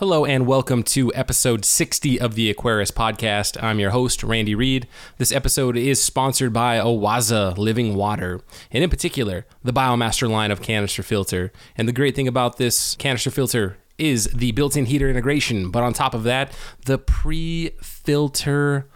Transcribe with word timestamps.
Hello 0.00 0.24
and 0.24 0.46
welcome 0.46 0.82
to 0.82 1.12
episode 1.14 1.62
60 1.62 2.18
of 2.18 2.34
the 2.34 2.50
Aquarist 2.50 2.94
podcast. 2.94 3.62
I'm 3.62 3.78
your 3.78 3.90
host, 3.90 4.24
Randy 4.24 4.54
Reed. 4.54 4.88
This 5.18 5.30
episode 5.30 5.76
is 5.76 6.02
sponsored 6.02 6.54
by 6.54 6.78
OASE 6.78 7.58
Living 7.58 7.94
Water, 7.94 8.40
and 8.70 8.82
in 8.82 8.88
particular, 8.88 9.44
the 9.62 9.74
Biomaster 9.74 10.26
line 10.26 10.50
of 10.50 10.62
canister 10.62 11.02
filter. 11.02 11.52
And 11.76 11.86
the 11.86 11.92
great 11.92 12.16
thing 12.16 12.26
about 12.26 12.56
this 12.56 12.94
canister 12.94 13.30
filter 13.30 13.76
is 13.98 14.24
the 14.28 14.52
built 14.52 14.74
in 14.74 14.86
heater 14.86 15.10
integration, 15.10 15.70
but 15.70 15.82
on 15.82 15.92
top 15.92 16.14
of 16.14 16.22
that, 16.22 16.56
the 16.86 16.96
pre 16.96 17.72
filter 17.82 18.88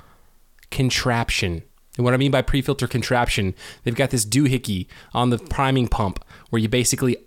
contraption. 0.71 1.65
And 1.99 2.05
what 2.07 2.15
I 2.15 2.17
mean 2.17 2.31
by 2.31 2.41
pre 2.41 2.63
filter 2.63 2.89
contraption, 2.89 3.55
they've 3.83 3.95
got 3.95 4.09
this 4.09 4.25
doohickey 4.25 4.87
on 5.13 5.29
the 5.29 5.37
priming 5.37 5.87
pump 5.87 6.25
where 6.49 6.63
you 6.63 6.71
basically 6.71 7.19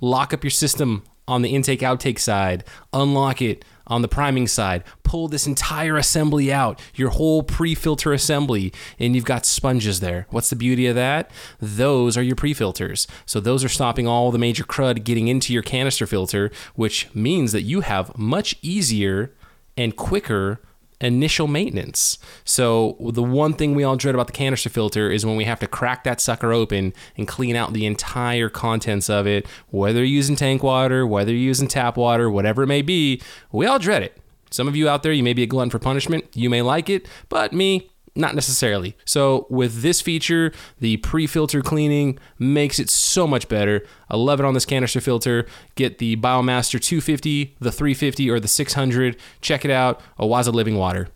lock 0.00 0.32
up 0.32 0.44
your 0.44 0.52
system 0.52 1.02
on 1.28 1.42
the 1.42 1.54
intake 1.54 1.80
outtake 1.80 2.18
side, 2.18 2.64
unlock 2.92 3.42
it 3.42 3.64
on 3.86 4.02
the 4.02 4.08
priming 4.08 4.46
side, 4.46 4.82
pull 5.02 5.28
this 5.28 5.46
entire 5.46 5.96
assembly 5.96 6.52
out, 6.52 6.80
your 6.94 7.10
whole 7.10 7.42
pre 7.42 7.74
filter 7.74 8.12
assembly, 8.12 8.72
and 8.98 9.14
you've 9.14 9.24
got 9.24 9.46
sponges 9.46 10.00
there. 10.00 10.26
What's 10.30 10.50
the 10.50 10.56
beauty 10.56 10.86
of 10.86 10.94
that? 10.96 11.30
Those 11.60 12.16
are 12.16 12.22
your 12.22 12.36
pre 12.36 12.52
filters. 12.52 13.06
So 13.24 13.40
those 13.40 13.64
are 13.64 13.68
stopping 13.68 14.06
all 14.06 14.30
the 14.30 14.38
major 14.38 14.64
crud 14.64 15.04
getting 15.04 15.28
into 15.28 15.52
your 15.52 15.62
canister 15.62 16.06
filter, 16.06 16.50
which 16.74 17.14
means 17.14 17.52
that 17.52 17.62
you 17.62 17.82
have 17.82 18.16
much 18.18 18.56
easier 18.62 19.32
and 19.76 19.94
quicker 19.94 20.60
initial 21.00 21.46
maintenance. 21.46 22.18
So 22.44 22.96
the 23.00 23.22
one 23.22 23.52
thing 23.52 23.74
we 23.74 23.84
all 23.84 23.96
dread 23.96 24.14
about 24.14 24.26
the 24.28 24.32
canister 24.32 24.68
filter 24.68 25.10
is 25.10 25.26
when 25.26 25.36
we 25.36 25.44
have 25.44 25.60
to 25.60 25.66
crack 25.66 26.04
that 26.04 26.20
sucker 26.20 26.52
open 26.52 26.94
and 27.16 27.28
clean 27.28 27.56
out 27.56 27.72
the 27.72 27.86
entire 27.86 28.48
contents 28.48 29.10
of 29.10 29.26
it, 29.26 29.46
whether 29.68 29.98
you're 29.98 30.06
using 30.06 30.36
tank 30.36 30.62
water, 30.62 31.06
whether 31.06 31.32
you're 31.32 31.40
using 31.40 31.68
tap 31.68 31.96
water, 31.96 32.30
whatever 32.30 32.62
it 32.62 32.68
may 32.68 32.82
be, 32.82 33.20
we 33.52 33.66
all 33.66 33.78
dread 33.78 34.02
it. 34.02 34.16
Some 34.50 34.68
of 34.68 34.76
you 34.76 34.88
out 34.88 35.02
there, 35.02 35.12
you 35.12 35.22
may 35.22 35.32
be 35.34 35.42
a 35.42 35.46
glutton 35.46 35.70
for 35.70 35.78
punishment. 35.78 36.24
You 36.34 36.48
may 36.48 36.62
like 36.62 36.88
it, 36.88 37.08
but 37.28 37.52
me, 37.52 37.90
not 38.16 38.34
necessarily. 38.34 38.96
So 39.04 39.46
with 39.50 39.82
this 39.82 40.00
feature, 40.00 40.52
the 40.80 40.96
pre-filter 40.98 41.62
cleaning 41.62 42.18
makes 42.38 42.78
it 42.78 42.90
so 42.90 43.26
much 43.26 43.48
better. 43.48 43.86
I 44.08 44.16
love 44.16 44.40
it 44.40 44.46
on 44.46 44.54
this 44.54 44.64
canister 44.64 45.00
filter. 45.00 45.46
Get 45.74 45.98
the 45.98 46.16
Biomaster 46.16 46.80
250, 46.80 47.56
the 47.60 47.72
350, 47.72 48.30
or 48.30 48.40
the 48.40 48.48
600. 48.48 49.16
Check 49.40 49.64
it 49.64 49.70
out. 49.70 50.00
OASE 50.18 50.48
Living 50.52 50.76
Water. 50.76 51.08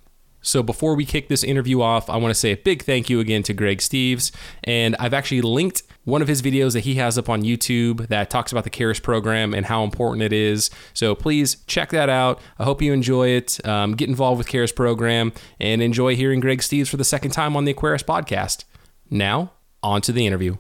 So 0.43 0.63
before 0.63 0.95
we 0.95 1.05
kick 1.05 1.29
this 1.29 1.45
interview 1.45 1.83
off, 1.83 2.09
I 2.09 2.17
want 2.17 2.31
to 2.31 2.39
say 2.39 2.53
a 2.53 2.57
big 2.57 2.83
thank 2.83 3.11
you 3.11 3.21
again 3.21 3.43
to 3.45 3.53
Greg 3.53 3.79
Steeves. 3.79 4.31
And 4.65 4.97
I've 4.99 5.15
actually 5.15 5.43
linked 5.43 5.83
one 6.05 6.23
of 6.23 6.29
his 6.29 6.41
videos 6.41 6.73
that 6.73 6.81
he 6.81 6.95
has 6.95 7.19
up 7.19 7.29
on 7.29 7.43
YouTube 7.43 8.09
that 8.09 8.31
talks 8.31 8.51
about 8.51 8.65
the 8.65 8.71
CARES 8.71 9.01
program 9.01 9.53
and 9.53 9.67
how 9.67 9.85
important 9.85 10.23
it 10.23 10.33
is. 10.33 10.71
So 10.95 11.15
please 11.15 11.57
check 11.67 11.91
that 11.91 12.09
out. 12.09 12.41
I 12.59 12.65
hope 12.65 12.81
you 12.81 12.93
enjoy 12.93 13.29
it. 13.29 13.65
Um, 13.67 13.95
get 13.95 14.09
involved 14.09 14.39
with 14.39 14.49
CARES 14.49 14.73
program 14.73 15.33
and 15.59 15.83
enjoy 15.83 16.17
hearing 16.17 16.41
Greg 16.41 16.61
Steeves 16.61 16.89
for 16.89 16.97
the 16.97 17.05
second 17.05 17.33
time 17.33 17.57
on 17.57 17.65
the 17.65 17.75
Aquarist 17.75 18.05
podcast. 18.05 18.65
Now, 19.11 19.53
on 19.83 20.01
to 20.03 20.13
the 20.13 20.27
interview. 20.27 20.57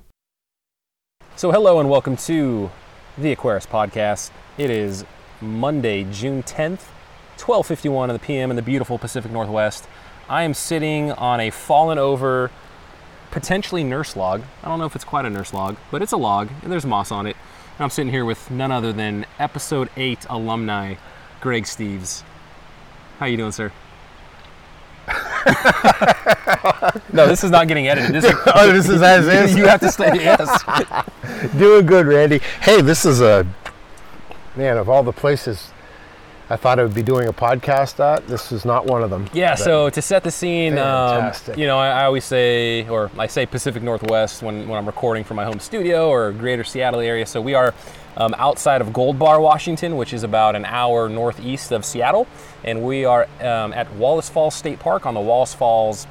So 1.36 1.50
hello 1.52 1.80
and 1.80 1.88
welcome 1.88 2.16
to 2.18 2.70
the 3.16 3.34
Aquarist 3.34 3.68
podcast. 3.68 4.30
It 4.58 4.68
is 4.68 5.04
Monday, 5.40 6.04
June 6.04 6.42
10th. 6.42 6.82
12:51 7.40 8.10
in 8.10 8.12
the 8.12 8.18
PM 8.18 8.50
in 8.50 8.56
the 8.56 8.62
beautiful 8.62 8.98
Pacific 8.98 9.32
Northwest. 9.32 9.88
I 10.28 10.42
am 10.42 10.52
sitting 10.52 11.10
on 11.12 11.40
a 11.40 11.50
fallen 11.50 11.96
over, 11.96 12.50
potentially 13.30 13.82
nurse 13.82 14.14
log. 14.14 14.42
I 14.62 14.68
don't 14.68 14.78
know 14.78 14.84
if 14.84 14.94
it's 14.94 15.06
quite 15.06 15.24
a 15.24 15.30
nurse 15.30 15.54
log, 15.54 15.76
but 15.90 16.02
it's 16.02 16.12
a 16.12 16.18
log, 16.18 16.50
and 16.62 16.70
there's 16.70 16.84
moss 16.84 17.10
on 17.10 17.26
it. 17.26 17.36
And 17.78 17.84
I'm 17.84 17.90
sitting 17.90 18.12
here 18.12 18.26
with 18.26 18.50
none 18.50 18.70
other 18.70 18.92
than 18.92 19.24
Episode 19.38 19.88
8 19.96 20.26
alumni, 20.28 20.96
Greg 21.40 21.64
Steeves. 21.64 22.22
How 23.18 23.24
you 23.26 23.38
doing, 23.38 23.52
sir? 23.52 23.72
no, 27.12 27.26
this 27.26 27.42
is 27.42 27.50
not 27.50 27.68
getting 27.68 27.88
edited. 27.88 28.12
This 28.14 28.26
is, 28.26 28.34
oh, 28.54 28.70
this 28.70 28.88
is 28.88 29.00
as 29.00 29.26
is. 29.26 29.56
you 29.58 29.66
have 29.66 29.80
to 29.80 29.90
stay. 29.90 30.12
Yes. 30.14 30.62
Doing 31.56 31.86
good, 31.86 32.06
Randy. 32.06 32.40
Hey, 32.60 32.82
this 32.82 33.06
is 33.06 33.22
a 33.22 33.46
man 34.56 34.76
of 34.76 34.90
all 34.90 35.02
the 35.02 35.12
places 35.12 35.70
I 36.50 36.56
thought 36.56 36.80
I 36.80 36.82
would 36.82 36.94
be 36.94 37.04
doing 37.04 37.28
a 37.28 37.32
podcast 37.32 38.00
at. 38.00 38.26
This 38.26 38.50
is 38.50 38.64
not 38.64 38.84
one 38.84 39.04
of 39.04 39.10
them. 39.10 39.30
Yeah, 39.32 39.54
so 39.54 39.88
to 39.88 40.02
set 40.02 40.24
the 40.24 40.32
scene, 40.32 40.78
um, 40.78 41.32
you 41.56 41.68
know, 41.68 41.78
I, 41.78 42.00
I 42.00 42.04
always 42.06 42.24
say, 42.24 42.88
or 42.88 43.08
I 43.16 43.28
say 43.28 43.46
Pacific 43.46 43.84
Northwest 43.84 44.42
when, 44.42 44.66
when 44.66 44.76
I'm 44.76 44.86
recording 44.86 45.22
from 45.22 45.36
my 45.36 45.44
home 45.44 45.60
studio 45.60 46.08
or 46.08 46.32
greater 46.32 46.64
Seattle 46.64 46.98
area. 46.98 47.24
So 47.24 47.40
we 47.40 47.54
are 47.54 47.72
um, 48.16 48.34
outside 48.36 48.80
of 48.80 48.92
Gold 48.92 49.16
Bar, 49.16 49.40
Washington, 49.40 49.96
which 49.96 50.12
is 50.12 50.24
about 50.24 50.56
an 50.56 50.64
hour 50.64 51.08
northeast 51.08 51.70
of 51.70 51.84
Seattle. 51.84 52.26
And 52.64 52.82
we 52.82 53.04
are 53.04 53.28
um, 53.40 53.72
at 53.72 53.92
Wallace 53.94 54.28
Falls 54.28 54.56
State 54.56 54.80
Park 54.80 55.06
on 55.06 55.14
the 55.14 55.20
Wallace 55.20 55.54
Falls 55.54 56.08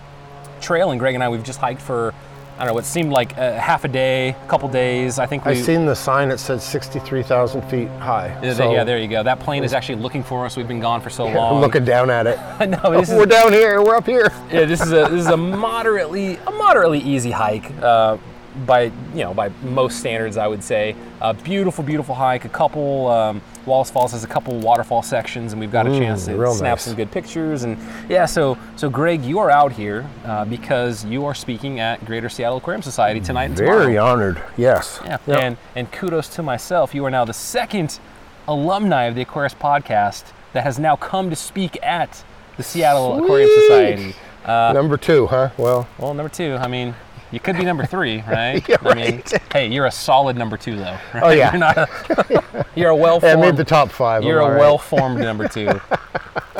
Trail. 0.62 0.92
And 0.92 1.02
Greg 1.02 1.16
and 1.16 1.24
I, 1.24 1.28
we've 1.28 1.44
just 1.44 1.60
hiked 1.60 1.82
for, 1.82 2.14
I 2.59 2.64
don't 2.64 2.72
know, 2.72 2.74
what 2.74 2.84
seemed 2.84 3.14
like 3.14 3.38
a 3.38 3.58
half 3.58 3.86
a 3.86 3.88
day, 3.88 4.31
a 4.31 4.47
couple 4.50 4.68
days. 4.68 5.18
I 5.18 5.25
think 5.25 5.46
we. 5.46 5.53
I 5.53 5.56
seen 5.56 5.86
the 5.86 5.96
sign 5.96 6.28
that 6.28 6.40
said 6.42 6.62
63,000 6.62 7.62
feet 7.70 7.88
high. 7.88 8.38
yeah, 8.44 8.53
So 8.53 8.74
yeah, 8.74 8.84
there 8.84 8.97
you 9.00 9.08
go. 9.08 9.24
That 9.24 9.40
plane 9.40 9.64
is 9.64 9.74
actually 9.74 10.02
looking 10.02 10.24
for 10.24 10.46
us. 10.46 10.58
We've 10.58 10.68
been 10.68 10.81
gone 10.81 11.00
for 11.00 11.09
so 11.09 11.24
long. 11.34 11.56
I'm 11.56 11.62
looking 11.62 11.86
down 11.86 12.09
at 12.09 12.28
it. 12.28 12.38
no, 12.70 13.00
this 13.00 13.09
is, 13.09 13.16
We're 13.16 13.28
down 13.28 13.53
here. 13.53 13.81
We're 13.81 13.96
up 13.96 14.06
here. 14.06 14.30
yeah, 14.52 14.66
this 14.66 14.81
is 14.81 14.92
a 14.92 15.08
this 15.09 15.22
is 15.22 15.28
a 15.28 15.38
moderately 15.38 16.36
a 16.36 16.52
moderately 16.52 17.00
easy 17.00 17.31
hike 17.31 17.72
uh, 17.81 18.18
by 18.66 18.84
you 18.84 19.24
know 19.24 19.34
by 19.34 19.50
most 19.64 20.00
standards, 20.00 20.38
I 20.38 20.47
would 20.47 20.64
say. 20.64 20.96
A 21.22 21.34
beautiful, 21.34 21.84
beautiful 21.84 22.16
hike. 22.16 22.46
A 22.46 22.50
couple 22.50 23.08
um, 23.08 23.42
Wallace 23.66 23.92
Falls 23.92 24.12
has 24.14 24.24
a 24.24 24.28
couple 24.28 24.58
waterfall 24.59 25.02
sections, 25.02 25.52
and 25.53 25.59
we've 25.59 25.72
got 25.72 25.86
a 25.86 25.90
Mm, 25.90 26.00
chance 26.00 26.25
to 26.25 26.36
snap 26.56 26.62
nice. 26.78 26.84
some 26.84 26.96
good 26.96 27.12
pictures. 27.12 27.64
And 27.64 27.78
yeah, 28.09 28.25
so 28.25 28.58
so 28.75 28.90
Greg, 28.90 29.24
you 29.24 29.40
are 29.40 29.50
out 29.50 29.72
here 29.74 30.08
uh, 30.25 30.46
because 30.46 31.03
you 31.06 31.25
are 31.25 31.36
speaking 31.36 31.80
at 31.80 32.03
Greater 32.06 32.30
Seattle 32.30 32.58
Aquarium 32.58 32.81
Society 32.81 33.20
tonight 33.20 33.46
and 33.46 33.58
tomorrow. 33.58 33.80
Very 33.80 33.97
honored. 33.97 34.42
Yes. 34.58 35.00
Yeah, 35.06 35.18
Yep. 35.28 35.38
and 35.41 35.58
and 35.76 35.91
kudos 35.91 36.30
to 36.36 36.44
myself. 36.44 36.96
You 36.96 37.03
are 37.06 37.12
now 37.12 37.26
the 37.26 37.34
second 37.34 38.00
alumni 38.47 39.03
of 39.06 39.16
the 39.16 39.24
Aquarist 39.26 39.58
podcast 39.58 40.24
that 40.53 40.64
has 40.64 40.80
now 40.80 40.96
come 40.96 41.30
to 41.30 41.36
speak 41.36 41.78
at 41.84 42.24
the 42.58 42.64
Seattle 42.64 43.24
Aquarium 43.24 43.50
Society. 43.62 44.16
Uh, 44.46 44.72
Number 44.74 44.97
two, 44.97 45.28
huh? 45.28 45.50
Well, 45.58 45.88
well, 46.00 46.14
number 46.14 46.30
two. 46.30 46.56
I 46.59 46.68
mean, 46.68 46.96
you 47.31 47.40
could 47.40 47.57
be 47.57 47.63
number 47.63 47.85
three, 47.85 48.22
right? 48.28 48.67
Yeah, 48.67 48.78
I 48.81 48.94
mean, 48.95 49.16
right. 49.17 49.41
hey, 49.53 49.67
you're 49.67 49.85
a 49.85 49.91
solid 49.91 50.35
number 50.38 50.57
two, 50.57 50.75
though. 50.78 50.97
Right? 51.13 51.23
Oh, 51.23 51.29
yeah. 51.29 51.51
You're 51.51 51.59
not. 51.59 51.78
A, 51.78 52.66
you're 52.75 52.90
a 52.90 52.95
well 52.95 53.17
I 53.23 53.35
made 53.35 53.41
formed. 53.44 53.57
the 53.57 53.63
top 53.66 53.90
five. 53.90 54.23
You're 54.23 54.41
I'm 54.41 54.50
a 54.51 54.53
right. 54.53 54.59
well 54.59 54.78
formed 54.78 55.19
number 55.19 55.47
two. 55.47 55.67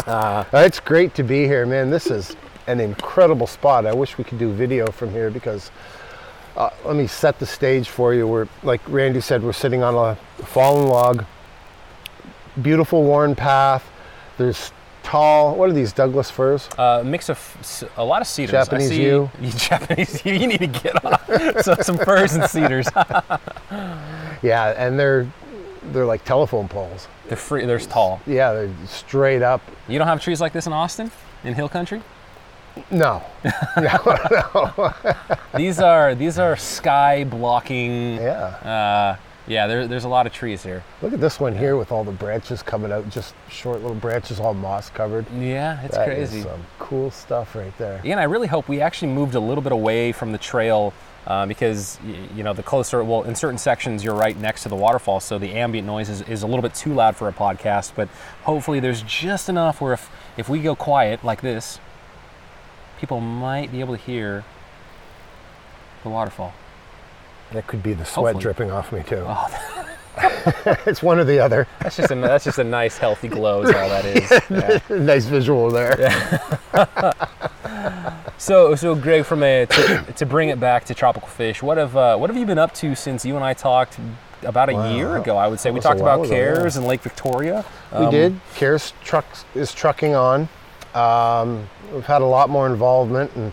Uh, 0.06 0.44
It's 0.54 0.80
great 0.80 1.14
to 1.16 1.24
be 1.24 1.46
here, 1.46 1.66
man. 1.66 1.90
This 1.90 2.08
is 2.08 2.36
an 2.68 2.80
incredible 2.80 3.48
spot. 3.48 3.86
I 3.86 3.94
wish 3.94 4.18
we 4.18 4.24
could 4.24 4.38
do 4.40 4.52
video 4.52 4.88
from 4.92 5.12
here 5.12 5.30
because 5.32 5.72
uh, 6.56 6.70
let 6.86 6.96
me 6.96 7.08
set 7.08 7.40
the 7.40 7.46
stage 7.46 7.90
for 7.90 8.14
you. 8.14 8.28
We're 8.28 8.48
like 8.64 8.82
Randy 8.88 9.22
said, 9.22 9.42
we're 9.44 9.54
sitting 9.54 9.82
on 9.84 9.96
a 9.96 10.16
fallen 10.46 10.88
log. 10.88 11.26
Beautiful 12.62 13.04
worn 13.04 13.36
path. 13.36 13.90
There's 14.38 14.72
tall. 15.10 15.56
What 15.56 15.70
are 15.70 15.74
these 15.74 15.92
Douglas 15.94 16.30
firs? 16.30 16.70
Uh, 16.78 17.02
mix 17.06 17.30
of 17.30 17.90
a 17.98 18.04
lot 18.06 18.22
of 18.22 18.28
cedars. 18.28 18.54
I 18.54 18.64
Japanese 18.64 18.90
see, 18.90 19.02
yew. 19.04 19.30
Japanese 19.58 20.26
yew. 20.26 20.34
You 20.34 20.48
need 20.48 20.60
to 20.60 20.68
get 20.68 21.04
off. 21.04 21.26
so 21.64 21.76
some 21.82 21.98
firs 21.98 22.34
and 22.34 22.50
cedars. 22.50 22.88
Yeah, 24.42 24.74
and 24.78 24.98
they're 24.98 25.28
they're 25.92 26.06
like 26.06 26.24
telephone 26.24 26.70
poles. 26.70 27.10
they're 27.28 27.36
free. 27.36 27.66
They're 27.66 27.78
tall. 27.80 28.22
Yeah, 28.26 28.54
they're 28.54 28.70
straight 28.88 29.42
up. 29.42 29.62
You 29.90 29.98
don't 30.00 30.08
have 30.08 30.22
trees 30.22 30.40
like 30.40 30.54
this 30.54 30.66
in 30.66 30.72
Austin, 30.72 31.12
in 31.44 31.56
Hill 31.56 31.68
Country. 31.68 32.02
No, 32.90 33.22
No. 33.76 34.94
These 35.56 35.80
are 35.82 36.16
these 36.16 36.40
are 36.40 36.56
sky 36.56 37.26
blocking. 37.26 38.16
yeah. 38.16 38.32
Uh, 38.64 39.18
yeah, 39.50 39.68
there, 39.68 39.88
there's 39.88 40.06
a 40.06 40.10
lot 40.10 40.26
of 40.28 40.32
trees 40.34 40.64
here. 40.64 40.84
Look 41.02 41.12
at 41.12 41.20
this 41.20 41.40
one 41.40 41.58
here 41.58 41.76
with 41.76 41.92
all 41.92 42.04
the 42.06 42.12
branches 42.12 42.62
coming 42.64 42.92
out, 42.92 43.10
just 43.10 43.34
short 43.50 43.82
little 43.82 43.98
branches, 43.98 44.40
all 44.40 44.54
moss 44.54 44.90
covered. 44.90 45.26
Yeah, 45.34 45.82
it's 45.84 45.96
That 45.96 46.08
is 46.10 46.30
crazy. 46.30 46.44
some 46.44 46.64
cool 46.78 47.12
stuff 47.12 47.56
right 47.56 47.76
there. 47.78 48.00
Yeah, 48.04 48.12
and 48.12 48.20
I 48.22 48.24
really 48.26 48.48
hope 48.48 48.70
we 48.70 48.80
actually 48.80 49.12
moved 49.12 49.36
a 49.36 49.40
little 49.40 49.64
bit 49.64 49.72
away 49.74 50.12
from 50.12 50.32
the 50.32 50.38
trail 50.38 50.94
uh, 51.28 51.46
because 51.46 52.00
you 52.36 52.44
know 52.44 52.54
the 52.54 52.64
closer, 52.64 53.04
well, 53.04 53.24
in 53.24 53.36
certain 53.36 53.58
sections 53.58 54.04
you're 54.04 54.16
right 54.16 54.38
next 54.40 54.64
to 54.64 54.70
the 54.70 54.76
waterfall, 54.76 55.20
so 55.20 55.38
the 55.38 55.52
ambient 55.56 55.86
noise 55.86 56.10
is, 56.10 56.22
is 56.24 56.44
a 56.44 56.48
little 56.48 56.62
bit 56.62 56.74
too 56.74 56.94
loud 56.94 57.16
for 57.16 57.28
a 57.28 57.34
podcast. 57.34 57.92
But 57.96 58.08
hopefully 58.44 58.80
there's 58.80 59.02
just 59.02 59.50
enough 59.50 59.82
where 59.82 59.94
if 59.94 60.10
if 60.38 60.48
we 60.48 60.60
go 60.62 60.76
quiet 60.76 61.24
like 61.24 61.42
this, 61.42 61.80
people 63.00 63.20
might 63.20 63.72
be 63.72 63.80
able 63.80 63.96
to 63.96 64.02
hear 64.02 64.44
the 66.04 66.10
waterfall. 66.10 66.54
That 67.54 67.66
could 67.68 67.82
be 67.82 67.94
the 67.94 68.06
sweat 68.06 68.36
Hopefully. 68.36 68.42
dripping 68.42 68.72
off 68.72 68.92
me 68.92 69.04
too. 69.04 69.24
Oh, 69.28 69.48
it's 70.86 71.02
one 71.02 71.20
or 71.20 71.24
the 71.24 71.40
other. 71.40 71.68
that's 71.80 71.96
just 71.98 72.12
a 72.12 72.16
that's 72.16 72.44
just 72.44 72.60
a 72.60 72.64
nice 72.64 72.98
healthy 72.98 73.28
glow 73.28 73.64
is 73.64 73.74
all 73.74 73.90
that 73.90 74.06
is. 74.06 74.30
Yeah. 74.50 74.80
nice 74.98 75.26
visual 75.26 75.70
there. 75.72 75.96
So, 78.38 78.74
so 78.76 78.96
Greg, 78.96 79.26
from 79.26 79.44
a 79.44 79.66
to, 79.66 80.14
to 80.16 80.26
bring 80.26 80.48
it 80.48 80.62
back 80.62 80.86
to 80.86 80.94
tropical 80.94 81.28
fish, 81.28 81.62
what 81.62 81.78
have 81.78 81.96
uh, 81.98 82.16
what 82.18 82.30
have 82.30 82.38
you 82.38 82.46
been 82.46 82.58
up 82.58 82.74
to 82.76 82.96
since 82.96 83.26
you 83.26 83.36
and 83.36 83.44
I 83.44 83.54
talked 83.54 84.00
about 84.44 84.70
a 84.70 84.74
Wow. 84.74 84.96
year 84.96 85.18
ago. 85.18 85.36
I 85.36 85.48
would 85.50 85.60
say 85.60 85.72
we 85.72 85.82
talked 85.82 86.00
about 86.00 86.22
ago, 86.22 86.30
cares 86.30 86.76
yeah. 86.76 86.80
and 86.80 86.88
Lake 86.88 87.02
Victoria. 87.02 87.66
We 87.92 88.06
Um, 88.06 88.12
did. 88.12 88.40
Cares 88.56 88.94
truck 89.04 89.26
is 89.56 89.74
trucking 89.74 90.16
on. 90.16 90.48
Um, 90.96 91.68
we've 91.94 92.06
had 92.06 92.22
a 92.22 92.26
lot 92.26 92.50
more 92.50 92.66
involvement 92.66 93.32
and 93.36 93.52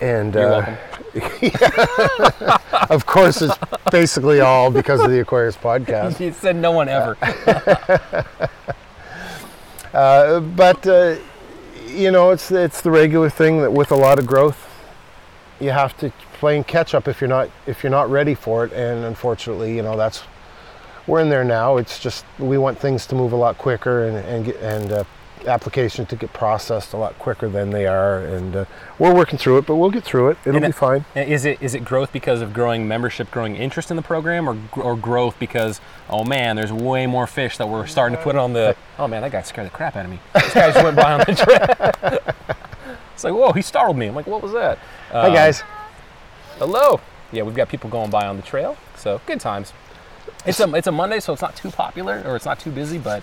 and 0.00 0.36
uh, 0.36 0.76
of 2.90 3.06
course 3.06 3.42
it's 3.42 3.56
basically 3.90 4.40
all 4.40 4.70
because 4.70 5.00
of 5.00 5.10
the 5.10 5.24
Aquarist 5.24 5.58
podcast. 5.58 6.20
You 6.20 6.32
said 6.32 6.56
no 6.56 6.72
one 6.72 6.88
ever. 6.88 7.16
Uh, 9.92 10.38
but 10.38 10.86
uh, 10.86 11.16
you 11.88 12.12
know, 12.12 12.30
it's 12.30 12.52
it's 12.52 12.80
the 12.80 12.90
regular 12.92 13.28
thing 13.28 13.60
that 13.60 13.72
with 13.72 13.90
a 13.90 13.96
lot 13.96 14.20
of 14.20 14.26
growth, 14.26 14.68
you 15.58 15.70
have 15.70 15.96
to 15.98 16.12
playing 16.34 16.62
catch 16.64 16.94
up 16.94 17.08
if 17.08 17.20
you're 17.20 17.28
not 17.28 17.50
if 17.66 17.82
you're 17.82 17.90
not 17.90 18.08
ready 18.08 18.34
for 18.34 18.64
it. 18.64 18.72
And 18.72 19.04
unfortunately, 19.04 19.74
you 19.74 19.82
know, 19.82 19.96
that's 19.96 20.22
we're 21.06 21.20
in 21.20 21.28
there 21.28 21.44
now. 21.44 21.76
It's 21.76 21.98
just 21.98 22.24
we 22.38 22.56
want 22.56 22.78
things 22.78 23.04
to 23.06 23.16
move 23.16 23.32
a 23.32 23.36
lot 23.36 23.58
quicker 23.58 24.06
and 24.06 24.16
and 24.18 24.44
get, 24.44 24.56
and 24.58 24.92
uh, 24.92 25.04
applications 25.46 26.08
to 26.08 26.16
get 26.16 26.32
processed 26.32 26.92
a 26.92 26.96
lot 26.96 27.18
quicker 27.18 27.48
than 27.48 27.70
they 27.70 27.86
are. 27.86 28.20
And 28.20 28.54
uh, 28.56 28.64
we're 28.98 29.14
working 29.14 29.38
through 29.38 29.58
it, 29.58 29.66
but 29.66 29.76
we'll 29.76 29.90
get 29.90 30.04
through 30.04 30.30
it. 30.30 30.38
It'll 30.44 30.56
And 30.56 30.66
be 30.66 30.72
fine. 30.72 31.04
Is 31.14 31.44
it 31.44 31.60
is 31.62 31.74
it 31.74 31.84
growth 31.84 32.12
because 32.12 32.40
of 32.40 32.52
growing 32.52 32.86
membership, 32.86 33.30
growing 33.30 33.56
interest 33.56 33.90
in 33.90 33.96
the 33.96 34.02
program, 34.02 34.48
or 34.48 34.56
or 34.76 34.96
growth 34.96 35.38
because 35.38 35.80
oh 36.08 36.24
man, 36.24 36.56
there's 36.56 36.72
way 36.72 37.06
more 37.06 37.26
fish 37.26 37.56
that 37.58 37.68
we're 37.68 37.86
starting 37.86 38.16
to 38.16 38.22
put 38.22 38.36
on 38.36 38.52
the. 38.52 38.76
Oh 38.98 39.08
man, 39.08 39.22
that 39.22 39.32
guy 39.32 39.42
scared 39.42 39.66
the 39.66 39.70
crap 39.70 39.96
out 39.96 40.04
of 40.04 40.10
me. 40.10 40.20
This 40.34 40.54
guy 40.54 40.70
just 40.72 40.84
went 40.84 40.96
by 40.96 41.12
on 41.12 41.20
the 41.20 41.34
trail. 41.34 42.20
it's 43.14 43.24
like 43.24 43.32
whoa, 43.34 43.52
he 43.52 43.62
startled 43.62 43.96
me. 43.96 44.06
I'm 44.06 44.14
like, 44.14 44.26
what 44.26 44.42
was 44.42 44.52
that? 44.52 44.78
Hi 45.10 45.28
Um, 45.28 45.34
guys. 45.34 45.62
Hello. 46.58 47.00
Yeah, 47.32 47.44
we've 47.44 47.54
got 47.54 47.68
people 47.68 47.88
going 47.90 48.10
by 48.10 48.26
on 48.26 48.36
the 48.36 48.42
trail, 48.42 48.76
so 48.96 49.20
good 49.26 49.40
times. 49.40 49.72
It's 50.46 50.60
a 50.60 50.72
it's 50.74 50.86
a 50.86 50.92
Monday, 50.92 51.20
so 51.20 51.32
it's 51.32 51.42
not 51.42 51.56
too 51.56 51.70
popular 51.70 52.22
or 52.26 52.36
it's 52.36 52.44
not 52.44 52.58
too 52.58 52.70
busy, 52.70 52.98
but 52.98 53.22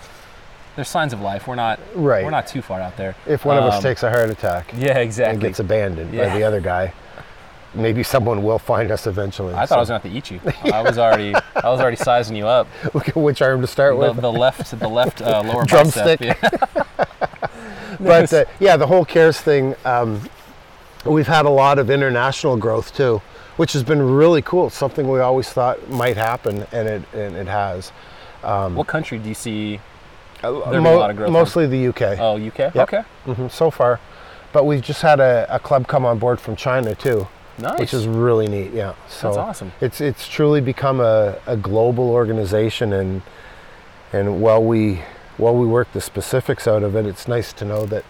there's 0.78 0.88
signs 0.88 1.12
of 1.12 1.20
life. 1.20 1.48
We're 1.48 1.56
not 1.56 1.80
Right. 1.96 2.22
We're 2.24 2.30
not 2.30 2.46
too 2.46 2.62
far 2.62 2.80
out 2.80 2.96
there. 2.96 3.16
If 3.26 3.44
one 3.44 3.58
of 3.58 3.64
us 3.64 3.78
Um, 3.78 3.82
takes 3.82 4.04
a 4.04 4.10
heart 4.10 4.30
attack 4.30 4.72
yeah, 4.76 4.98
exactly, 4.98 5.32
and 5.34 5.40
gets 5.42 5.58
abandoned 5.58 6.14
Yeah. 6.14 6.28
by 6.28 6.38
the 6.38 6.44
other 6.44 6.60
guy, 6.60 6.92
maybe 7.74 8.04
someone 8.04 8.44
will 8.44 8.60
find 8.60 8.92
us 8.92 9.08
eventually. 9.08 9.54
I 9.54 9.66
thought 9.66 9.78
I 9.78 9.80
was 9.80 9.88
have 9.88 10.02
to 10.04 10.08
eat 10.08 10.30
you. 10.30 10.40
I 10.72 10.80
was 10.82 10.96
already 10.96 11.34
I 11.34 11.68
was 11.68 11.80
already 11.80 11.96
sizing 11.96 12.36
you 12.36 12.46
up. 12.46 12.68
Look 12.94 13.08
at 13.08 13.16
which 13.16 13.42
arm 13.42 13.60
to 13.60 13.66
start 13.66 13.94
The, 13.94 14.12
with. 14.12 14.20
the 14.20 14.30
left 14.30 14.78
the 14.78 14.88
left 14.88 15.20
uh, 15.20 15.42
lower 15.44 15.64
Drumstick. 15.64 16.20
Yeah. 16.20 16.34
but 17.98 18.32
uh, 18.32 18.44
yeah, 18.60 18.76
the 18.76 18.86
whole 18.86 19.04
cares 19.04 19.40
thing. 19.40 19.74
Um, 19.84 20.20
we've 21.04 21.26
had 21.26 21.44
a 21.44 21.50
lot 21.50 21.80
of 21.80 21.90
international 21.90 22.56
growth 22.56 22.94
too, 22.96 23.20
which 23.56 23.72
has 23.72 23.82
been 23.82 24.00
really 24.00 24.42
cool. 24.42 24.70
Something 24.70 25.08
we 25.10 25.18
always 25.18 25.48
thought 25.50 25.90
might 25.90 26.16
happen, 26.16 26.64
and 26.70 26.86
it 26.88 27.02
and 27.14 27.34
it 27.34 27.48
has. 27.48 27.90
what 28.42 28.86
country 28.86 29.18
do 29.18 29.28
you 29.28 29.34
see? 29.34 29.80
Mo- 30.42 30.70
be 30.70 30.76
a 30.76 30.80
lot 30.80 31.10
of 31.10 31.16
growth 31.16 31.30
mostly 31.30 31.66
the 31.66 31.88
UK 31.88 32.18
Oh, 32.18 32.36
UK. 32.36 32.58
Yep. 32.58 32.76
Okay. 32.76 33.02
Mhm, 33.26 33.50
so 33.50 33.70
far, 33.70 33.98
but 34.52 34.64
we've 34.64 34.82
just 34.82 35.02
had 35.02 35.20
a, 35.20 35.46
a 35.50 35.58
club 35.58 35.86
come 35.86 36.04
on 36.06 36.18
board 36.18 36.40
from 36.40 36.56
China 36.56 36.94
too, 36.94 37.26
Nice. 37.58 37.78
which 37.78 37.94
is 37.94 38.06
really 38.06 38.46
neat. 38.46 38.72
Yeah, 38.72 38.94
so 39.08 39.28
That's 39.28 39.38
awesome. 39.38 39.72
It's 39.80 40.00
it's 40.00 40.28
truly 40.28 40.60
become 40.60 41.00
a, 41.00 41.38
a 41.46 41.56
global 41.56 42.10
organization, 42.10 42.92
and 42.92 43.22
and 44.12 44.40
while 44.40 44.62
we 44.62 45.02
while 45.36 45.54
we 45.56 45.66
work 45.66 45.92
the 45.92 46.00
specifics 46.00 46.66
out 46.66 46.82
of 46.82 46.96
it, 46.96 47.06
it's 47.06 47.28
nice 47.28 47.52
to 47.54 47.64
know 47.64 47.86
that 47.86 48.04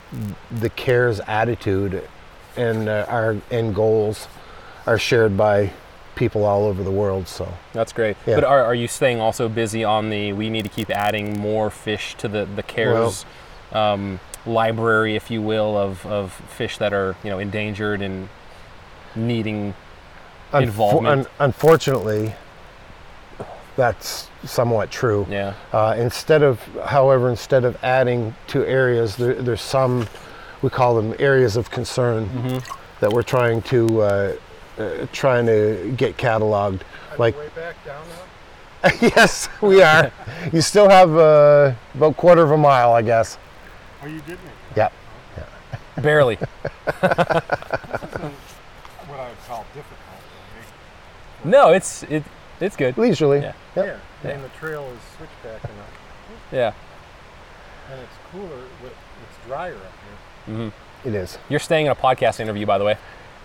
the 0.51 0.71
cares 0.71 1.21
attitude 1.27 2.09
and 2.57 2.89
uh, 2.89 3.05
our 3.09 3.37
end 3.51 3.75
goals 3.75 4.29
are 4.87 4.99
shared 4.99 5.37
by 5.37 5.71
people 6.19 6.45
all 6.45 6.67
over 6.67 6.83
the 6.83 6.91
world. 6.91 7.29
So 7.29 7.53
That's 7.73 7.93
great. 7.93 8.17
Yeah. 8.27 8.35
But 8.35 8.45
are, 8.45 8.65
are 8.65 8.75
you 8.75 8.89
staying 8.89 9.21
also 9.21 9.49
busy 9.49 9.85
on 9.85 10.11
the? 10.11 10.33
We 10.33 10.51
need 10.51 10.65
to 10.65 10.69
keep 10.69 10.91
adding 10.91 11.39
more 11.39 11.71
fish 11.71 12.15
to 12.17 12.29
the 12.29 12.45
the 12.45 12.63
cares 12.63 13.25
um, 13.73 14.21
library, 14.45 15.17
if 15.17 15.31
you 15.31 15.41
will, 15.41 15.77
of, 15.77 16.05
of 16.07 16.33
fish 16.33 16.79
that 16.79 16.93
are 16.93 17.17
you 17.25 17.31
know 17.31 17.39
endangered 17.39 18.03
and 18.03 18.29
needing. 19.15 19.75
Involvement. 20.53 21.27
un- 21.27 21.27
unfortunately, 21.41 22.35
that's 23.77 24.31
somewhat 24.45 24.91
true. 24.91 25.27
Yeah. 25.29 25.53
Uh, 25.73 25.95
instead 25.99 26.43
of, 26.43 26.59
however, 26.87 27.29
instead 27.29 27.65
of 27.65 27.77
adding 27.85 28.35
to 28.49 28.65
areas, 28.67 29.17
there, 29.17 29.35
there's 29.35 29.61
some, 29.61 30.07
we 30.63 30.71
call 30.71 30.97
them 30.97 31.15
areas 31.19 31.57
of 31.57 31.71
concern 31.71 32.63
that 33.01 33.13
we're 33.13 33.23
trying 33.23 33.61
to 33.63 34.01
uh, 34.01 34.37
uh, 34.79 35.07
trying 35.13 35.47
to 35.47 35.93
get 35.97 36.17
cataloged. 36.17 36.81
Like, 37.19 37.37
way 37.37 37.49
back 37.55 37.85
down 37.85 38.05
yes, 39.01 39.49
we 39.61 39.83
are. 39.83 40.13
you 40.53 40.61
still 40.61 40.89
have 40.89 41.15
uh, 41.17 41.75
about 41.95 42.17
quarter 42.17 42.43
of 42.43 42.53
a 42.53 42.57
mile, 42.57 42.93
I 42.93 43.03
guess. 43.03 43.37
Oh, 44.03 44.07
you 44.07 44.21
did 44.21 44.39
make 44.45 44.77
Yep. 44.77 44.93
Barely. 46.01 46.37
what 47.01 47.11
I 49.19 49.29
would 49.29 49.39
call 49.49 49.67
difficult 49.75 49.99
for 51.43 51.49
no, 51.49 51.73
it's 51.73 52.05
it 52.05 52.23
it's 52.61 52.77
good. 52.77 52.97
Leisurely. 52.99 53.41
Yeah. 53.41 53.53
Yep. 53.77 54.01
Yeah, 54.25 54.31
and 54.31 54.45
the 54.45 54.49
trail 54.51 54.85
is 54.85 55.01
switchback 55.17 55.65
enough, 55.65 55.93
Yeah. 56.53 56.73
and 57.91 58.01
it's 58.01 58.13
cooler. 58.31 58.63
It's 58.85 59.47
drier 59.47 59.75
up 59.75 59.81
here. 60.47 60.55
Mm-hmm. 60.55 61.09
It 61.09 61.15
is. 61.15 61.39
You're 61.49 61.61
staying 61.61 61.87
in 61.87 61.93
a 61.93 61.97
podcast 61.97 62.41
interview, 62.41 62.67
by 62.67 62.79
the 62.79 62.85
way. 62.85 62.97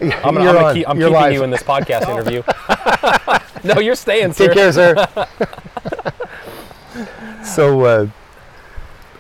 I'm 0.02 0.10
gonna, 0.10 0.16
You're 0.16 0.26
I'm, 0.26 0.34
gonna 0.34 0.66
on. 0.68 0.76
keep, 0.76 0.90
I'm 0.90 1.00
You're 1.00 1.10
keeping 1.10 1.22
live. 1.22 1.34
you 1.34 1.44
in 1.44 1.50
this 1.50 1.64
podcast 1.64 2.10
interview. 2.10 2.44
no, 3.74 3.80
you're 3.80 3.96
staying, 3.96 4.34
sir. 4.34 4.48
Take 4.48 4.56
care, 4.56 4.72
sir. 4.74 5.08
so, 7.44 7.82
uh, 7.82 8.08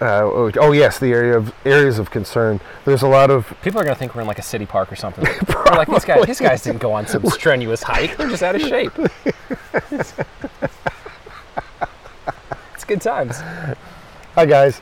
uh, 0.01 0.51
oh, 0.59 0.71
yes, 0.73 0.99
the 0.99 1.11
area 1.11 1.37
of 1.37 1.53
areas 1.65 1.99
of 1.99 2.11
concern. 2.11 2.59
There's 2.85 3.03
a 3.03 3.07
lot 3.07 3.29
of 3.31 3.53
People 3.61 3.79
are 3.79 3.83
gonna 3.83 3.95
think 3.95 4.15
we're 4.15 4.21
in 4.21 4.27
like 4.27 4.39
a 4.39 4.43
city 4.43 4.65
park 4.65 4.91
or 4.91 4.95
something. 4.95 5.23
They're 5.23 5.63
like 5.75 5.87
these 5.87 6.03
guys. 6.05 6.25
These 6.25 6.39
guys 6.41 6.61
didn't 6.63 6.81
go 6.81 6.91
on 6.91 7.07
some 7.07 7.25
strenuous 7.27 7.83
hike. 7.83 8.17
They're 8.17 8.29
just 8.29 8.43
out 8.43 8.55
of 8.55 8.61
shape. 8.61 8.91
it's 9.91 10.13
good 12.85 13.01
times. 13.01 13.39
hi 14.35 14.45
guys. 14.45 14.81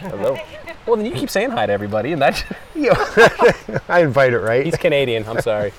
Hello. 0.00 0.38
Well, 0.86 0.96
then 0.96 1.06
you 1.06 1.12
keep 1.12 1.30
saying 1.30 1.50
hi 1.50 1.66
to 1.66 1.72
everybody, 1.72 2.12
and 2.12 2.20
that 2.22 2.44
Yeah. 2.74 2.94
I 3.88 4.00
invite 4.02 4.32
it, 4.32 4.38
right? 4.38 4.64
he's 4.64 4.76
Canadian. 4.76 5.24
I'm 5.28 5.40
sorry. 5.40 5.72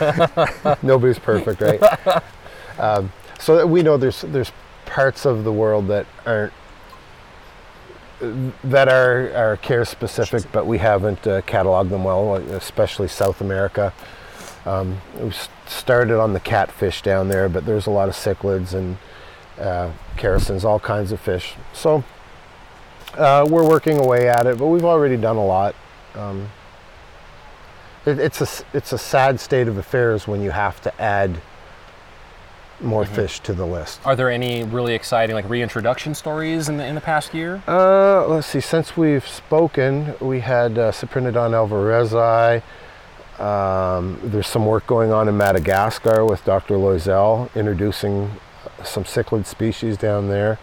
Nobody's 0.82 1.18
perfect, 1.18 1.60
right? 1.60 1.82
um, 2.78 3.12
so 3.38 3.56
that 3.56 3.66
we 3.68 3.82
know 3.82 3.96
there's 3.96 4.22
there's 4.22 4.52
parts 4.86 5.24
of 5.26 5.44
the 5.44 5.52
world 5.52 5.88
that 5.88 6.06
aren't 6.26 6.52
that 8.20 8.88
are 8.88 9.32
are 9.34 9.56
care 9.56 9.84
specific, 9.84 10.44
but 10.52 10.66
we 10.66 10.78
haven't 10.78 11.26
uh, 11.26 11.40
cataloged 11.42 11.90
them 11.90 12.04
well, 12.04 12.34
especially 12.34 13.08
South 13.08 13.40
America. 13.40 13.92
Um, 14.66 15.00
we 15.18 15.32
started 15.66 16.20
on 16.20 16.32
the 16.32 16.40
catfish 16.40 17.02
down 17.02 17.28
there, 17.28 17.48
but 17.48 17.64
there's 17.64 17.86
a 17.86 17.90
lot 17.90 18.08
of 18.08 18.14
cichlids 18.14 18.74
and 18.74 18.98
uh, 19.58 19.90
characins, 20.16 20.64
all 20.64 20.80
kinds 20.80 21.12
of 21.12 21.20
fish. 21.20 21.54
So 21.72 22.04
uh, 23.14 23.46
we're 23.48 23.68
working 23.68 23.98
away 23.98 24.28
at 24.28 24.46
it, 24.46 24.58
but 24.58 24.66
we've 24.66 24.84
already 24.84 25.16
done 25.16 25.36
a 25.36 25.44
lot. 25.44 25.74
Um, 26.14 26.48
it, 28.06 28.18
it's 28.18 28.40
a 28.40 28.64
it's 28.72 28.92
a 28.92 28.98
sad 28.98 29.40
state 29.40 29.68
of 29.68 29.76
affairs 29.76 30.26
when 30.26 30.42
you 30.42 30.50
have 30.50 30.80
to 30.82 31.00
add 31.00 31.40
more 32.80 33.04
fish 33.04 33.40
to 33.40 33.52
the 33.52 33.66
list. 33.66 34.00
Are 34.04 34.14
there 34.14 34.30
any 34.30 34.62
really 34.62 34.94
exciting 34.94 35.34
like 35.34 35.48
reintroduction 35.48 36.14
stories 36.14 36.68
in 36.68 36.76
the 36.76 36.86
in 36.86 36.94
the 36.94 37.00
past 37.00 37.34
year? 37.34 37.62
Uh, 37.66 38.26
let's 38.28 38.46
see. 38.46 38.60
Since 38.60 38.96
we've 38.96 39.26
spoken, 39.26 40.14
we 40.20 40.40
had 40.40 40.78
uh, 40.78 40.92
Cyprinodon 40.92 41.52
alvarezi. 41.52 42.62
Um, 43.40 44.18
there's 44.22 44.48
some 44.48 44.66
work 44.66 44.86
going 44.86 45.12
on 45.12 45.28
in 45.28 45.36
Madagascar 45.36 46.24
with 46.24 46.44
Dr. 46.44 46.74
Loiselle, 46.74 47.48
introducing 47.54 48.32
some 48.88 49.04
cichlid 49.04 49.46
species 49.46 49.96
down 49.96 50.28
there. 50.28 50.58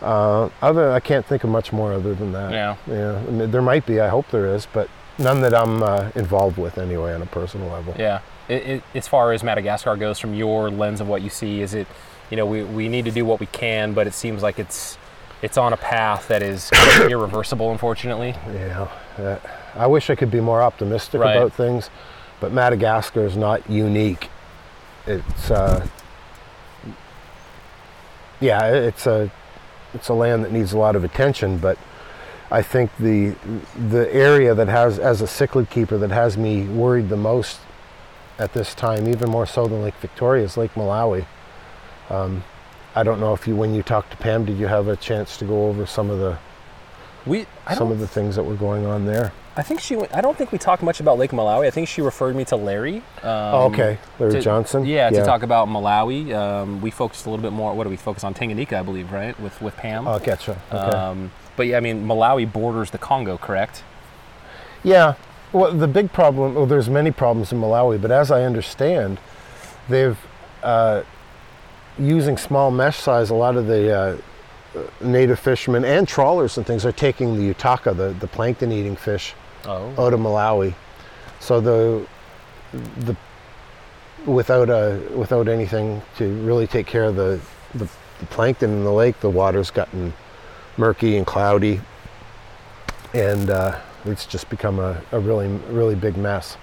Uh, 0.00 0.48
other, 0.62 0.92
I 0.92 1.00
can't 1.00 1.26
think 1.26 1.42
of 1.44 1.50
much 1.50 1.72
more 1.72 1.92
other 1.92 2.14
than 2.14 2.32
that. 2.32 2.52
Yeah. 2.52 2.76
Yeah, 2.86 3.18
I 3.18 3.30
mean, 3.30 3.50
there 3.50 3.62
might 3.62 3.84
be. 3.84 4.00
I 4.00 4.08
hope 4.08 4.30
there 4.30 4.46
is, 4.46 4.66
but 4.72 4.88
none 5.18 5.40
that 5.40 5.54
I'm 5.54 5.82
uh, 5.82 6.10
involved 6.14 6.56
with 6.56 6.78
anyway 6.78 7.14
on 7.14 7.22
a 7.22 7.26
personal 7.26 7.68
level. 7.68 7.94
Yeah. 7.98 8.20
It, 8.48 8.62
it, 8.66 8.82
as 8.94 9.08
far 9.08 9.32
as 9.32 9.42
Madagascar 9.42 9.96
goes, 9.96 10.18
from 10.18 10.34
your 10.34 10.70
lens 10.70 11.00
of 11.00 11.08
what 11.08 11.22
you 11.22 11.30
see, 11.30 11.60
is 11.60 11.74
it, 11.74 11.86
you 12.30 12.36
know, 12.36 12.46
we, 12.46 12.62
we 12.62 12.88
need 12.88 13.04
to 13.06 13.10
do 13.10 13.24
what 13.24 13.40
we 13.40 13.46
can, 13.46 13.92
but 13.92 14.06
it 14.06 14.14
seems 14.14 14.42
like 14.42 14.58
it's 14.58 14.96
it's 15.40 15.56
on 15.56 15.72
a 15.72 15.76
path 15.76 16.28
that 16.28 16.42
is 16.42 16.70
irreversible, 17.00 17.70
unfortunately. 17.70 18.34
Yeah, 18.52 18.88
uh, 19.18 19.36
I 19.74 19.86
wish 19.86 20.10
I 20.10 20.14
could 20.16 20.30
be 20.30 20.40
more 20.40 20.62
optimistic 20.62 21.20
Right. 21.20 21.36
about 21.36 21.52
things, 21.52 21.90
but 22.40 22.52
Madagascar 22.52 23.24
is 23.24 23.36
not 23.36 23.68
unique. 23.70 24.30
It's 25.06 25.50
uh, 25.50 25.86
yeah, 28.40 28.66
it's 28.66 29.06
a 29.06 29.30
it's 29.94 30.08
a 30.08 30.14
land 30.14 30.44
that 30.44 30.52
needs 30.52 30.72
a 30.72 30.78
lot 30.78 30.96
of 30.96 31.04
attention, 31.04 31.58
but 31.58 31.78
I 32.50 32.62
think 32.62 32.90
the 32.98 33.34
the 33.90 34.12
area 34.14 34.54
that 34.54 34.68
has 34.68 34.98
as 34.98 35.20
a 35.20 35.26
cichlid 35.26 35.70
keeper 35.70 35.98
that 35.98 36.10
has 36.10 36.36
me 36.36 36.64
worried 36.64 37.08
the 37.08 37.16
most 37.16 37.60
at 38.38 38.52
this 38.52 38.74
time, 38.74 39.08
even 39.08 39.30
more 39.30 39.46
so 39.46 39.66
than 39.66 39.82
Lake 39.82 39.96
Victoria, 40.00 40.44
is 40.44 40.56
Lake 40.56 40.72
Malawi. 40.74 41.26
Um, 42.08 42.44
I 42.94 43.02
don't 43.02 43.20
know 43.20 43.34
if 43.34 43.46
you, 43.46 43.54
when 43.54 43.74
you 43.74 43.82
talked 43.82 44.12
to 44.12 44.16
Pam, 44.16 44.44
did 44.44 44.58
you 44.58 44.66
have 44.66 44.88
a 44.88 44.96
chance 44.96 45.36
to 45.38 45.44
go 45.44 45.66
over 45.66 45.86
some 45.86 46.08
of 46.10 46.18
the 46.18 46.38
We 47.28 47.46
I 47.66 47.74
some 47.74 47.92
of 47.92 47.98
the 47.98 48.08
things 48.08 48.36
that 48.36 48.42
were 48.42 48.54
going 48.54 48.86
on 48.86 49.04
there? 49.04 49.32
I 49.56 49.62
think 49.62 49.80
she 49.80 49.96
went, 49.96 50.14
I 50.14 50.20
don't 50.20 50.38
think 50.38 50.52
we 50.52 50.58
talked 50.58 50.82
much 50.84 51.00
about 51.00 51.18
Lake 51.18 51.32
Malawi. 51.32 51.66
I 51.66 51.70
think 51.70 51.88
she 51.88 52.00
referred 52.00 52.36
me 52.36 52.44
to 52.46 52.56
Larry. 52.56 52.98
Um, 52.98 53.02
oh, 53.24 53.66
okay, 53.72 53.98
Larry 54.18 54.34
to- 54.34 54.40
Johnson. 54.40 54.86
Yeah, 54.86 55.10
to 55.10 55.24
talk 55.24 55.42
about 55.42 55.68
Malawi. 55.68 56.32
Um, 56.32 56.80
we 56.80 56.90
focused 56.90 57.26
a 57.26 57.30
little 57.30 57.42
bit 57.42 57.52
more. 57.52 57.74
What 57.74 57.84
do 57.84 57.90
we 57.90 57.96
focus 57.96 58.22
on? 58.24 58.34
Tanganyika, 58.34 58.74
I 58.74 58.82
believe, 58.82 59.10
right? 59.12 59.38
With 59.40 59.60
with 59.60 59.76
Pam. 59.76 60.06
Oh, 60.06 60.18
getcha. 60.18 60.56
Okay. 60.72 60.96
Um, 60.96 61.30
but 61.56 61.66
yeah, 61.66 61.76
I 61.76 61.80
mean, 61.80 62.06
Malawi 62.06 62.50
borders 62.50 62.90
the 62.92 62.98
Congo, 62.98 63.36
correct? 63.36 63.82
Yeah. 64.84 65.14
Well, 65.52 65.72
the 65.72 65.88
big 65.88 66.12
problem, 66.12 66.54
well, 66.54 66.66
there's 66.66 66.88
many 66.88 67.10
problems 67.10 67.52
in 67.52 67.60
Malawi, 67.60 68.00
but 68.00 68.10
as 68.10 68.30
I 68.30 68.42
understand, 68.44 69.18
they've, 69.88 70.18
uh, 70.62 71.02
using 71.98 72.36
small 72.36 72.70
mesh 72.70 72.98
size, 72.98 73.30
a 73.30 73.34
lot 73.34 73.56
of 73.56 73.66
the 73.66 73.90
uh, 73.92 74.16
native 75.00 75.38
fishermen 75.38 75.84
and 75.84 76.06
trawlers 76.06 76.56
and 76.58 76.66
things 76.66 76.84
are 76.84 76.92
taking 76.92 77.36
the 77.36 77.54
utaka, 77.54 77.96
the, 77.96 78.14
the 78.20 78.26
plankton 78.26 78.70
eating 78.72 78.96
fish, 78.96 79.34
Oh. 79.66 79.92
out 79.98 80.12
of 80.14 80.20
Malawi. 80.20 80.74
So 81.40 81.60
the, 81.60 82.06
the, 83.00 83.16
without 84.30 84.68
a, 84.70 85.00
without 85.14 85.48
anything 85.48 86.00
to 86.16 86.28
really 86.42 86.66
take 86.66 86.86
care 86.86 87.04
of 87.04 87.16
the, 87.16 87.40
the, 87.74 87.88
the 88.20 88.26
plankton 88.26 88.70
in 88.70 88.84
the 88.84 88.92
lake, 88.92 89.18
the 89.20 89.30
water's 89.30 89.70
gotten 89.70 90.12
murky 90.76 91.16
and 91.16 91.26
cloudy 91.26 91.80
and 93.14 93.50
uh, 93.50 93.78
it's 94.04 94.26
just 94.26 94.48
become 94.50 94.78
a, 94.78 95.00
a 95.12 95.18
really 95.18 95.48
really 95.70 95.94
big 95.94 96.16
mess. 96.16 96.56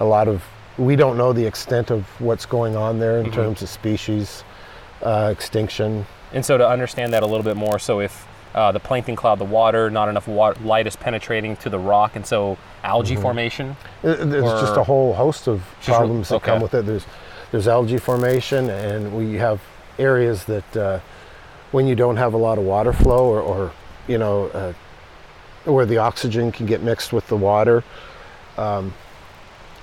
A 0.00 0.04
lot 0.04 0.28
of 0.28 0.44
we 0.76 0.94
don't 0.96 1.16
know 1.16 1.32
the 1.32 1.44
extent 1.44 1.90
of 1.90 2.04
what's 2.20 2.46
going 2.46 2.76
on 2.76 2.98
there 3.00 3.18
in 3.18 3.26
Mhm. 3.26 3.32
terms 3.32 3.62
of 3.62 3.68
species 3.68 4.44
uh, 5.02 5.28
extinction. 5.32 6.06
And 6.32 6.44
so 6.44 6.58
to 6.58 6.68
understand 6.68 7.12
that 7.12 7.22
a 7.22 7.26
little 7.26 7.42
bit 7.44 7.56
more, 7.56 7.78
so 7.78 8.00
if 8.00 8.26
uh, 8.54 8.72
the 8.72 8.80
plankton 8.80 9.16
cloud 9.16 9.38
the 9.38 9.44
water, 9.44 9.90
not 9.90 10.08
enough 10.08 10.26
water, 10.28 10.60
light 10.62 10.86
is 10.86 10.96
penetrating 10.96 11.56
to 11.56 11.70
the 11.70 11.78
rock, 11.78 12.16
and 12.16 12.26
so 12.26 12.56
algae 12.82 13.14
Mm-hmm. 13.14 13.22
formation. 13.22 13.76
There's 14.02 14.60
just 14.60 14.76
a 14.76 14.84
whole 14.84 15.14
host 15.14 15.46
of 15.48 15.62
problems 15.82 16.28
that 16.30 16.42
come 16.42 16.60
with 16.60 16.74
it. 16.74 16.86
There's 16.86 17.06
there's 17.50 17.68
algae 17.68 17.98
formation, 17.98 18.68
and 18.70 19.16
we 19.16 19.34
have 19.34 19.60
areas 19.98 20.44
that 20.44 20.76
uh, 20.76 21.00
when 21.72 21.86
you 21.86 21.94
don't 21.94 22.16
have 22.16 22.34
a 22.34 22.36
lot 22.36 22.58
of 22.58 22.64
water 22.64 22.92
flow, 22.92 23.26
or, 23.26 23.40
or 23.40 23.72
you 24.06 24.18
know, 24.18 24.46
uh, 24.48 24.72
where 25.64 25.86
the 25.86 25.98
oxygen 25.98 26.52
can 26.52 26.66
get 26.66 26.82
mixed 26.82 27.12
with 27.12 27.26
the 27.28 27.36
water, 27.36 27.84
um, 28.56 28.92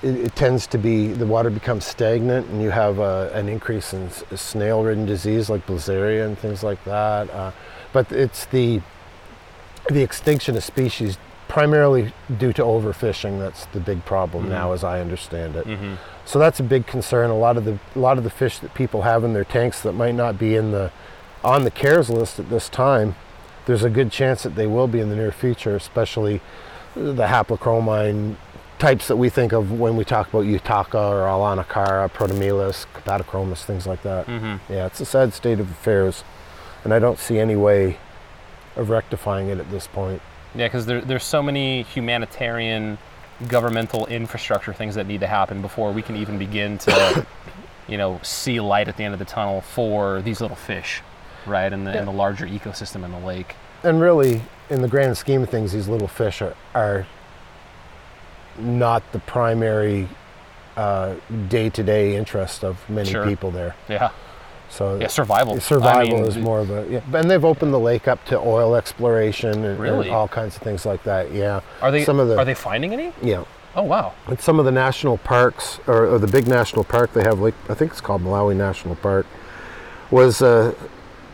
it, 0.05 0.15
it 0.27 0.35
tends 0.35 0.67
to 0.67 0.77
be 0.77 1.07
the 1.07 1.25
water 1.25 1.49
becomes 1.49 1.85
stagnant, 1.85 2.47
and 2.49 2.61
you 2.61 2.69
have 2.71 2.99
uh, 2.99 3.29
an 3.33 3.49
increase 3.49 3.93
in 3.93 4.03
s- 4.07 4.23
snail-ridden 4.35 5.05
disease 5.05 5.49
like 5.49 5.65
bilharzia 5.67 6.25
and 6.25 6.37
things 6.37 6.63
like 6.63 6.81
that. 6.85 7.29
Uh, 7.31 7.51
but 7.93 8.11
it's 8.11 8.45
the 8.45 8.81
the 9.89 10.01
extinction 10.01 10.55
of 10.57 10.63
species 10.63 11.17
primarily 11.47 12.11
due 12.39 12.51
to 12.53 12.63
overfishing. 12.63 13.39
That's 13.39 13.65
the 13.67 13.79
big 13.79 14.03
problem 14.05 14.45
Mhm. 14.45 14.49
now, 14.49 14.71
as 14.73 14.83
I 14.83 14.99
understand 14.99 15.55
it. 15.55 15.65
Mm-hmm. 15.67 15.93
So 16.25 16.39
that's 16.39 16.59
a 16.59 16.63
big 16.63 16.87
concern. 16.87 17.29
A 17.29 17.37
lot 17.37 17.55
of 17.57 17.65
the 17.65 17.77
a 17.95 17.99
lot 17.99 18.17
of 18.17 18.23
the 18.23 18.29
fish 18.41 18.59
that 18.59 18.73
people 18.73 19.03
have 19.03 19.23
in 19.23 19.33
their 19.33 19.43
tanks 19.43 19.81
that 19.81 19.93
might 19.93 20.15
not 20.15 20.37
be 20.39 20.55
in 20.55 20.71
the 20.71 20.91
on 21.43 21.63
the 21.63 21.71
cares 21.71 22.09
list 22.09 22.39
at 22.39 22.49
this 22.49 22.67
time, 22.69 23.15
there's 23.67 23.83
a 23.83 23.89
good 23.89 24.11
chance 24.11 24.41
that 24.43 24.55
they 24.55 24.65
will 24.67 24.87
be 24.87 24.99
in 24.99 25.09
the 25.09 25.15
near 25.15 25.31
future, 25.31 25.75
especially 25.75 26.41
the 26.95 27.27
haplochromine 27.27 28.35
types 28.79 29.07
that 29.07 29.15
we 29.15 29.29
think 29.29 29.53
of 29.53 29.71
when 29.71 29.95
we 29.95 30.03
talk 30.03 30.27
about 30.29 30.45
Utaka 30.45 30.95
or 30.95 31.23
Aulonocara, 31.25 32.09
Protomelas, 32.11 32.85
Copadichromis, 32.93 33.63
things 33.63 33.87
like 33.87 34.01
that. 34.03 34.25
Mm-hmm. 34.27 34.71
Yeah, 34.71 34.85
it's 34.85 34.99
a 34.99 35.05
sad 35.05 35.33
state 35.33 35.59
of 35.59 35.69
affairs, 35.71 36.23
and 36.83 36.93
I 36.93 36.99
don't 36.99 37.19
see 37.19 37.39
any 37.39 37.55
way 37.55 37.97
of 38.75 38.89
rectifying 38.89 39.47
it 39.49 39.59
at 39.59 39.69
this 39.71 39.87
point. 39.87 40.21
Yeah, 40.53 40.67
because 40.67 40.85
there, 40.85 41.01
there's 41.01 41.23
so 41.23 41.41
many 41.41 41.83
humanitarian, 41.83 42.97
governmental 43.47 44.05
infrastructure 44.07 44.73
things 44.73 44.95
that 44.95 45.07
need 45.07 45.19
to 45.21 45.27
happen 45.27 45.61
before 45.61 45.91
we 45.91 46.01
can 46.01 46.15
even 46.15 46.37
begin 46.37 46.77
to, 46.79 47.25
you 47.87 47.97
know, 47.97 48.19
see 48.23 48.59
light 48.59 48.87
at 48.87 48.97
the 48.97 49.03
end 49.03 49.13
of 49.13 49.19
the 49.19 49.25
tunnel 49.25 49.61
for 49.61 50.21
these 50.21 50.41
little 50.41 50.55
fish, 50.57 51.01
right? 51.45 51.71
And 51.71 51.87
the, 51.87 51.91
Yeah. 51.91 51.99
and 51.99 52.07
the 52.07 52.11
larger 52.13 52.45
ecosystem 52.45 53.03
in 53.05 53.11
the 53.11 53.19
lake. 53.19 53.55
and 53.83 54.01
really, 54.01 54.41
in 54.69 54.81
the 54.81 54.87
grand 54.87 55.15
scheme 55.17 55.43
of 55.43 55.49
things, 55.49 55.71
these 55.73 55.87
little 55.87 56.07
fish 56.07 56.41
are, 56.41 56.55
are 56.73 57.05
not 58.59 59.03
the 59.11 59.19
primary 59.19 60.07
uh, 60.77 61.15
day-to-day 61.47 62.15
interest 62.15 62.63
of 62.63 62.77
many 62.89 63.09
Sure. 63.09 63.25
people 63.25 63.49
there. 63.51 63.75
Yeah. 63.87 64.09
So 64.69 64.97
Yeah, 64.99 65.07
survival. 65.07 65.59
survival 65.61 66.17
I 66.17 66.19
mean, 66.21 66.25
is 66.25 66.37
more 66.37 66.59
of 66.59 66.69
a 66.69 66.85
yeah. 66.89 66.99
And 67.13 67.29
they've 67.31 67.45
opened 67.45 67.71
the 67.73 67.79
lake 67.79 68.07
up 68.07 68.23
to 68.25 68.37
oil 68.37 68.75
exploration 68.75 69.63
and, 69.63 69.79
and 69.85 70.09
all 70.09 70.27
kinds 70.27 70.55
of 70.57 70.61
things 70.63 70.85
like 70.85 71.03
that. 71.03 71.31
Yeah, 71.31 71.61
Are 71.81 71.91
they 71.91 72.03
some 72.03 72.19
of 72.19 72.27
the- 72.27 72.37
are 72.37 72.45
they 72.45 72.55
finding 72.55 72.91
any? 72.93 73.13
yeah. 73.21 73.43
Oh 73.77 73.83
wow. 73.83 74.13
And 74.27 74.39
some 74.39 74.57
of 74.59 74.65
the 74.65 74.71
national 74.71 75.17
parks, 75.17 75.79
or, 75.85 76.05
or 76.07 76.17
the 76.17 76.27
big 76.27 76.47
national 76.47 76.83
park 76.85 77.11
they 77.13 77.23
have, 77.23 77.39
like 77.39 77.53
I 77.69 77.73
think 77.73 77.91
it's 77.91 78.01
called 78.01 78.21
Malawi 78.23 78.55
National 78.55 78.95
Park, 78.95 79.25
was 80.11 80.41
uh, 80.41 80.73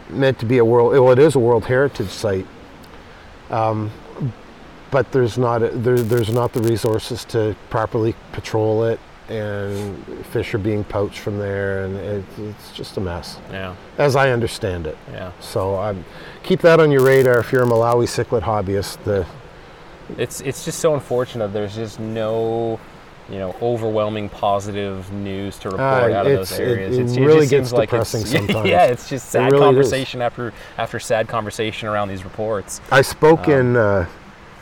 meant 0.09 0.37
to 0.39 0.45
be 0.45 0.57
a 0.57 0.65
world. 0.65 0.91
Well, 0.93 1.11
it 1.11 1.19
is 1.19 1.35
a 1.35 1.39
World 1.39 1.65
Heritage 1.65 2.09
Site, 2.09 2.47
um, 3.49 3.91
but 4.91 5.12
there's 5.12 5.38
not 5.38 5.63
a, 5.63 5.69
there, 5.69 5.98
there's 6.00 6.31
not 6.31 6.53
the 6.53 6.62
resources 6.62 7.24
to 7.25 7.55
properly 7.69 8.13
patrol 8.33 8.83
it, 8.83 9.00
and 9.29 10.05
fish 10.27 10.53
are 10.53 10.57
being 10.57 10.83
poached 10.83 11.19
from 11.19 11.39
there, 11.39 11.86
and 11.86 11.95
it, 11.95 12.25
it's 12.39 12.71
just 12.74 12.98
a 12.98 13.00
mess, 13.01 13.39
Yeah. 13.51 13.75
as 13.98 14.15
I 14.15 14.29
understand 14.31 14.86
it. 14.88 14.98
Yeah. 15.12 15.31
So 15.39 15.75
um, 15.79 16.03
keep 16.43 16.60
that 16.62 16.79
on 16.79 16.91
your 16.91 17.03
radar 17.03 17.39
if 17.39 17.51
you're 17.51 17.63
a 17.63 17.65
Malawi 17.65 18.05
cichlid 18.07 18.41
hobbyist. 18.41 19.03
The 19.05 19.25
It's 20.17 20.41
it's 20.41 20.65
just 20.65 20.79
so 20.79 20.93
unfortunate. 20.93 21.53
There's 21.53 21.74
just 21.75 21.98
no, 22.01 22.77
you 23.29 23.38
know, 23.39 23.55
overwhelming 23.62 24.27
positive 24.27 25.10
news 25.13 25.57
to 25.60 25.69
report 25.69 26.12
Uh, 26.12 26.15
out 26.17 26.27
of 26.27 26.33
those 26.33 26.51
it- 26.51 26.60
areas. 26.62 26.98
it 26.98 27.01
It's- 27.03 27.17
really 27.17 27.39
just 27.48 27.51
gets 27.51 27.71
like 27.71 27.89
depressing 27.89 28.21
it's, 28.24 28.31
sometimes. 28.31 28.67
Yeah, 28.67 28.86
it's 28.88 29.07
just 29.07 29.29
sad 29.29 29.53
really 29.53 29.60
is. 29.63 29.65
conversation 29.67 30.21
after 30.21 30.51
after 30.77 31.00
sad 31.00 31.29
conversation 31.29 31.88
around 31.88 32.10
these 32.10 32.25
reports. 32.25 32.81
I 32.91 33.01
spoke 33.01 33.48
Um, 33.48 33.53
in. 33.53 33.75
Uh, 33.77 34.05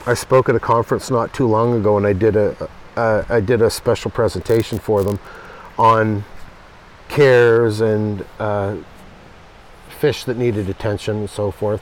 I 0.09 0.15
spoke 0.15 0.49
at 0.49 0.55
a 0.55 0.59
conference 0.59 1.11
not 1.11 1.35
too 1.35 1.45
long 1.45 1.75
ago, 1.79 1.95
and 1.95 2.07
I 2.07 2.13
did 2.13 2.35
a. 2.35 2.69
Uh, 2.95 3.39
did 3.39 3.61
a 3.61 3.69
special 3.69 4.11
presentation 4.11 4.77
for 4.77 5.03
them 5.03 5.19
on 5.77 6.25
cares 7.07 7.79
and 7.79 8.25
uh, 8.39 8.75
fish 9.87 10.25
that 10.25 10.35
needed 10.35 10.67
attention 10.67 11.17
and 11.17 11.29
so 11.29 11.49
forth. 11.49 11.81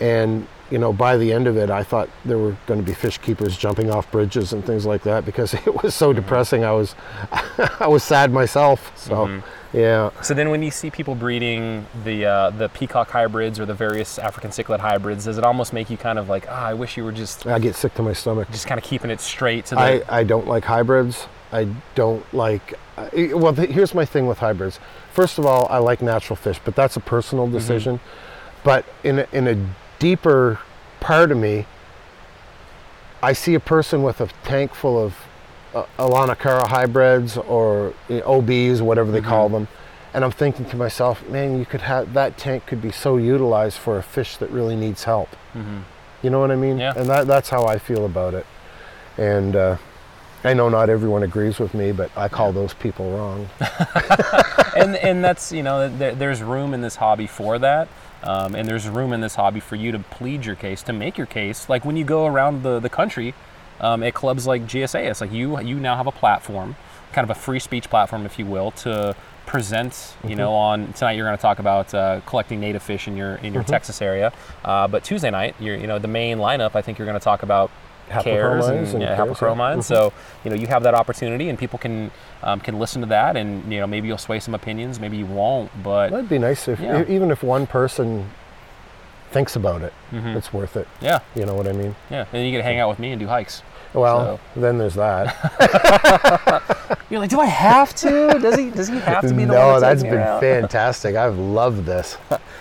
And 0.00 0.46
you 0.70 0.78
know, 0.78 0.92
by 0.92 1.16
the 1.16 1.32
end 1.32 1.46
of 1.46 1.56
it, 1.56 1.70
I 1.70 1.82
thought 1.82 2.08
there 2.24 2.38
were 2.38 2.56
going 2.66 2.80
to 2.80 2.86
be 2.86 2.94
fish 2.94 3.18
keepers 3.18 3.56
jumping 3.56 3.90
off 3.90 4.10
bridges 4.10 4.52
and 4.52 4.64
things 4.64 4.86
like 4.86 5.02
that 5.02 5.24
because 5.26 5.52
it 5.66 5.82
was 5.82 5.94
so 5.94 6.12
depressing. 6.12 6.64
I 6.64 6.72
was, 6.72 6.94
I 7.80 7.86
was 7.86 8.02
sad 8.02 8.32
myself. 8.32 8.90
So, 8.96 9.14
Mhm. 9.26 9.42
yeah. 9.72 10.10
So 10.22 10.32
then, 10.34 10.50
when 10.50 10.62
you 10.62 10.70
see 10.70 10.90
people 10.90 11.14
breeding 11.14 11.86
the 12.04 12.24
uh, 12.26 12.50
the 12.50 12.68
peacock 12.70 13.10
hybrids 13.10 13.60
or 13.60 13.66
the 13.66 13.74
various 13.74 14.18
African 14.18 14.50
cichlid 14.50 14.80
hybrids, 14.80 15.24
does 15.26 15.36
it 15.38 15.44
almost 15.44 15.72
make 15.72 15.90
you 15.90 15.96
kind 15.96 16.18
of 16.18 16.28
like, 16.28 16.46
ah, 16.48 16.66
I 16.68 16.74
wish 16.74 16.96
you 16.96 17.04
were 17.04 17.12
just 17.12 17.46
I 17.46 17.58
get 17.58 17.74
sick 17.76 17.94
to 17.94 18.02
my 18.02 18.12
stomach. 18.14 18.48
just 18.50 18.66
kind 18.66 18.78
of 18.78 18.84
keeping 18.84 19.10
it 19.10 19.20
straight 19.20 19.66
to 19.66 19.74
the. 19.74 19.80
I, 19.80 20.02
I 20.20 20.24
don't 20.24 20.46
like 20.48 20.64
hybrids. 20.64 21.26
I 21.52 21.68
don't 21.94 22.24
like. 22.34 22.74
Well, 23.12 23.54
th- 23.54 23.70
here's 23.70 23.94
my 23.94 24.04
thing 24.04 24.26
with 24.26 24.38
hybrids. 24.38 24.80
First 25.12 25.38
of 25.38 25.46
all, 25.46 25.66
I 25.68 25.78
like 25.78 26.00
natural 26.02 26.36
fish, 26.36 26.58
but 26.64 26.74
that's 26.74 26.96
a 26.96 27.00
personal 27.00 27.46
decision. 27.48 28.00
But 28.64 28.84
in 29.04 29.18
a, 29.20 29.26
in 29.32 29.46
a 29.46 29.56
deeper 30.04 30.58
part 31.00 31.30
of 31.32 31.38
me, 31.38 31.64
I 33.22 33.32
see 33.32 33.54
a 33.54 33.60
person 33.74 34.02
with 34.02 34.20
a 34.20 34.28
tank 34.44 34.74
full 34.74 35.02
of 35.02 35.16
uh, 35.74 35.86
Aulonocara 35.98 36.66
hybrids 36.66 37.38
or 37.38 37.94
uh, 38.10 38.20
OBs, 38.26 38.82
whatever 38.82 39.10
they 39.10 39.22
call 39.22 39.48
them, 39.48 39.66
and 40.12 40.22
I'm 40.22 40.30
thinking 40.30 40.66
to 40.66 40.76
myself, 40.76 41.26
man, 41.30 41.58
you 41.58 41.64
could 41.64 41.80
have 41.80 42.12
that 42.12 42.36
tank 42.36 42.66
could 42.66 42.82
be 42.82 42.92
so 42.92 43.16
utilized 43.16 43.78
for 43.78 43.96
a 43.96 44.02
fish 44.02 44.36
that 44.36 44.50
really 44.50 44.76
needs 44.76 45.04
help. 45.04 45.30
Mhm. 45.54 45.84
You 46.22 46.28
know 46.30 46.38
what 46.38 46.50
I 46.50 46.56
mean? 46.56 46.76
Yeah. 46.78 46.92
And 46.94 47.08
that, 47.08 47.26
that's 47.26 47.48
how 47.48 47.64
I 47.64 47.78
feel 47.78 48.04
about 48.04 48.34
it. 48.34 48.46
And 49.16 49.56
uh, 49.56 49.76
I 50.44 50.52
know 50.52 50.68
not 50.68 50.90
everyone 50.90 51.22
agrees 51.22 51.58
with 51.58 51.72
me, 51.72 51.92
but 51.92 52.10
I 52.14 52.28
call 52.28 52.52
those 52.52 52.74
people 52.74 53.10
wrong. 53.16 53.48
and 54.76 54.96
and 54.96 55.24
that's 55.24 55.52
you 55.52 55.62
know 55.62 55.88
there, 55.88 56.14
there's 56.14 56.42
room 56.42 56.74
in 56.74 56.80
this 56.80 56.96
hobby 56.96 57.26
for 57.26 57.58
that 57.58 57.88
um, 58.22 58.54
and 58.54 58.66
there's 58.66 58.88
room 58.88 59.12
in 59.12 59.20
this 59.20 59.34
hobby 59.34 59.60
for 59.60 59.76
you 59.76 59.92
to 59.92 59.98
plead 59.98 60.46
your 60.46 60.56
case 60.56 60.82
to 60.84 60.92
make 60.92 61.18
your 61.18 61.26
case. 61.26 61.68
Like 61.68 61.84
when 61.84 61.96
you 61.96 62.04
go 62.04 62.26
around 62.26 62.62
the, 62.62 62.80
the 62.80 62.88
country 62.88 63.34
um, 63.80 64.02
at 64.02 64.14
clubs 64.14 64.46
like 64.46 64.62
gsa 64.62 65.10
it's 65.10 65.20
like 65.20 65.32
you 65.32 65.60
you 65.60 65.80
now 65.80 65.96
have 65.96 66.06
a 66.06 66.12
platform 66.12 66.76
kind 67.12 67.28
of 67.28 67.36
a 67.36 67.38
free 67.38 67.58
speech 67.58 67.90
platform 67.90 68.24
if 68.24 68.38
you 68.38 68.46
will 68.46 68.70
to 68.70 69.14
present 69.46 70.14
you 70.26 70.36
know 70.36 70.52
on 70.52 70.92
tonight 70.94 71.12
you're 71.12 71.26
going 71.26 71.36
to 71.36 71.42
talk 71.42 71.58
about 71.58 71.92
uh, 71.92 72.20
collecting 72.24 72.60
native 72.60 72.82
fish 72.82 73.08
in 73.08 73.16
your 73.16 73.34
in 73.36 73.52
your 73.52 73.64
texas 73.64 74.00
area. 74.00 74.32
Uh, 74.64 74.86
but 74.86 75.02
tuesday 75.04 75.30
night 75.30 75.54
you're 75.58 75.76
you 75.76 75.86
know 75.86 75.98
the 75.98 76.08
main 76.08 76.38
lineup 76.38 76.74
i 76.76 76.82
think 76.82 76.98
you're 76.98 77.06
going 77.06 77.18
to 77.18 77.24
talk 77.24 77.42
about 77.42 77.70
cares 78.10 78.66
and, 78.68 78.78
and 78.78 79.02
yeah, 79.02 79.16
cares, 79.16 79.18
yeah. 79.18 79.34
haplochromines. 79.34 79.84
So 79.84 80.12
you 80.44 80.50
know 80.50 80.56
you 80.56 80.66
have 80.66 80.82
that 80.84 80.94
opportunity, 80.94 81.48
and 81.48 81.58
people 81.58 81.78
can 81.78 82.10
um, 82.42 82.60
can 82.60 82.78
listen 82.78 83.00
to 83.02 83.06
that, 83.08 83.36
and 83.36 83.72
you 83.72 83.80
know 83.80 83.86
maybe 83.86 84.08
you'll 84.08 84.18
sway 84.18 84.40
some 84.40 84.54
opinions, 84.54 85.00
maybe 85.00 85.16
you 85.16 85.26
won't, 85.26 85.70
but 85.82 86.10
That'd 86.10 86.28
be 86.28 86.38
nice 86.38 86.68
if 86.68 86.80
Yeah. 86.80 87.04
even 87.08 87.30
if 87.30 87.42
one 87.42 87.66
person 87.66 88.28
thinks 89.30 89.56
about 89.56 89.82
it, 89.82 89.92
Mhm. 90.12 90.36
it's 90.36 90.52
worth 90.52 90.76
it. 90.76 90.86
yeah, 91.00 91.18
You 91.34 91.44
know 91.44 91.54
what 91.54 91.66
I 91.66 91.72
mean? 91.72 91.96
yeah. 92.08 92.24
And 92.32 92.44
you 92.44 92.52
get 92.52 92.58
to 92.58 92.62
hang 92.62 92.78
out 92.78 92.88
with 92.88 93.00
me 93.00 93.10
and 93.10 93.18
do 93.20 93.26
hikes. 93.26 93.62
Well, 93.92 94.38
then 94.56 94.78
there's 94.78 94.94
that. 94.94 95.34
You're 97.10 97.20
like, 97.20 97.30
do 97.30 97.40
I 97.40 97.46
have 97.46 97.94
to? 97.96 98.38
Does 98.40 98.56
he? 98.56 98.70
Does 98.70 98.88
he 98.88 98.98
have 98.98 99.22
to 99.22 99.34
be 99.34 99.44
the 99.44 99.52
no, 99.54 99.68
one 99.68 99.80
that's 99.80 100.02
been 100.02 100.18
out? 100.18 100.40
fantastic. 100.40 101.14
I've 101.16 101.38
loved 101.38 101.84
this. 101.84 102.16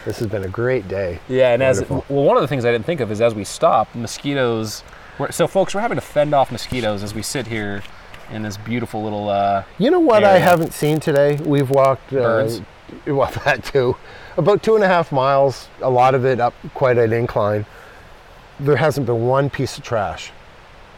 This 0.06 0.20
has 0.20 0.28
been 0.28 0.44
a 0.44 0.48
great 0.48 0.88
day. 0.88 1.20
Yeah, 1.28 1.54
and 1.54 1.64
as 1.64 1.88
well, 1.90 2.04
one 2.08 2.38
of 2.38 2.42
the 2.42 2.48
things 2.48 2.66
I 2.66 2.72
didn't 2.72 2.86
think 2.86 3.00
of 3.00 3.12
is 3.12 3.20
as 3.22 3.34
we 3.34 3.44
stop, 3.44 3.94
mosquitoes. 3.96 4.84
We're, 5.20 5.32
so, 5.32 5.48
folks, 5.48 5.76
we're 5.76 5.82
having 5.82 5.98
to 5.98 6.02
fend 6.02 6.34
off 6.34 6.52
mosquitoes 6.52 7.04
as 7.04 7.14
we 7.14 7.22
sit 7.22 7.48
here 7.48 7.84
in 8.32 8.42
this 8.44 8.58
beautiful 8.58 9.04
little. 9.04 9.30
Uh, 9.30 9.64
You 9.78 9.92
know 9.92 10.00
what 10.00 10.24
I 10.24 10.40
haven't 10.40 10.74
seen 10.74 11.00
today? 11.00 11.36
We've 11.44 11.70
walked. 11.70 12.10
Birds. 12.10 12.60
Uh, 12.60 12.64
well, 13.16 13.32
that 13.46 13.64
too. 13.64 13.96
About 14.38 14.64
two 14.64 14.76
and 14.76 14.84
a 14.84 14.88
half 14.88 15.12
miles. 15.12 15.68
A 15.82 15.90
lot 15.90 16.16
of 16.16 16.26
it 16.26 16.40
up 16.40 16.54
quite 16.74 16.98
an 16.98 17.14
incline. 17.14 17.66
There 18.60 18.76
hasn't 18.76 19.06
been 19.06 19.26
one 19.28 19.50
piece 19.50 19.78
of 19.78 19.84
trash. 19.84 20.32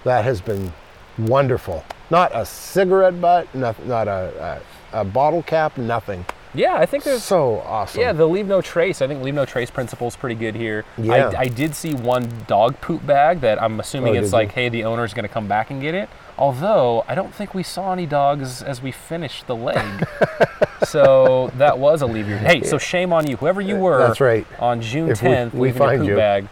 That 0.03 0.24
has 0.24 0.39
been 0.41 0.72
wonderful. 1.17 1.84
Not 2.10 2.31
a 2.34 2.45
cigarette 2.45 3.19
butt. 3.19 3.53
Not, 3.55 3.84
not 3.86 4.07
a, 4.07 4.62
a, 4.93 5.01
a 5.01 5.03
bottle 5.03 5.43
cap. 5.43 5.77
Nothing. 5.77 6.25
Yeah, 6.55 6.75
I 6.75 6.85
think 6.85 7.03
there's. 7.03 7.24
So 7.24 7.59
awesome. 7.62 8.01
Yeah, 8.01 8.12
the 8.13 8.25
leave 8.27 8.47
no 8.47 8.62
trace. 8.62 9.01
I 9.01 9.07
think 9.07 9.21
leave 9.24 9.33
no 9.35 9.45
trace 9.45 9.69
principle 9.69 10.07
is 10.07 10.15
pretty 10.15 10.35
good 10.35 10.55
here. 10.55 10.85
Yeah. 10.97 11.29
I, 11.35 11.41
I 11.41 11.47
did 11.47 11.75
see 11.75 11.93
one 11.93 12.29
dog 12.47 12.79
poop 12.81 13.05
bag 13.05 13.41
that 13.41 13.62
I'm 13.62 13.79
assuming 13.79 14.17
Oh, 14.17 14.21
it's 14.21 14.33
like, 14.33 14.50
you? 14.50 14.53
hey, 14.55 14.69
the 14.69 14.83
owner's 14.85 15.13
going 15.13 15.27
to 15.27 15.33
come 15.33 15.47
back 15.47 15.69
and 15.71 15.81
get 15.81 15.93
it. 15.93 16.09
Although 16.38 17.05
I 17.07 17.15
don't 17.15 17.33
think 17.33 17.53
we 17.53 17.63
saw 17.63 17.93
any 17.93 18.05
dogs 18.05 18.62
as 18.62 18.81
we 18.81 18.91
finished 18.91 19.47
the 19.47 19.55
leg. 19.55 20.05
so 20.85 21.51
that 21.57 21.77
was 21.79 22.01
a 22.01 22.05
leave 22.05 22.27
your. 22.27 22.38
Hey, 22.39 22.62
so 22.63 22.77
shame 22.77 23.13
on 23.13 23.27
you, 23.27 23.38
whoever 23.38 23.62
you 23.62 23.77
were. 23.77 24.00
That's 24.00 24.19
right. 24.21 24.45
On 24.59 24.81
June 24.81 25.09
If 25.12 25.21
10th, 25.21 25.53
we 25.53 25.71
leaving 25.71 25.81
your 25.81 25.97
poop 25.97 26.07
you. 26.07 26.15
bag. 26.15 26.47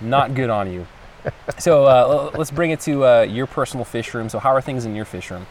Not 0.00 0.34
good 0.34 0.50
on 0.50 0.72
you. 0.72 0.86
So 1.58 1.84
uh, 1.84 2.30
let's 2.36 2.50
bring 2.50 2.70
it 2.70 2.80
to 2.80 3.04
uh, 3.04 3.20
your 3.22 3.46
personal 3.46 3.84
fish 3.84 4.14
room. 4.14 4.28
So 4.28 4.38
how 4.38 4.50
are 4.54 4.60
things 4.62 4.84
in 4.84 4.94
your 4.94 5.04
fish 5.04 5.30
room? 5.30 5.46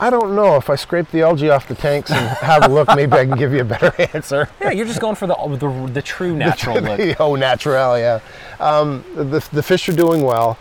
I 0.00 0.10
don't 0.10 0.36
know 0.36 0.56
if 0.56 0.70
I 0.70 0.76
scrape 0.76 1.10
the 1.10 1.22
algae 1.22 1.50
off 1.50 1.66
the 1.66 1.74
tanks 1.74 2.10
and 2.10 2.28
have 2.38 2.64
a 2.64 2.68
look. 2.68 2.88
Maybe 2.94 3.12
I 3.12 3.26
can 3.26 3.36
give 3.36 3.52
you 3.52 3.60
a 3.60 3.64
better 3.64 3.92
answer. 4.14 4.48
Yeah, 4.60 4.70
you're 4.70 4.86
just 4.86 5.00
going 5.00 5.16
for 5.16 5.26
the 5.26 5.34
the, 5.34 5.90
the 5.92 6.02
true 6.02 6.34
natural 6.34 6.80
look. 6.80 7.16
oh, 7.20 7.34
natural, 7.34 7.98
yeah. 7.98 8.20
Um, 8.60 9.04
the, 9.14 9.46
the 9.52 9.62
fish 9.62 9.88
are 9.88 9.96
doing 9.96 10.22
well. 10.22 10.58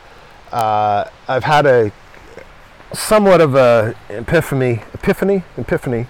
Uh, 0.51 1.05
I've 1.27 1.43
had 1.43 1.65
a 1.65 1.91
somewhat 2.93 3.41
of 3.41 3.55
a 3.55 3.95
epiphany, 4.09 4.81
epiphany, 4.93 5.43
epiphany 5.57 6.07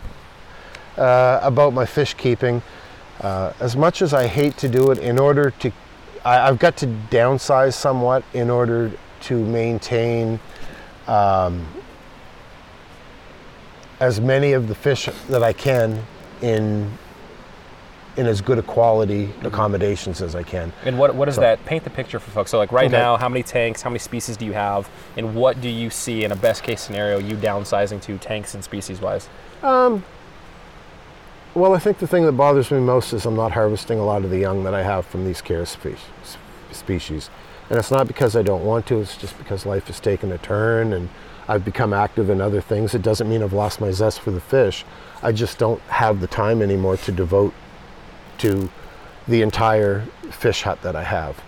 uh, 0.97 1.39
about 1.41 1.73
my 1.73 1.85
fish 1.85 2.13
keeping. 2.13 2.61
Uh, 3.21 3.51
as 3.59 3.75
much 3.75 4.01
as 4.01 4.13
I 4.13 4.27
hate 4.27 4.57
to 4.57 4.69
do 4.69 4.91
it, 4.91 4.99
in 4.99 5.17
order 5.17 5.49
to, 5.59 5.71
I, 6.23 6.47
I've 6.47 6.59
got 6.59 6.77
to 6.77 6.87
downsize 7.09 7.73
somewhat 7.73 8.23
in 8.33 8.49
order 8.49 8.91
to 9.21 9.43
maintain 9.43 10.39
um, 11.07 11.65
as 13.99 14.21
many 14.21 14.53
of 14.53 14.67
the 14.67 14.75
fish 14.75 15.09
that 15.29 15.43
I 15.43 15.53
can 15.53 16.03
in 16.41 16.91
in 18.15 18.25
as 18.25 18.41
good 18.41 18.57
a 18.57 18.63
quality 18.63 19.29
accommodations 19.43 20.23
as 20.23 20.33
I 20.33 20.41
can. 20.41 20.73
And 20.85 20.97
what, 20.97 21.13
what 21.13 21.29
is 21.29 21.35
So- 21.35 21.41
that? 21.41 21.63
Paint 21.65 21.83
the 21.83 21.91
picture 21.91 22.17
for 22.19 22.31
folks. 22.31 22.49
So, 22.49 22.57
like 22.57 22.71
right 22.71 22.87
Okay. 22.87 22.97
now, 22.97 23.15
how 23.15 23.29
many 23.29 23.43
tanks, 23.43 23.83
how 23.83 23.91
many 23.91 23.99
species 23.99 24.35
do 24.37 24.43
you 24.45 24.53
have, 24.53 24.89
and 25.17 25.35
what 25.35 25.61
do 25.61 25.69
you 25.69 25.91
see 25.91 26.23
in 26.23 26.31
a 26.31 26.35
best 26.35 26.63
case 26.63 26.81
scenario 26.81 27.19
you 27.19 27.35
downsizing 27.35 28.01
to 28.01 28.17
tanks 28.17 28.55
and 28.55 28.63
species 28.63 28.99
wise? 29.01 29.29
Um, 29.61 30.03
Well, 31.53 31.75
I 31.75 31.79
think 31.79 31.99
the 31.99 32.07
thing 32.07 32.25
that 32.25 32.31
bothers 32.31 32.71
me 32.71 32.79
most 32.79 33.13
is 33.13 33.23
I'm 33.25 33.35
not 33.35 33.51
harvesting 33.51 33.99
a 33.99 34.03
lot 34.05 34.23
of 34.23 34.31
the 34.31 34.39
young 34.39 34.63
that 34.63 34.73
I 34.73 34.81
have 34.81 35.05
from 35.05 35.23
these 35.25 35.41
care 35.41 35.65
species. 35.67 36.37
Species. 36.77 37.29
And 37.69 37.77
it's 37.77 37.91
not 37.91 38.07
because 38.07 38.35
I 38.35 38.41
don't 38.41 38.63
want 38.63 38.85
to, 38.87 39.01
it's 39.01 39.17
just 39.17 39.37
because 39.37 39.65
life 39.65 39.87
has 39.87 39.99
taken 39.99 40.31
a 40.31 40.37
turn 40.37 40.93
and 40.93 41.09
I've 41.47 41.65
become 41.65 41.93
active 41.93 42.29
in 42.29 42.41
other 42.41 42.61
things. 42.61 42.93
It 42.93 43.01
doesn't 43.01 43.29
mean 43.29 43.41
I've 43.41 43.53
lost 43.53 43.81
my 43.81 43.91
zest 43.91 44.19
for 44.19 44.31
the 44.31 44.41
fish. 44.41 44.85
I 45.21 45.31
just 45.31 45.57
don't 45.57 45.81
have 45.83 46.19
the 46.19 46.27
time 46.27 46.61
anymore 46.61 46.97
to 46.97 47.11
devote 47.11 47.53
to 48.39 48.69
the 49.27 49.41
entire 49.41 50.01
fish 50.29 50.63
hut 50.63 50.81
that 50.81 50.95
I 50.95 51.03
have. 51.03 51.41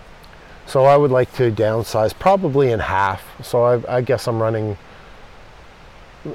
So 0.66 0.84
I 0.84 0.96
would 0.96 1.10
like 1.10 1.32
to 1.34 1.50
downsize 1.50 2.16
probably 2.16 2.70
in 2.70 2.80
half. 2.80 3.24
So 3.44 3.64
I, 3.64 3.96
I 3.96 4.00
guess 4.00 4.26
I'm 4.28 4.40
running 4.40 4.76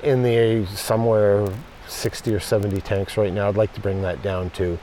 in 0.03 0.23
the 0.23 0.65
somewhere 0.75 1.47
60 1.87 2.33
or 2.33 2.39
70 2.39 2.81
tanks 2.81 3.17
right 3.17 3.31
now. 3.31 3.47
I'd 3.47 3.55
like 3.55 3.73
to 3.73 3.81
bring 3.81 4.01
that 4.01 4.21
down 4.21 4.49
to 4.51 4.77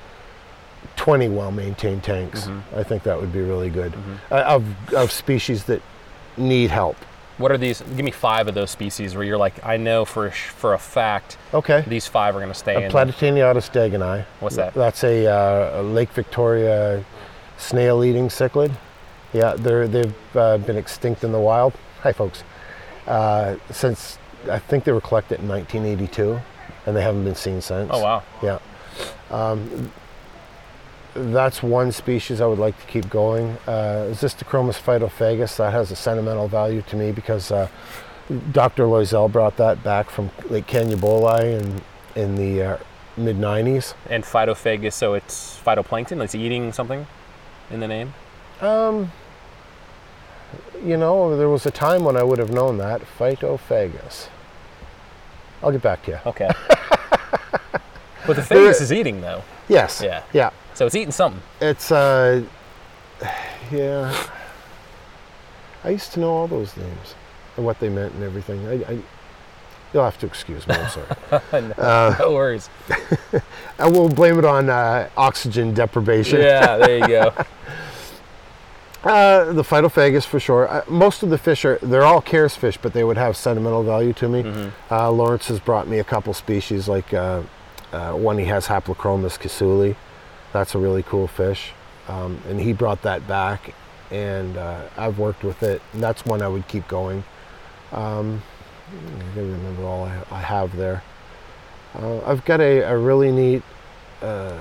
20 0.97 1.29
well-maintained 1.29 2.03
tanks. 2.03 2.49
I 2.77 2.83
think 2.83 3.03
that 3.05 3.21
would 3.21 3.33
be 3.33 3.41
really 3.41 3.71
good 3.71 3.93
uh, 4.31 4.37
of, 4.43 4.65
of 4.95 5.11
species 5.11 5.65
that 5.65 5.83
need 6.37 6.71
help. 6.71 6.97
What 7.39 7.51
are 7.51 7.59
these? 7.59 7.81
Give 7.81 8.05
me 8.05 8.11
five 8.11 8.47
of 8.47 8.55
those 8.55 8.71
species 8.71 9.15
where 9.15 9.25
you're 9.25 9.39
like, 9.39 9.65
I 9.65 9.77
know 9.79 10.05
for 10.05 10.27
a 10.27 10.31
for 10.33 10.75
a 10.75 10.79
fact 10.79 11.39
Okay. 11.53 11.83
these 11.89 12.07
five 12.07 12.37
are 12.37 12.41
going 12.41 12.53
to 12.53 12.59
stay 12.59 12.75
A 12.75 12.81
in. 12.87 12.91
Stegani. 13.61 14.25
What's 14.41 14.57
that? 14.57 14.75
That's 14.75 15.03
a, 15.03 15.27
uh, 15.27 15.81
a 15.81 15.83
Lake 15.83 16.11
Victoria 16.11 17.05
snail-eating 17.57 18.29
cichlid. 18.29 18.73
Yeah, 19.33 19.55
they're, 19.55 19.89
they've 19.89 20.15
uh, 20.37 20.59
been 20.59 20.77
extinct 20.77 21.25
in 21.25 21.33
the 21.33 21.41
wild. 21.41 21.73
Hi, 22.03 22.13
folks. 22.13 22.45
Uh, 23.07 23.57
since 23.71 24.19
I 24.51 24.59
think 24.59 24.85
they 24.85 24.93
were 24.93 25.01
collected 25.01 25.41
in 25.41 25.49
1982, 25.49 26.39
and 26.87 26.97
they 26.97 27.03
haven't 27.03 27.25
been 27.25 27.35
seen 27.35 27.61
since. 27.61 27.91
Oh 27.93 28.03
wow. 28.03 28.23
Yeah. 28.43 28.59
Um, 29.31 29.91
that's 31.15 31.63
one 31.63 31.93
species 31.93 32.41
I 32.41 32.47
would 32.47 32.59
like 32.59 32.79
to 32.81 32.87
keep 32.87 33.09
going. 33.11 33.51
Uh, 33.67 34.13
Xystochromis 34.13 34.79
phytophagus, 34.79 35.57
that 35.57 35.73
has 35.73 35.91
a 35.91 35.97
sentimental 35.97 36.49
value 36.49 36.83
to 36.83 36.97
me 36.97 37.13
because 37.13 37.51
uh, 37.51 37.69
Dr. 38.53 38.85
Loiselle 38.85 39.31
brought 39.31 39.57
that 39.59 39.83
back 39.83 40.11
from 40.11 40.31
Lake 40.49 40.67
Kanyaboli 40.67 41.61
in, 41.61 41.83
in 42.21 42.37
the 42.37 42.63
uh, 42.63 42.79
mid 43.17 43.37
90s. 43.37 43.95
And 44.09 44.25
phytophagus, 44.25 44.95
so 44.95 45.15
it's 45.15 45.61
phytoplankton. 45.65 46.23
It's 46.23 46.35
eating 46.35 46.73
something 46.73 47.07
in 47.71 47.81
the 47.81 47.89
name. 47.89 48.15
Um, 48.61 49.13
you 50.85 50.97
know, 50.97 51.37
there 51.37 51.49
was 51.49 51.67
a 51.67 51.71
time 51.71 52.05
when 52.05 52.17
I 52.17 52.23
would 52.23 52.39
have 52.39 52.53
known 52.53 52.79
that. 52.79 53.03
Phytophagus. 53.03 54.29
I'll 55.63 55.73
get 55.73 55.83
back 55.83 56.05
to 56.05 56.13
you. 56.13 56.19
Okay. 56.27 56.49
but 58.27 58.37
the 58.37 58.43
phagus 58.43 58.81
is 58.81 58.93
eating 58.93 59.21
though, 59.21 59.43
Yes. 59.69 60.03
Yeah. 60.03 60.23
Yeah. 60.33 60.51
So 60.75 60.87
it's 60.87 60.95
eating 60.95 61.13
something. 61.13 61.43
It's 61.61 61.91
uh, 61.91 62.43
yeah. 63.73 64.29
I 65.85 65.91
used 65.91 66.13
to 66.13 66.21
know 66.21 66.31
all 66.31 66.47
those 66.47 66.77
names 66.77 67.15
and 67.57 67.67
what 67.67 67.81
they 67.81 67.89
meant 67.89 68.15
and 68.15 68.23
everything. 68.23 68.67
I, 68.67 68.93
I 68.93 68.99
you'll 69.93 70.05
have 70.05 70.19
to 70.19 70.27
excuse 70.27 70.67
me. 70.67 70.75
I'm 70.75 70.91
sorry. 70.91 71.75
no 72.19 72.33
worries. 72.33 72.71
I 73.79 73.89
will 73.89 74.09
blame 74.09 74.39
it 74.39 74.45
on 74.45 74.71
uh, 74.71 75.09
oxygen 75.17 75.75
deprivation. 75.75 76.41
Yeah, 76.41 76.77
there 76.77 76.99
you 76.99 77.07
go. 77.07 77.33
Uh, 79.05 79.53
the 79.53 79.65
phytophagus 79.65 80.25
for 80.25 80.39
sure. 80.39 80.69
Uh, 80.69 80.85
most 80.87 81.25
of 81.25 81.31
the 81.31 81.37
fish 81.37 81.65
are 81.65 81.77
they're 81.83 82.05
all 82.05 82.21
cares 82.21 82.55
fish, 82.55 82.79
but 82.81 82.93
they 82.93 83.03
would 83.03 83.17
have 83.17 83.37
sentimental 83.37 83.83
value 83.83 84.13
to 84.13 84.29
me. 84.29 84.71
Uh, 84.93 85.11
Lawrence 85.11 85.49
has 85.49 85.59
brought 85.59 85.89
me 85.89 85.99
a 85.99 86.05
couple 86.05 86.33
species, 86.33 86.87
like 86.87 87.13
uh, 87.13 87.43
uh, 87.93 88.13
one 88.13 88.39
he 88.39 88.45
has 88.45 88.69
Haplochromis 88.69 89.41
casuli. 89.41 89.97
That's 90.53 90.75
a 90.75 90.79
really 90.79 91.03
cool 91.03 91.27
fish, 91.27 91.73
um, 92.09 92.41
and 92.49 92.61
he 92.61 92.73
brought 92.73 93.03
that 93.03 93.27
back, 93.27 93.75
and 94.11 94.57
uh, 94.57 94.83
I've 94.97 95.19
worked 95.19 95.45
with 95.45 95.63
it. 95.63 95.81
And 95.93 96.03
that's 96.03 96.25
one 96.25 96.43
I 96.43 96.49
would 96.49 96.69
keep 96.69 96.87
going. 96.89 97.25
Um, 97.93 98.43
I 98.89 99.35
can't 99.35 99.37
remember 99.37 99.85
all 99.85 100.05
I, 100.05 100.23
I 100.31 100.41
have 100.41 100.77
there. 100.77 101.03
Uh, 101.95 102.21
I've 102.25 102.45
got 102.45 102.61
a, 102.61 102.81
a 102.81 102.99
really 102.99 103.31
neat. 103.31 103.63
Uh, 104.21 104.59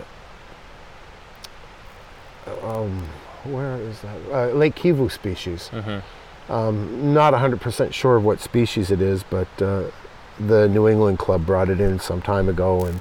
um, 2.64 3.08
where 3.44 3.78
is 3.78 4.02
that? 4.02 4.20
Uh, 4.32 4.48
Lake 4.54 4.76
Kivu 4.76 5.10
species. 5.12 5.70
Mm-hmm. 5.72 6.52
Um, 6.52 7.14
not 7.14 7.34
100% 7.34 7.94
sure 7.94 8.18
of 8.18 8.26
what 8.26 8.40
species 8.40 8.92
it 8.92 9.02
is, 9.02 9.24
but 9.24 9.48
uh, 9.62 9.86
the 10.40 10.68
New 10.68 10.88
England 10.88 11.20
Club 11.20 11.46
brought 11.46 11.70
it 11.70 11.80
in 11.80 12.00
some 12.00 12.22
time 12.22 12.50
ago, 12.50 12.86
and 12.86 13.00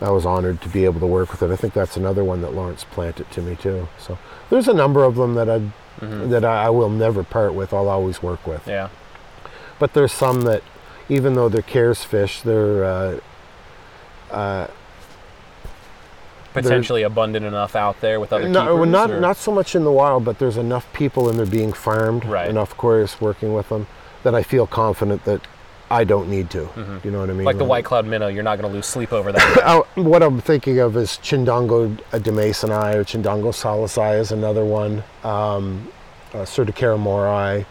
I 0.00 0.10
was 0.10 0.26
honored 0.26 0.60
to 0.62 0.68
be 0.68 0.84
able 0.84 1.00
to 1.00 1.06
work 1.06 1.30
with 1.30 1.42
it. 1.42 1.50
I 1.50 1.56
think 1.56 1.72
that's 1.72 1.96
another 1.96 2.22
one 2.22 2.42
that 2.42 2.52
Lawrence 2.52 2.84
planted 2.84 3.30
to 3.30 3.40
me 3.42 3.56
too. 3.56 3.88
So 3.98 4.18
there's 4.50 4.68
a 4.68 4.74
number 4.74 5.04
of 5.04 5.14
them 5.16 5.34
that 5.34 5.48
I 5.48 5.62
that 6.00 6.44
I, 6.44 6.64
I 6.64 6.70
will 6.70 6.90
never 6.90 7.22
part 7.22 7.54
with. 7.54 7.72
I'll 7.72 7.88
always 7.88 8.22
work 8.22 8.46
with. 8.46 8.66
Yeah. 8.68 8.90
But 9.78 9.94
there's 9.94 10.12
some 10.12 10.42
that, 10.42 10.62
even 11.08 11.34
though 11.34 11.48
they're 11.48 11.62
cares 11.62 12.02
fish, 12.04 12.42
they're 12.42 12.84
uh, 12.84 13.20
uh, 14.30 14.66
potentially 16.52 17.02
abundant 17.02 17.44
enough 17.46 17.74
out 17.76 18.00
there 18.00 18.18
with 18.20 18.32
other 18.32 18.48
No, 18.48 18.74
well, 18.76 18.84
keepers, 18.84 18.92
not 18.92 19.20
not 19.20 19.36
so 19.36 19.52
much 19.52 19.74
in 19.74 19.84
the 19.84 19.92
wild, 19.92 20.24
but 20.24 20.38
there's 20.38 20.56
enough 20.56 20.90
people 20.92 21.28
and 21.28 21.38
they're 21.38 21.46
being 21.46 21.72
farmed, 21.72 22.24
Right. 22.24 22.48
enough 22.48 22.76
aquarists 22.76 23.20
working 23.20 23.54
with 23.54 23.68
them 23.68 23.86
that 24.22 24.34
I 24.34 24.42
feel 24.42 24.66
confident 24.66 25.24
that 25.24 25.40
I 25.90 26.04
don't 26.04 26.28
need 26.28 26.50
to. 26.50 26.68
You 27.04 27.10
know 27.12 27.20
what 27.20 27.30
I 27.30 27.32
mean? 27.32 27.38
Mm-hmm. 27.38 27.46
like 27.46 27.58
the 27.58 27.64
white 27.64 27.84
cloud 27.84 28.06
minnow. 28.06 28.26
You're 28.28 28.42
not 28.42 28.58
going 28.58 28.68
to 28.70 28.74
lose 28.74 28.86
sleep 28.86 29.12
over 29.12 29.30
that. 29.32 29.62
Oh, 29.64 29.86
what 29.94 30.22
I'm 30.22 30.40
thinking 30.40 30.78
of 30.80 30.96
is 30.96 31.10
Chindongo 31.22 31.96
demasoni 32.10 32.94
or 32.94 33.04
Chindongo 33.04 33.52
saulosi 33.52 34.18
is 34.18 34.32
another 34.32 34.64
one. 34.64 35.04
Um, 35.22 35.88
uh, 36.34 36.38
Cyrtocara 36.38 36.98
moorii, 36.98 37.64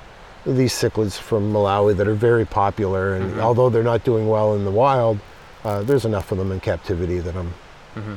these 0.45 0.73
cichlids 0.73 1.17
from 1.17 1.51
Malawi 1.51 1.95
that 1.97 2.07
are 2.07 2.13
very 2.13 2.45
popular. 2.45 3.15
And 3.15 3.31
Mm-hmm. 3.31 3.39
although 3.41 3.69
they're 3.69 3.83
not 3.83 4.03
doing 4.05 4.29
well 4.29 4.55
in 4.55 4.63
the 4.63 4.71
wild, 4.71 5.19
uh, 5.65 5.81
there's 5.83 6.05
enough 6.05 6.31
of 6.31 6.37
them 6.37 6.51
in 6.51 6.59
captivity 6.59 7.19
that 7.19 7.35
I'm 7.35 7.53
Mm-hmm. 7.95 8.15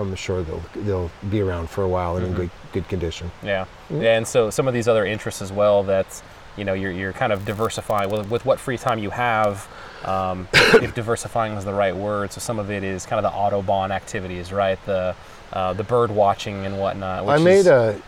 I'm 0.00 0.14
sure 0.14 0.42
they'll 0.42 0.62
they'll 0.74 1.10
be 1.28 1.42
around 1.42 1.68
for 1.68 1.84
a 1.84 1.88
while 1.88 2.16
and 2.16 2.24
in 2.26 2.32
good 2.32 2.50
good 2.72 2.88
condition. 2.88 3.30
Yeah. 3.42 3.66
yeah, 3.90 4.16
and 4.16 4.26
so 4.26 4.48
some 4.48 4.66
of 4.66 4.72
these 4.72 4.88
other 4.88 5.04
interests 5.04 5.42
as 5.42 5.52
well. 5.52 5.82
That's 5.82 6.22
you 6.56 6.64
know 6.64 6.74
you're, 6.74 6.92
you're 6.92 7.12
kind 7.12 7.32
of 7.32 7.44
diversifying 7.44 8.10
with, 8.10 8.30
with 8.30 8.44
what 8.44 8.60
free 8.60 8.78
time 8.78 8.98
you 8.98 9.10
have. 9.10 9.68
Um, 10.04 10.48
if 10.54 10.94
diversifying 10.94 11.52
is 11.54 11.64
the 11.64 11.72
right 11.72 11.94
word, 11.94 12.32
so 12.32 12.40
some 12.40 12.58
of 12.58 12.70
it 12.70 12.82
is 12.84 13.06
kind 13.06 13.24
of 13.24 13.30
the 13.30 13.36
Audubon 13.36 13.92
activities, 13.92 14.52
right? 14.52 14.78
The 14.86 15.14
uh, 15.52 15.72
the 15.74 15.84
bird 15.84 16.10
watching 16.10 16.64
and 16.66 16.78
whatnot. 16.78 17.28
I 17.28 17.38
made 17.38 17.58
is- 17.60 17.66
a 17.66 18.00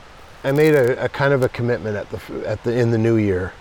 I 0.42 0.52
made 0.52 0.74
a, 0.74 1.04
a 1.04 1.08
kind 1.08 1.32
of 1.32 1.42
a 1.42 1.48
commitment 1.48 1.96
at 1.96 2.10
the 2.10 2.48
at 2.48 2.62
the 2.64 2.78
in 2.78 2.90
the 2.90 2.98
new 2.98 3.16
year 3.16 3.52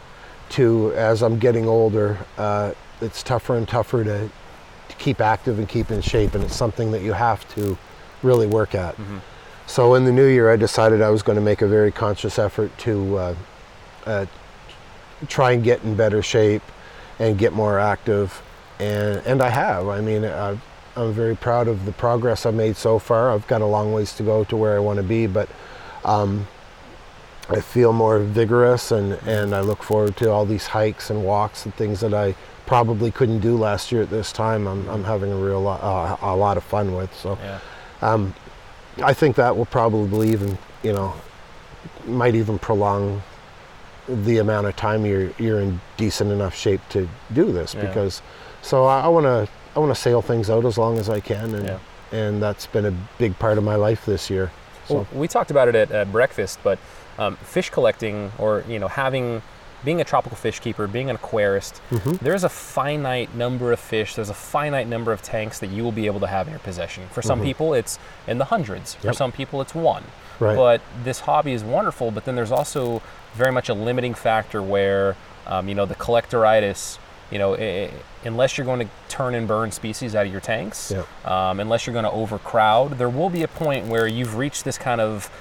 to 0.49 0.93
as 0.95 1.21
I'm 1.23 1.39
getting 1.39 1.67
older, 1.67 2.17
uh, 2.37 2.73
it's 3.01 3.23
tougher 3.23 3.55
and 3.55 3.67
tougher 3.67 4.03
to, 4.03 4.29
to 4.89 4.95
keep 4.97 5.19
active 5.21 5.57
and 5.59 5.67
keep 5.67 5.89
in 5.91 6.01
shape, 6.01 6.35
and 6.35 6.43
it's 6.43 6.55
something 6.55 6.91
that 6.91 7.01
you 7.01 7.13
have 7.13 7.47
to 7.55 7.77
really 8.21 8.47
work 8.47 8.75
at. 8.75 8.95
So 9.65 9.95
in 9.95 10.03
the 10.03 10.11
new 10.11 10.27
year, 10.27 10.51
I 10.51 10.57
decided 10.57 11.01
I 11.01 11.09
was 11.09 11.23
going 11.23 11.37
to 11.37 11.41
make 11.41 11.61
a 11.61 11.67
very 11.67 11.91
conscious 11.91 12.37
effort 12.37 12.77
to 12.79 13.17
uh, 13.17 13.35
uh, 14.05 14.25
try 15.27 15.51
and 15.51 15.63
get 15.63 15.83
in 15.83 15.95
better 15.95 16.21
shape 16.21 16.62
and 17.19 17.38
get 17.38 17.53
more 17.53 17.79
active, 17.79 18.41
and 18.79 19.21
and 19.25 19.41
I 19.41 19.49
have. 19.49 19.88
I 19.88 20.01
mean, 20.01 20.25
I've, 20.25 20.62
I'm 20.95 21.13
very 21.13 21.36
proud 21.36 21.67
of 21.67 21.86
the 21.86 21.91
progress 21.91 22.45
I've 22.45 22.53
made 22.55 22.75
so 22.75 22.99
far. 22.99 23.31
I've 23.31 23.47
got 23.47 23.62
a 23.62 23.65
long 23.65 23.93
ways 23.93 24.13
to 24.13 24.23
go 24.23 24.43
to 24.45 24.55
where 24.57 24.75
I 24.75 24.79
want 24.79 24.97
to 24.97 25.03
be, 25.03 25.27
but 25.27 25.49
um, 26.05 26.47
I 27.49 27.59
feel 27.62 27.93
more 27.93 28.19
vigorous, 28.19 28.91
and 28.91 29.13
and 29.27 29.53
I 29.53 29.62
look 29.62 29.83
forward 29.83 30.15
to 30.17 30.31
all 30.31 30.45
these 30.45 30.67
hikes 30.67 31.09
and 31.09 31.23
walks 31.23 31.65
and 31.65 31.73
things 31.75 31.99
that 32.01 32.13
I 32.13 32.36
probably 32.65 33.12
couldn't 33.12 33.39
do 33.39 33.57
last 33.57 33.91
year 33.91 34.01
at 34.01 34.09
this 34.09 34.31
time. 34.31 34.67
I'm, 34.67 34.88
I'm 34.88 35.03
having 35.03 35.31
a 35.31 35.36
real 35.36 35.62
lot, 35.62 35.81
uh, 35.83 36.15
a 36.21 36.36
lot 36.36 36.55
of 36.55 36.63
fun 36.63 36.95
with. 36.95 37.13
So 37.13 37.38
Yeah. 37.43 37.59
um, 38.01 38.33
I 39.03 39.13
think 39.13 39.36
that 39.36 39.55
will 39.57 39.65
probably 39.65 40.31
even, 40.31 40.57
you 40.81 40.93
know, 40.93 41.13
might 42.05 42.36
even 42.36 42.57
prolong 42.57 43.21
the 44.07 44.37
amount 44.39 44.67
of 44.67 44.75
time 44.75 45.05
you're 45.05 45.31
you're 45.37 45.59
in 45.59 45.79
decent 45.97 46.31
enough 46.31 46.55
shape 46.55 46.81
to 46.89 47.07
do 47.33 47.51
this 47.51 47.73
Yeah. 47.73 47.81
because. 47.87 48.21
So 48.61 48.85
I 48.85 49.07
want 49.07 49.25
to 49.25 49.47
I 49.75 49.79
want 49.79 49.93
to 49.93 49.99
sail 50.01 50.21
things 50.21 50.49
out 50.49 50.65
as 50.65 50.77
long 50.77 50.97
as 50.97 51.09
I 51.09 51.19
can, 51.19 51.53
and 51.55 51.65
Yeah. 51.67 51.79
and 52.11 52.41
that's 52.41 52.65
been 52.67 52.85
a 52.85 52.93
big 53.17 53.37
part 53.39 53.57
of 53.57 53.63
my 53.63 53.75
life 53.75 54.05
this 54.05 54.29
year. 54.29 54.51
So 54.87 54.95
Well, 54.95 55.07
we 55.13 55.27
talked 55.27 55.51
about 55.51 55.67
it 55.67 55.75
at, 55.75 55.91
at 55.91 56.11
breakfast, 56.11 56.59
but 56.63 56.79
um, 57.17 57.35
fish 57.37 57.69
collecting, 57.69 58.31
or 58.37 58.63
you 58.67 58.79
know, 58.79 58.87
having 58.87 59.41
being 59.83 59.99
a 59.99 60.03
tropical 60.05 60.37
fish 60.37 60.61
keeper, 60.61 60.87
being 60.87 61.09
an 61.09 61.17
aquarist, 61.17 61.81
Mm-hmm. 61.91 62.23
there's 62.23 62.45
a 62.45 62.49
finite 62.49 63.35
number 63.35 63.73
of 63.73 63.79
fish. 63.81 64.15
There's 64.15 64.29
a 64.29 64.33
finite 64.33 64.87
number 64.87 65.11
of 65.11 65.21
tanks 65.21 65.59
that 65.59 65.67
you 65.71 65.83
will 65.83 65.91
be 65.91 66.05
able 66.05 66.21
to 66.21 66.27
have 66.27 66.47
in 66.47 66.51
your 66.53 66.59
possession. 66.61 67.03
For 67.11 67.21
some 67.21 67.41
people, 67.41 67.73
it's 67.73 67.99
in 68.25 68.37
the 68.37 68.45
hundreds. 68.45 68.93
For 68.95 69.07
Mm-hmm. 69.07 69.13
Some 69.17 69.31
people, 69.33 69.59
it's 69.61 69.75
one. 69.75 70.03
Right. 70.39 70.55
But 70.55 70.81
this 71.03 71.21
hobby 71.21 71.53
is 71.53 71.63
wonderful. 71.63 72.11
But 72.11 72.25
then 72.25 72.35
there's 72.35 72.51
also 72.51 73.01
very 73.35 73.51
much 73.51 73.69
a 73.69 73.73
limiting 73.73 74.13
factor 74.13 74.61
where, 74.61 75.15
um, 75.47 75.67
you 75.69 75.75
know, 75.75 75.85
the 75.85 75.95
collectoritis. 75.95 76.97
You 77.31 77.39
know, 77.39 77.55
i- 77.55 77.57
i- 77.85 77.89
unless 78.25 78.57
you're 78.57 78.65
going 78.65 78.81
to 78.81 78.87
turn 79.09 79.33
and 79.33 79.47
burn 79.47 79.71
species 79.71 80.13
out 80.13 80.25
of 80.27 80.31
your 80.31 80.41
tanks, 80.41 80.91
Yep. 80.91 81.27
um, 81.27 81.59
unless 81.59 81.87
you're 81.87 81.93
going 81.93 82.05
to 82.05 82.11
overcrowd, 82.11 82.99
there 82.99 83.09
will 83.09 83.29
be 83.31 83.41
a 83.41 83.47
point 83.47 83.87
where 83.87 84.05
you've 84.05 84.35
reached 84.37 84.65
this 84.65 84.77
kind 84.77 85.01
of. 85.01 85.31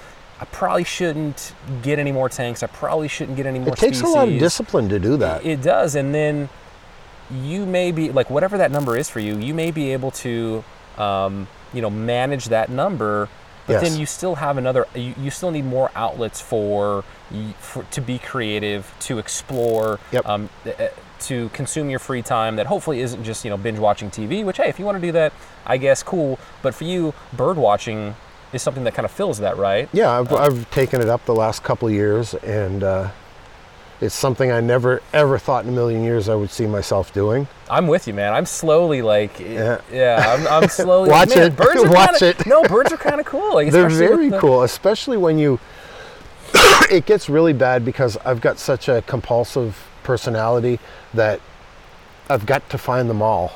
I 0.40 0.44
probably 0.46 0.84
shouldn't 0.84 1.52
get 1.82 1.98
any 1.98 2.10
more 2.10 2.28
tanks. 2.30 2.62
I 2.62 2.66
probably 2.66 3.08
shouldn't 3.08 3.36
get 3.36 3.44
any 3.46 3.58
more 3.58 3.74
it 3.74 3.78
takes 3.78 3.98
species. 3.98 4.14
a 4.14 4.18
lot 4.18 4.28
of 4.28 4.38
discipline 4.38 4.88
to 4.88 4.98
do 4.98 5.16
that. 5.18 5.44
It 5.44 5.60
does, 5.62 5.94
and 5.94 6.14
then 6.14 6.48
you 7.30 7.64
may 7.66 7.92
be 7.92 8.10
like 8.10 8.28
whatever 8.30 8.56
that 8.58 8.70
number 8.70 8.96
is 8.96 9.08
for 9.08 9.20
you. 9.20 9.36
You 9.38 9.52
may 9.54 9.70
be 9.70 9.92
able 9.92 10.10
to, 10.12 10.64
um, 10.98 11.46
you 11.72 11.80
know, 11.82 11.90
manage 11.90 12.46
that 12.46 12.70
number, 12.70 13.28
but 13.66 13.74
Yes. 13.74 13.82
then 13.82 13.98
you 13.98 14.06
still 14.06 14.36
have 14.36 14.58
another. 14.58 14.86
You, 14.94 15.14
you 15.18 15.30
still 15.30 15.50
need 15.50 15.64
more 15.64 15.90
outlets 15.94 16.40
for, 16.40 17.04
for 17.58 17.84
to 17.90 18.00
be 18.00 18.18
creative, 18.18 18.92
to 19.00 19.18
explore, 19.18 19.98
Yep. 20.12 20.26
um, 20.26 20.50
uh, 20.66 20.88
to 21.20 21.48
consume 21.50 21.88
your 21.88 21.98
free 22.00 22.22
time. 22.22 22.56
That 22.56 22.66
hopefully 22.66 23.00
isn't 23.00 23.22
just 23.24 23.44
you 23.44 23.50
know 23.50 23.56
binge 23.56 23.78
watching 23.78 24.10
TV. 24.10 24.44
Which 24.44 24.56
hey, 24.56 24.68
if 24.68 24.78
you 24.78 24.84
want 24.84 24.96
to 25.00 25.06
do 25.06 25.12
that, 25.12 25.32
I 25.64 25.76
guess 25.76 26.02
cool. 26.02 26.38
But 26.62 26.74
for 26.74 26.84
you, 26.84 27.14
bird 27.32 27.56
watching 27.56 28.16
is 28.52 28.60
something 28.62 28.84
that 28.84 28.94
kind 28.94 29.04
of 29.06 29.10
fills 29.12 29.38
that, 29.38 29.56
right? 29.56 29.88
Yeah, 29.92 30.10
I've, 30.18 30.30
I've 30.32 30.70
taken 30.70 31.00
it 31.00 31.08
up 31.08 31.24
the 31.24 31.34
last 31.34 31.62
couple 31.62 31.88
of 31.88 31.94
years, 31.94 32.34
and 32.34 32.82
uh, 32.82 33.08
it's 34.02 34.14
something 34.14 34.50
I 34.50 34.60
never 34.60 35.00
ever 35.14 35.38
thought 35.38 35.64
in 35.64 35.70
a 35.70 35.72
million 35.72 36.02
years 36.02 36.28
I 36.28 36.34
would 36.34 36.50
see 36.50 36.66
myself 36.66 37.14
doing. 37.14 37.46
I'm 37.70 37.86
with 37.86 38.06
you, 38.08 38.12
man. 38.14 38.34
I'm 38.34 38.44
slowly 38.46 39.00
like, 39.00 39.38
yeah, 39.40 39.80
Yeah. 39.90 40.22
I'm, 40.26 40.46
I'm 40.64 40.68
slowly. 40.80 41.08
Watch 41.08 41.28
like, 41.30 41.38
man, 41.38 41.46
it. 41.52 41.56
Birds 41.56 41.84
are 41.84 41.90
Watch 41.92 42.18
kinda, 42.18 42.40
it. 42.40 42.46
No, 42.46 42.62
birds 42.64 42.92
are 42.92 42.96
kind 42.98 43.20
of 43.20 43.26
cool. 43.26 43.54
Like, 43.54 43.70
They're 43.72 43.88
very 43.88 44.28
the- 44.28 44.38
cool, 44.40 44.62
especially 44.64 45.16
when 45.16 45.38
you. 45.38 45.58
it 46.90 47.06
gets 47.06 47.28
really 47.30 47.52
bad 47.52 47.84
because 47.84 48.16
I've 48.18 48.40
got 48.40 48.58
such 48.58 48.88
a 48.88 49.02
compulsive 49.06 49.78
personality 50.02 50.78
that 51.14 51.40
I've 52.28 52.44
got 52.44 52.68
to 52.70 52.78
find 52.78 53.08
them 53.08 53.22
all. 53.22 53.52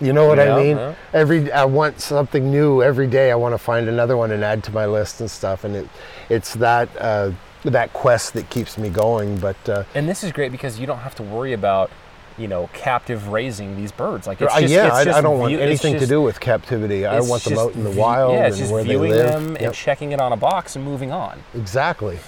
You 0.00 0.12
know 0.12 0.26
what 0.26 0.38
Yeah, 0.38 0.54
I 0.56 0.62
mean? 0.62 0.76
yeah. 0.76 0.94
Every 1.12 1.52
I 1.52 1.64
want 1.66 2.00
something 2.00 2.50
new 2.50 2.82
every 2.82 3.06
day. 3.06 3.30
I 3.32 3.34
want 3.34 3.52
to 3.52 3.58
find 3.58 3.88
another 3.88 4.16
one 4.16 4.30
and 4.30 4.42
add 4.44 4.64
to 4.64 4.72
my 4.72 4.86
list 4.86 5.20
and 5.20 5.30
stuff. 5.30 5.64
And 5.64 5.76
it, 5.76 5.88
it's 6.30 6.54
that 6.54 6.88
uh, 6.98 7.32
that 7.64 7.92
quest 7.92 8.34
that 8.34 8.50
keeps 8.50 8.78
me 8.78 8.88
going. 8.88 9.38
But 9.38 9.68
uh, 9.68 9.84
And 9.94 10.08
this 10.08 10.22
is 10.24 10.32
great 10.32 10.52
because 10.52 10.78
you 10.78 10.86
don't 10.86 10.98
have 10.98 11.14
to 11.16 11.22
worry 11.22 11.52
about, 11.52 11.90
you 12.36 12.46
know, 12.48 12.68
captive 12.72 13.28
raising 13.28 13.76
these 13.76 13.90
birds. 13.92 14.26
Like, 14.26 14.40
it's 14.40 14.54
uh, 14.54 14.60
just, 14.60 14.72
yeah, 14.72 14.86
it's 14.86 14.94
I, 14.96 15.04
just 15.04 15.18
I 15.18 15.20
don't 15.22 15.38
want 15.38 15.50
view- 15.50 15.58
anything 15.60 15.98
to 15.98 16.06
do 16.06 16.22
with 16.22 16.38
captivity. 16.40 17.04
I 17.06 17.20
want 17.20 17.42
them 17.44 17.58
out 17.58 17.74
in 17.74 17.84
the 17.84 17.90
view- 17.90 18.00
wild 18.00 18.34
Yeah, 18.34 18.46
and 18.46 18.56
just 18.56 18.72
where 18.72 18.84
they 18.84 18.96
live. 18.96 19.32
them 19.32 19.48
and 19.56 19.60
Yep, 19.62 19.72
checking 19.74 20.12
it 20.12 20.20
on 20.20 20.32
a 20.32 20.36
box 20.36 20.76
and 20.76 20.84
moving 20.84 21.10
on. 21.12 21.42
exactly. 21.54 22.18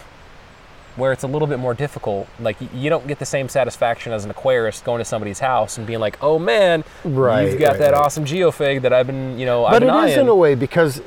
Where 0.97 1.13
it's 1.13 1.23
a 1.23 1.29
little 1.29 1.47
bit 1.47 1.61
more 1.61 1.73
difficult. 1.73 2.27
Like, 2.41 2.57
you 2.75 2.91
don't 2.91 3.07
get 3.07 3.21
the 3.21 3.25
same 3.25 3.49
satisfaction 3.49 4.13
as 4.13 4.25
an 4.25 4.33
aquarist 4.33 4.83
going 4.83 4.99
to 4.99 5.05
somebody's 5.05 5.39
house 5.39 5.79
and 5.79 5.87
being 5.87 6.01
like, 6.01 6.19
"Oh 6.21 6.37
man, 6.41 6.83
Right, 7.05 7.49
you've 7.49 7.61
got 7.61 7.71
right, 7.71 7.79
that 7.79 7.93
right. 7.93 8.03
awesome 8.03 8.25
geofig 8.25 8.83
that 8.83 8.93
I've 8.93 9.07
been, 9.07 9.39
you 9.39 9.47
know, 9.47 9.65
I've 9.65 9.75
but 9.75 9.83
it 9.85 9.87
is 9.87 9.93
eyeing." 9.93 10.21
in 10.23 10.29
a 10.29 10.35
way 10.35 10.57
because 10.57 11.01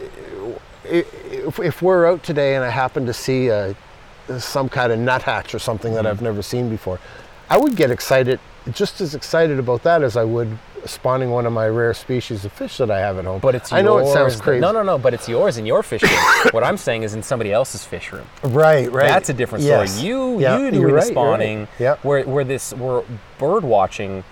if, 0.86 1.60
if 1.60 1.82
we're 1.82 2.08
out 2.08 2.24
today 2.24 2.56
and 2.56 2.64
I 2.64 2.70
happen 2.70 3.06
to 3.06 3.14
see 3.14 3.50
a, 3.50 3.76
some 4.40 4.70
kind 4.70 4.92
of 4.92 5.00
nuthatch 5.00 5.54
or 5.54 5.60
something 5.60 5.94
Mm-hmm. 5.94 6.04
that 6.04 6.10
I've 6.10 6.22
never 6.22 6.42
seen 6.42 6.70
before, 6.70 7.00
I 7.50 7.58
would 7.58 7.76
get 7.76 7.92
excited, 7.92 8.40
just 8.72 9.02
as 9.02 9.16
excited 9.16 9.60
about 9.60 9.84
that 9.84 10.02
as 10.04 10.16
I 10.18 10.24
would 10.24 10.58
spawning 10.86 11.30
one 11.32 11.46
of 11.46 11.54
my 11.54 11.68
rare 11.68 11.94
species 11.94 12.44
of 12.44 12.52
fish 12.52 12.78
that 12.78 12.92
I 12.92 13.00
have 13.00 13.18
at 13.18 13.24
home. 13.26 13.40
But 13.40 13.56
it's 13.56 13.72
I 13.72 13.82
know 13.82 14.00
it 14.00 14.12
sounds 14.12 14.40
crazy. 14.42 14.60
No, 14.60 14.72
no, 14.72 14.84
no. 14.84 14.98
But 14.98 15.14
it's 15.14 15.30
yours 15.30 15.58
in 15.58 15.66
your 15.66 15.82
fish 15.84 16.04
room. 16.04 16.12
what 16.52 16.64
I'm 16.64 16.76
saying 16.78 17.04
is 17.04 17.14
in 17.14 17.24
somebody 17.24 17.52
else's 17.54 17.86
fish 17.86 18.12
room. 18.12 18.26
Right, 18.44 18.92
right. 18.92 19.08
That's 19.08 19.30
a 19.30 19.34
different 19.34 19.64
story. 19.64 19.80
Yes. 19.86 20.02
You, 20.02 20.40
Yeah, 20.40 20.58
you 20.58 20.64
you're 20.64 20.72
doing 20.72 20.84
right, 20.86 20.94
right. 20.96 21.04
spawning. 21.04 21.68
Yep. 21.80 22.04
Where, 22.04 22.24
where 22.26 22.44
this, 22.44 22.74
where 22.74 23.04
bird 23.38 23.64
watching 23.64 24.24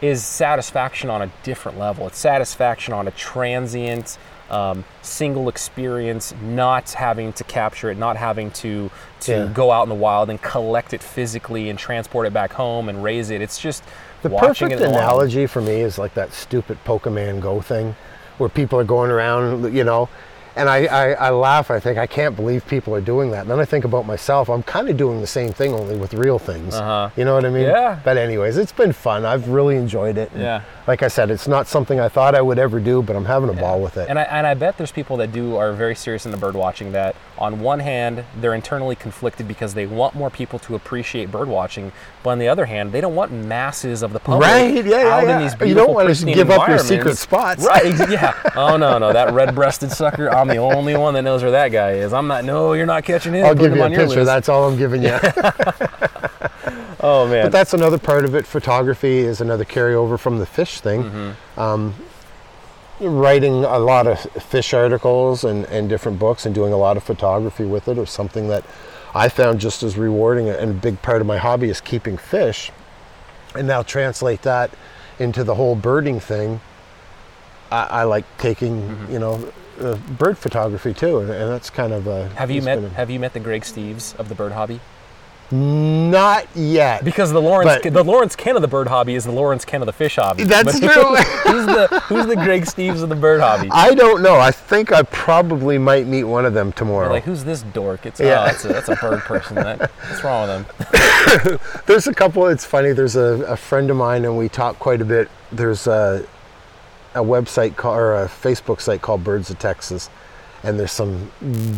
is 0.00 0.24
satisfaction 0.24 1.10
on 1.10 1.22
a 1.22 1.30
different 1.42 1.78
level. 1.78 2.06
It's 2.06 2.18
satisfaction 2.18 2.92
on 2.94 3.06
a 3.08 3.10
transient, 3.12 4.18
um, 4.50 4.84
single 5.02 5.48
experience, 5.48 6.34
not 6.42 6.90
having 6.92 7.32
to 7.34 7.44
capture 7.44 7.90
it, 7.90 7.98
not 7.98 8.16
having 8.16 8.50
to 8.52 8.90
to 9.20 9.32
Yeah. 9.32 9.46
go 9.52 9.72
out 9.72 9.82
in 9.82 9.88
the 9.88 9.94
wild 9.94 10.30
and 10.30 10.40
collect 10.40 10.92
it 10.94 11.02
physically 11.02 11.68
and 11.70 11.78
transport 11.78 12.26
it 12.26 12.32
back 12.32 12.52
home 12.52 12.88
and 12.88 13.02
raise 13.02 13.30
it. 13.30 13.40
It's 13.42 13.58
just 13.58 13.82
The 14.22 14.28
watching 14.28 14.70
perfect 14.70 14.80
analogy 14.90 15.46
for 15.46 15.60
me 15.60 15.80
is 15.80 15.98
like 15.98 16.14
that 16.14 16.32
stupid 16.32 16.78
Pokemon 16.84 17.40
Go 17.40 17.60
thing, 17.60 17.96
where 18.38 18.48
people 18.48 18.78
are 18.78 18.84
going 18.84 19.10
around, 19.10 19.74
you 19.74 19.82
know, 19.84 20.08
And 20.58 20.68
I, 20.68 20.86
I, 20.86 21.12
I 21.12 21.30
laugh. 21.30 21.70
I 21.70 21.80
think 21.80 21.98
I 21.98 22.06
can't 22.06 22.34
believe 22.36 22.66
people 22.66 22.94
are 22.94 23.00
doing 23.00 23.30
that. 23.30 23.42
And 23.42 23.50
then 23.50 23.60
I 23.60 23.64
think 23.64 23.84
about 23.84 24.06
myself. 24.06 24.48
I'm 24.50 24.62
kind 24.62 24.88
of 24.88 24.96
doing 24.96 25.20
the 25.20 25.26
same 25.26 25.52
thing, 25.52 25.72
only 25.72 25.96
with 25.96 26.14
real 26.14 26.38
things. 26.38 26.74
Uh-huh. 26.74 27.10
You 27.16 27.24
know 27.24 27.34
what 27.34 27.44
I 27.44 27.50
mean? 27.50 27.64
Yeah. 27.64 28.00
But 28.04 28.16
anyways, 28.16 28.56
it's 28.56 28.72
been 28.72 28.92
fun. 28.92 29.24
I've 29.24 29.48
really 29.48 29.76
enjoyed 29.76 30.18
it. 30.18 30.30
And 30.32 30.42
Yeah. 30.42 30.62
Like 30.86 31.02
I 31.02 31.08
said, 31.08 31.30
it's 31.30 31.46
not 31.46 31.66
something 31.68 32.00
I 32.00 32.08
thought 32.08 32.34
I 32.34 32.40
would 32.40 32.58
ever 32.58 32.80
do, 32.80 33.02
but 33.02 33.14
I'm 33.14 33.26
having 33.26 33.50
a 33.50 33.52
ball 33.52 33.80
with 33.80 33.96
it. 33.96 34.08
And 34.08 34.18
I, 34.18 34.22
and 34.22 34.46
I 34.46 34.54
bet 34.54 34.76
there's 34.78 34.92
people 34.92 35.16
that 35.18 35.32
do 35.32 35.56
are 35.56 35.72
very 35.72 35.94
serious 35.94 36.24
in 36.26 36.32
the 36.32 36.38
bird 36.38 36.54
watching 36.54 36.92
that 36.92 37.14
on 37.38 37.60
one 37.60 37.78
hand 37.80 38.24
they're 38.40 38.54
internally 38.54 38.96
conflicted 38.96 39.46
because 39.46 39.74
they 39.74 39.86
want 39.86 40.14
more 40.14 40.30
people 40.30 40.58
to 40.60 40.74
appreciate 40.74 41.30
bird 41.30 41.46
watching, 41.48 41.92
but 42.22 42.30
on 42.30 42.38
the 42.38 42.48
other 42.48 42.66
hand 42.66 42.90
they 42.92 43.00
don't 43.00 43.14
want 43.14 43.30
masses 43.32 44.02
of 44.02 44.12
the 44.12 44.18
public 44.18 44.48
Right, 44.48 44.84
yeah, 44.84 45.02
yeah, 45.02 45.08
out 45.08 45.22
yeah. 45.24 45.38
in 45.38 45.42
these 45.42 45.68
You 45.68 45.74
don't 45.74 45.94
wanna 45.94 46.14
give 46.14 46.50
up 46.50 46.68
your 46.68 46.78
secret 46.78 47.16
spots. 47.16 47.64
Right, 47.64 47.94
yeah. 48.10 48.34
Oh 48.56 48.76
no, 48.76 48.98
no, 48.98 49.12
that 49.12 49.32
red-breasted 49.32 49.92
sucker, 49.92 50.30
I'm 50.30 50.47
the 50.48 50.56
only 50.56 50.96
one 50.96 51.14
that 51.14 51.22
knows 51.22 51.42
where 51.42 51.52
that 51.52 51.68
guy 51.68 51.92
is. 51.92 52.12
I'm 52.12 52.26
not 52.26 52.44
no, 52.44 52.72
you're 52.72 52.86
not 52.86 53.04
catching 53.04 53.34
him. 53.34 53.44
I'll 53.44 53.52
Put 53.54 53.62
give 53.62 53.72
him 53.72 53.78
you 53.78 53.84
a 53.84 53.88
picture. 53.90 54.06
list. 54.08 54.26
That's 54.26 54.48
all 54.48 54.68
I'm 54.68 54.76
giving 54.78 55.02
you. 55.02 55.18
Oh 57.00 57.28
man. 57.28 57.44
But 57.46 57.52
that's 57.52 57.74
another 57.74 57.96
part 57.96 58.24
of 58.24 58.34
it. 58.34 58.44
Photography 58.44 59.18
is 59.18 59.40
another 59.40 59.64
carryover 59.64 60.18
from 60.18 60.38
the 60.40 60.46
fish 60.46 60.80
thing. 60.80 61.04
Mm-hmm. 61.04 61.60
Um, 61.60 61.94
writing 63.00 63.64
a 63.64 63.78
lot 63.78 64.08
of 64.08 64.18
fish 64.18 64.74
articles 64.74 65.44
and, 65.44 65.64
and 65.66 65.88
different 65.88 66.18
books 66.18 66.44
and 66.44 66.52
doing 66.52 66.72
a 66.72 66.76
lot 66.76 66.96
of 66.96 67.04
photography 67.04 67.64
with 67.64 67.86
it 67.86 67.96
was 67.96 68.10
something 68.10 68.48
that 68.48 68.64
I 69.14 69.28
found 69.28 69.60
just 69.60 69.84
as 69.84 69.96
rewarding 69.96 70.48
and 70.48 70.70
a 70.72 70.74
big 70.74 71.00
part 71.00 71.20
of 71.20 71.26
my 71.28 71.38
hobby 71.38 71.68
is 71.68 71.80
keeping 71.80 72.16
fish. 72.16 72.72
And 73.54 73.68
now 73.68 73.82
translate 73.84 74.42
that 74.42 74.70
into 75.20 75.44
the 75.44 75.54
whole 75.54 75.76
birding 75.76 76.18
thing. 76.18 76.60
I, 77.70 77.82
I 77.84 78.02
like 78.04 78.24
taking, 78.38 78.82
Mm-hmm. 78.82 79.12
you 79.12 79.18
know, 79.20 79.52
uh, 79.80 79.96
bird 80.18 80.36
photography 80.38 80.92
too, 80.94 81.18
and, 81.20 81.30
and 81.30 81.50
that's 81.50 81.70
kind 81.70 81.92
of 81.92 82.06
a. 82.06 82.28
have 82.30 82.50
you 82.50 82.62
met 82.62 82.78
a- 82.78 82.88
Have 82.90 83.10
you 83.10 83.18
met 83.20 83.32
the 83.32 83.40
Greg 83.40 83.62
Steeves 83.62 84.14
of 84.16 84.28
the 84.28 84.34
bird 84.34 84.52
hobby? 84.52 84.80
Not 85.50 86.46
yet. 86.54 87.02
Because 87.04 87.32
the 87.32 87.40
Lawrence 87.40 87.80
But- 87.82 87.92
the 87.94 88.04
Lawrence 88.04 88.36
Kent 88.36 88.56
of 88.56 88.62
the 88.62 88.68
bird 88.68 88.86
hobby 88.86 89.14
is 89.14 89.24
the 89.24 89.32
Lawrence 89.32 89.64
Kent 89.64 89.80
of 89.82 89.86
the 89.86 89.94
fish 89.94 90.16
hobby. 90.16 90.44
That's 90.44 90.78
But 90.78 90.92
true. 90.92 91.14
who's 91.50 91.64
the 91.64 92.00
Who's 92.06 92.26
the 92.26 92.34
Greg 92.36 92.64
Steeves 92.66 93.02
of 93.02 93.08
the 93.08 93.16
bird 93.16 93.40
hobby? 93.40 93.68
I 93.72 93.94
don't 93.94 94.22
know. 94.22 94.36
I 94.38 94.50
think 94.50 94.92
I 94.92 95.02
probably 95.04 95.78
might 95.78 96.06
meet 96.06 96.24
one 96.24 96.44
of 96.44 96.52
them 96.52 96.72
tomorrow. 96.72 97.04
You're 97.06 97.12
like, 97.14 97.24
who's 97.24 97.44
this 97.44 97.62
dork? 97.62 98.04
It's 98.04 98.20
Yeah. 98.20 98.42
oh, 98.42 98.44
that's 98.44 98.64
a, 98.66 98.68
that's 98.68 98.88
a 98.90 98.96
bird 98.96 99.20
person. 99.20 99.54
That, 99.56 99.90
what's 99.90 100.22
wrong 100.22 100.48
with 100.48 100.90
them? 100.90 101.58
There's 101.86 102.06
a 102.06 102.12
couple. 102.14 102.46
It's 102.48 102.66
funny. 102.66 102.92
There's 102.92 103.16
a, 103.16 103.42
a 103.48 103.56
friend 103.56 103.90
of 103.90 103.96
mine, 103.96 104.26
and 104.26 104.36
we 104.36 104.50
talk 104.50 104.78
quite 104.78 105.00
a 105.00 105.04
bit. 105.06 105.30
There's 105.50 105.86
a, 105.86 106.26
a 107.14 107.22
website 107.22 107.76
called, 107.76 107.98
or 107.98 108.22
a 108.22 108.26
Facebook 108.26 108.80
site 108.80 109.02
called 109.02 109.24
Birds 109.24 109.50
of 109.50 109.58
Texas, 109.58 110.10
and 110.62 110.78
there's 110.78 110.92
some 110.92 111.30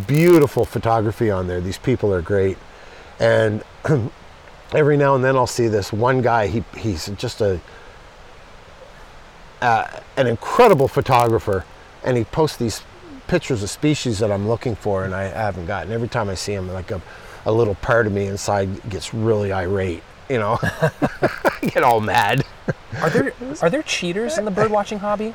beautiful 0.06 0.64
photography 0.64 1.30
on 1.30 1.46
there. 1.46 1.60
These 1.60 1.78
people 1.78 2.12
are 2.12 2.22
great, 2.22 2.58
and 3.18 3.62
every 4.72 4.96
now 4.96 5.14
and 5.14 5.24
then 5.24 5.36
I'll 5.36 5.46
see 5.46 5.68
this 5.68 5.92
one 5.92 6.22
guy. 6.22 6.46
He 6.46 6.64
he's 6.76 7.06
just 7.16 7.40
a 7.40 7.60
uh, 9.60 9.86
an 10.16 10.26
incredible 10.26 10.88
photographer, 10.88 11.64
and 12.04 12.16
he 12.16 12.24
posts 12.24 12.56
these 12.56 12.82
pictures 13.28 13.62
of 13.62 13.70
species 13.70 14.18
that 14.18 14.32
I'm 14.32 14.48
looking 14.48 14.74
for, 14.74 15.04
and 15.04 15.14
I 15.14 15.24
haven't 15.24 15.66
gotten. 15.66 15.92
Every 15.92 16.08
time 16.08 16.28
I 16.28 16.34
see 16.34 16.52
him, 16.52 16.68
like 16.72 16.90
a, 16.90 17.00
a 17.46 17.52
little 17.52 17.76
part 17.76 18.06
of 18.06 18.12
me 18.12 18.26
inside 18.26 18.88
gets 18.90 19.14
really 19.14 19.52
irate. 19.52 20.02
You 20.30 20.38
know, 20.38 20.58
I 20.62 21.58
get 21.62 21.82
all 21.82 22.00
mad. 22.00 22.46
Are 23.02 23.10
there 23.10 23.32
are 23.60 23.68
there 23.68 23.82
cheaters 23.82 24.38
in 24.38 24.44
the 24.44 24.52
bird 24.52 24.70
watching 24.70 25.00
hobby? 25.00 25.34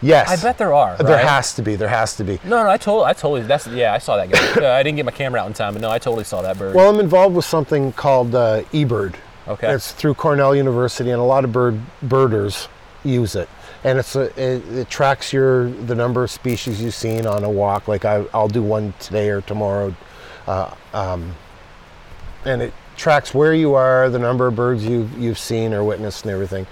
Yes, 0.00 0.28
I 0.28 0.40
bet 0.40 0.56
there 0.56 0.72
are. 0.72 0.96
there 0.98 1.18
has 1.18 1.54
to 1.54 1.62
be. 1.62 1.74
There 1.74 1.88
has 1.88 2.14
to 2.16 2.24
be. 2.24 2.38
No, 2.44 2.62
no, 2.62 2.70
I 2.70 2.76
told 2.76 3.04
I 3.04 3.12
totally 3.12 3.42
that's 3.42 3.66
yeah, 3.66 3.92
I 3.92 3.98
saw 3.98 4.16
that 4.16 4.30
guy. 4.30 4.38
Uh, 4.68 4.72
I 4.72 4.84
didn't 4.84 4.96
get 4.96 5.04
my 5.04 5.10
camera 5.10 5.40
out 5.40 5.48
in 5.48 5.52
time, 5.52 5.72
but 5.72 5.82
no, 5.82 5.90
I 5.90 5.98
totally 5.98 6.22
saw 6.22 6.42
that 6.42 6.56
bird. 6.58 6.76
Well, 6.76 6.88
I'm 6.88 7.00
involved 7.00 7.34
with 7.34 7.44
something 7.44 7.92
called 7.92 8.34
uh, 8.36 8.62
eBird. 8.72 9.16
okay. 9.48 9.72
It's 9.72 9.90
through 9.90 10.14
Cornell 10.14 10.54
University, 10.54 11.10
and 11.10 11.20
a 11.20 11.24
lot 11.24 11.44
of 11.44 11.52
bird 11.52 11.80
birders 12.02 12.68
use 13.02 13.34
it. 13.34 13.48
And 13.82 13.98
it's 13.98 14.14
a, 14.14 14.26
it, 14.40 14.68
it 14.68 14.90
tracks 14.90 15.32
your 15.32 15.70
the 15.70 15.96
number 15.96 16.22
of 16.22 16.30
species 16.30 16.80
you've 16.80 16.94
seen 16.94 17.26
on 17.26 17.42
a 17.42 17.50
walk. 17.50 17.88
Like 17.88 18.04
I, 18.04 18.24
I'll 18.32 18.48
do 18.48 18.62
one 18.62 18.94
today 19.00 19.30
or 19.30 19.40
tomorrow, 19.40 19.92
uh, 20.46 20.72
um, 20.92 21.34
and 22.44 22.62
it 22.62 22.74
tracks 22.98 23.32
where 23.32 23.54
you 23.54 23.74
are, 23.74 24.10
the 24.10 24.18
number 24.18 24.46
of 24.46 24.56
birds 24.56 24.84
you've 24.84 25.16
you've 25.18 25.38
seen 25.38 25.72
or 25.72 25.82
witnessed, 25.82 26.24
and 26.24 26.32
everything. 26.32 26.66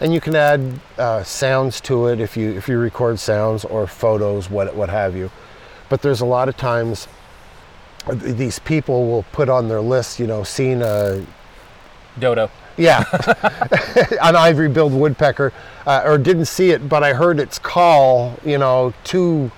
And 0.00 0.12
you 0.12 0.20
can 0.20 0.36
add 0.36 0.80
uh, 0.98 1.24
sounds 1.24 1.80
to 1.82 2.08
it 2.08 2.20
if 2.20 2.36
you 2.36 2.50
if 2.50 2.68
you 2.68 2.78
record 2.78 3.18
sounds 3.18 3.64
or 3.64 3.86
photos, 3.86 4.50
what 4.50 4.74
what 4.76 4.90
have 4.90 5.16
you. 5.16 5.30
But 5.88 6.02
there's 6.02 6.20
a 6.20 6.26
lot 6.26 6.48
of 6.48 6.56
times 6.56 7.08
uh, 8.06 8.14
these 8.14 8.58
people 8.58 9.08
will 9.08 9.22
put 9.32 9.48
on 9.48 9.68
their 9.68 9.80
list, 9.80 10.20
you 10.20 10.26
know, 10.26 10.44
seen 10.44 10.82
a 10.82 11.24
Dodo. 12.18 12.50
yeah, 12.76 13.04
an 14.20 14.36
ivory-billed 14.36 14.92
woodpecker, 14.92 15.52
uh, 15.86 16.02
or 16.04 16.18
didn't 16.18 16.46
see 16.46 16.70
it, 16.70 16.88
but 16.88 17.02
I 17.02 17.14
heard 17.14 17.40
its 17.40 17.58
call. 17.58 18.38
You 18.44 18.58
know, 18.58 18.92
two 19.04 19.50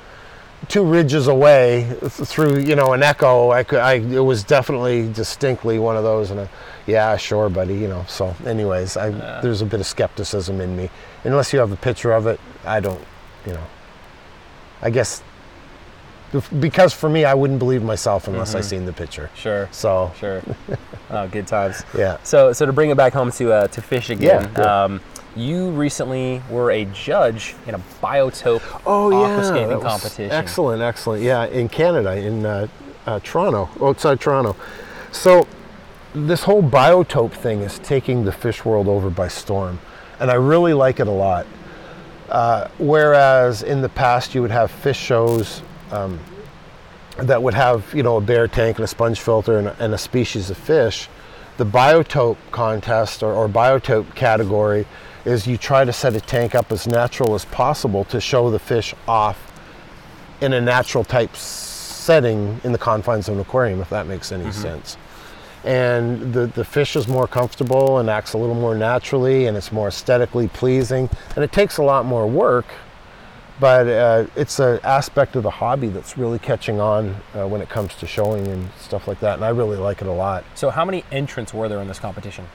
two 0.70 0.84
ridges 0.84 1.26
away 1.26 1.84
through 2.08 2.60
you 2.60 2.74
know 2.76 2.92
an 2.94 3.02
echo. 3.02 3.50
I 3.50 3.62
could, 3.64 3.80
I 3.80 3.94
it 3.94 4.20
was 4.24 4.42
definitely 4.44 5.12
distinctly 5.12 5.78
one 5.78 5.96
of 5.96 6.04
those, 6.04 6.30
and 6.30 6.40
a, 6.40 6.48
yeah, 6.86 7.16
sure, 7.18 7.50
buddy. 7.50 7.74
You 7.74 7.88
know. 7.88 8.04
So, 8.08 8.34
anyways, 8.46 8.96
I 8.96 9.10
there's 9.42 9.60
a 9.60 9.66
bit 9.66 9.80
of 9.80 9.86
skepticism 9.86 10.60
in 10.60 10.74
me. 10.76 10.88
Unless 11.24 11.52
you 11.52 11.58
have 11.58 11.72
a 11.72 11.76
picture 11.76 12.12
of 12.12 12.26
it, 12.26 12.40
I 12.64 12.80
don't. 12.80 13.02
You 13.46 13.52
know, 13.54 13.66
I 14.80 14.90
guess 14.90 15.22
because 16.60 16.92
for 16.94 17.08
me, 17.10 17.24
I 17.24 17.34
wouldn't 17.34 17.58
believe 17.58 17.82
myself 17.82 18.28
unless 18.28 18.54
I 18.54 18.60
seen 18.60 18.86
the 18.86 18.92
picture. 18.92 19.30
Sure. 19.34 19.68
So, 19.72 20.12
Sure. 20.16 20.40
oh, 21.10 21.26
good 21.26 21.48
times. 21.48 21.82
yeah. 21.96 22.18
So, 22.22 22.52
so 22.52 22.66
to 22.66 22.72
bring 22.72 22.90
it 22.90 22.96
back 22.96 23.12
home 23.12 23.32
to 23.32 23.52
uh, 23.52 23.66
to 23.68 23.82
fish 23.82 24.10
again, 24.10 24.44
Yeah, 24.56 24.60
yeah. 24.60 24.84
um, 24.84 25.00
you 25.36 25.70
recently 25.70 26.42
were 26.50 26.70
a 26.70 26.84
judge 26.86 27.54
in 27.66 27.74
a 27.74 27.78
biotope 28.02 28.62
Oh 28.84 29.10
aquascaping 29.10 29.76
was 29.76 29.84
competition. 29.84 30.30
Excellent, 30.30 30.82
excellent. 30.82 31.22
Yeah, 31.22 31.46
in 31.46 31.68
Canada, 31.68 32.16
in 32.16 32.44
uh, 32.44 32.66
uh, 33.06 33.20
Toronto, 33.22 33.68
outside 33.80 34.20
Toronto. 34.20 34.56
So 35.12 35.46
this 36.14 36.42
whole 36.42 36.62
biotope 36.62 37.32
thing 37.32 37.60
is 37.60 37.78
taking 37.78 38.24
the 38.24 38.32
fish 38.32 38.64
world 38.64 38.88
over 38.88 39.10
by 39.10 39.28
storm, 39.28 39.78
and 40.18 40.30
I 40.30 40.34
really 40.34 40.74
like 40.74 41.00
it 41.00 41.06
a 41.06 41.12
lot. 41.12 41.46
Uh, 42.28 42.68
whereas 42.78 43.62
in 43.62 43.82
the 43.82 43.88
past 43.88 44.34
you 44.34 44.42
would 44.42 44.52
have 44.52 44.70
fish 44.70 44.98
shows 44.98 45.62
um, 45.90 46.20
that 47.18 47.42
would 47.42 47.54
have 47.54 47.92
you 47.92 48.02
know 48.02 48.16
a 48.16 48.20
bear 48.20 48.46
tank 48.46 48.78
and 48.78 48.84
a 48.84 48.88
sponge 48.88 49.20
filter 49.20 49.58
and 49.58 49.68
a, 49.68 49.76
and 49.82 49.94
a 49.94 49.98
species 49.98 50.50
of 50.50 50.56
fish, 50.56 51.08
the 51.56 51.66
biotope 51.66 52.36
contest 52.50 53.22
or, 53.22 53.32
or 53.32 53.48
biotope 53.48 54.14
category 54.14 54.86
is 55.24 55.46
you 55.46 55.56
try 55.56 55.84
to 55.84 55.92
set 55.92 56.14
a 56.14 56.20
tank 56.20 56.54
up 56.54 56.72
as 56.72 56.86
natural 56.86 57.34
as 57.34 57.44
possible 57.46 58.04
to 58.04 58.20
show 58.20 58.50
the 58.50 58.58
fish 58.58 58.94
off 59.06 59.50
in 60.40 60.52
a 60.52 60.60
natural 60.60 61.04
type 61.04 61.36
setting 61.36 62.60
in 62.64 62.72
the 62.72 62.78
confines 62.78 63.28
of 63.28 63.34
an 63.34 63.40
aquarium, 63.40 63.80
if 63.80 63.90
that 63.90 64.06
makes 64.06 64.32
any 64.32 64.50
sense. 64.52 64.96
And 65.64 66.32
the, 66.32 66.46
the 66.46 66.64
fish 66.64 66.96
is 66.96 67.06
more 67.06 67.28
comfortable 67.28 67.98
and 67.98 68.08
acts 68.08 68.32
a 68.32 68.38
little 68.38 68.54
more 68.54 68.74
naturally 68.74 69.46
and 69.46 69.56
it's 69.56 69.70
more 69.70 69.88
aesthetically 69.88 70.48
pleasing. 70.48 71.10
And 71.36 71.44
it 71.44 71.52
takes 71.52 71.76
a 71.76 71.82
lot 71.82 72.06
more 72.06 72.26
work, 72.26 72.64
but 73.60 73.86
uh, 73.86 74.26
it's 74.36 74.58
an 74.58 74.80
aspect 74.82 75.36
of 75.36 75.42
the 75.42 75.50
hobby 75.50 75.88
that's 75.88 76.16
really 76.16 76.38
catching 76.38 76.80
on 76.80 77.14
uh, 77.34 77.46
when 77.46 77.60
it 77.60 77.68
comes 77.68 77.94
to 77.96 78.06
showing 78.06 78.46
and 78.46 78.70
stuff 78.78 79.06
like 79.06 79.20
that. 79.20 79.34
And 79.34 79.44
I 79.44 79.50
really 79.50 79.76
like 79.76 80.00
it 80.00 80.08
a 80.08 80.12
lot. 80.12 80.44
So, 80.54 80.70
how 80.70 80.86
many 80.86 81.04
entrants 81.12 81.52
were 81.52 81.68
there 81.68 81.82
in 81.82 81.88
this 81.88 81.98
competition? 81.98 82.46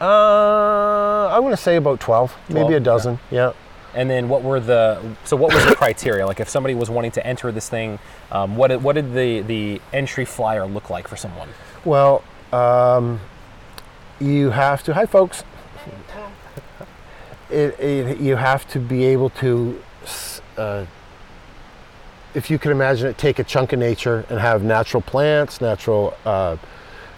Uh, 0.00 1.28
I 1.28 1.38
want 1.38 1.52
to 1.52 1.62
say 1.62 1.76
about 1.76 2.00
12, 2.00 2.36
12, 2.48 2.50
maybe 2.50 2.74
a 2.74 2.80
dozen. 2.80 3.18
Yeah. 3.30 3.52
And 3.94 4.08
then, 4.08 4.28
what 4.28 4.42
were 4.42 4.58
the 4.58 5.02
so 5.24 5.36
what 5.36 5.52
was 5.52 5.64
the 5.66 5.74
criteria? 5.76 6.26
Like, 6.26 6.40
if 6.40 6.48
somebody 6.48 6.74
was 6.74 6.88
wanting 6.88 7.10
to 7.12 7.26
enter 7.26 7.52
this 7.52 7.68
thing, 7.68 7.98
um, 8.30 8.56
what 8.56 8.68
did, 8.68 8.82
what 8.82 8.94
did 8.94 9.12
the 9.12 9.42
the 9.42 9.82
entry 9.92 10.24
flyer 10.24 10.66
look 10.66 10.88
like 10.88 11.06
for 11.06 11.16
someone? 11.16 11.50
Well, 11.84 12.24
um, 12.52 13.20
you 14.18 14.50
have 14.50 14.82
to. 14.84 14.94
Hi, 14.94 15.06
folks. 15.06 15.44
It, 17.50 17.78
it, 17.78 18.18
you 18.18 18.36
have 18.36 18.66
to 18.68 18.78
be 18.78 19.04
able 19.04 19.28
to, 19.28 19.78
uh, 20.56 20.86
if 22.32 22.50
you 22.50 22.58
can 22.58 22.70
imagine 22.70 23.08
it, 23.08 23.18
take 23.18 23.38
a 23.38 23.44
chunk 23.44 23.74
of 23.74 23.78
nature 23.78 24.24
and 24.30 24.40
have 24.40 24.62
natural 24.62 25.02
plants, 25.02 25.60
natural 25.60 26.16
uh, 26.24 26.56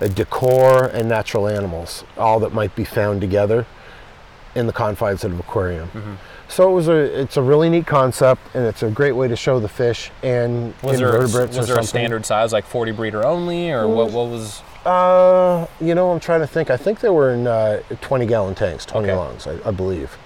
decor, 0.01 0.85
and 0.87 1.09
natural 1.09 1.47
animals, 1.49 2.05
all 2.17 2.41
that 2.41 2.53
might 2.53 2.75
be 2.75 2.85
found 2.85 3.21
together 3.21 3.67
in 4.55 4.67
the 4.67 4.73
confines 4.73 5.25
of 5.25 5.33
an 5.33 5.39
aquarium. 5.41 6.19
So 6.47 6.71
it 6.71 6.75
was 6.75 6.89
a, 6.89 7.21
it's 7.21 7.37
a 7.37 7.43
really 7.43 7.71
neat 7.71 7.87
concept, 7.87 8.43
and 8.55 8.67
it's 8.67 8.83
a 8.83 8.91
great 8.91 9.13
way 9.13 9.29
to 9.29 9.35
show 9.37 9.59
the 9.61 9.69
fish 9.69 10.11
and 10.23 10.75
Was 10.83 10.99
there 10.99 11.09
invertebrates 11.09 11.57
was 11.57 11.71
or 11.71 11.75
there 11.75 11.83
a 11.83 11.87
standard 11.87 12.27
size 12.27 12.53
like 12.53 12.67
40 12.67 12.93
breeder 12.93 13.25
only, 13.25 13.71
or 13.71 13.89
what 13.89 14.11
what 14.13 14.29
was? 14.29 14.63
Uh, 14.85 15.67
you 15.81 15.95
know, 15.95 16.11
I'm 16.13 16.21
trying 16.21 16.41
to 16.41 16.47
think. 16.47 16.71
I 16.71 16.77
think 16.77 17.01
they 17.01 17.09
were 17.09 17.33
in 17.33 17.47
uh, 17.47 17.81
20 18.03 18.27
gallon 18.27 18.55
tanks, 18.55 18.85
20 18.85 19.09
Okay. 19.09 19.17
longs, 19.17 19.47
I, 19.47 19.57
I 19.67 19.71
believe. 19.71 20.17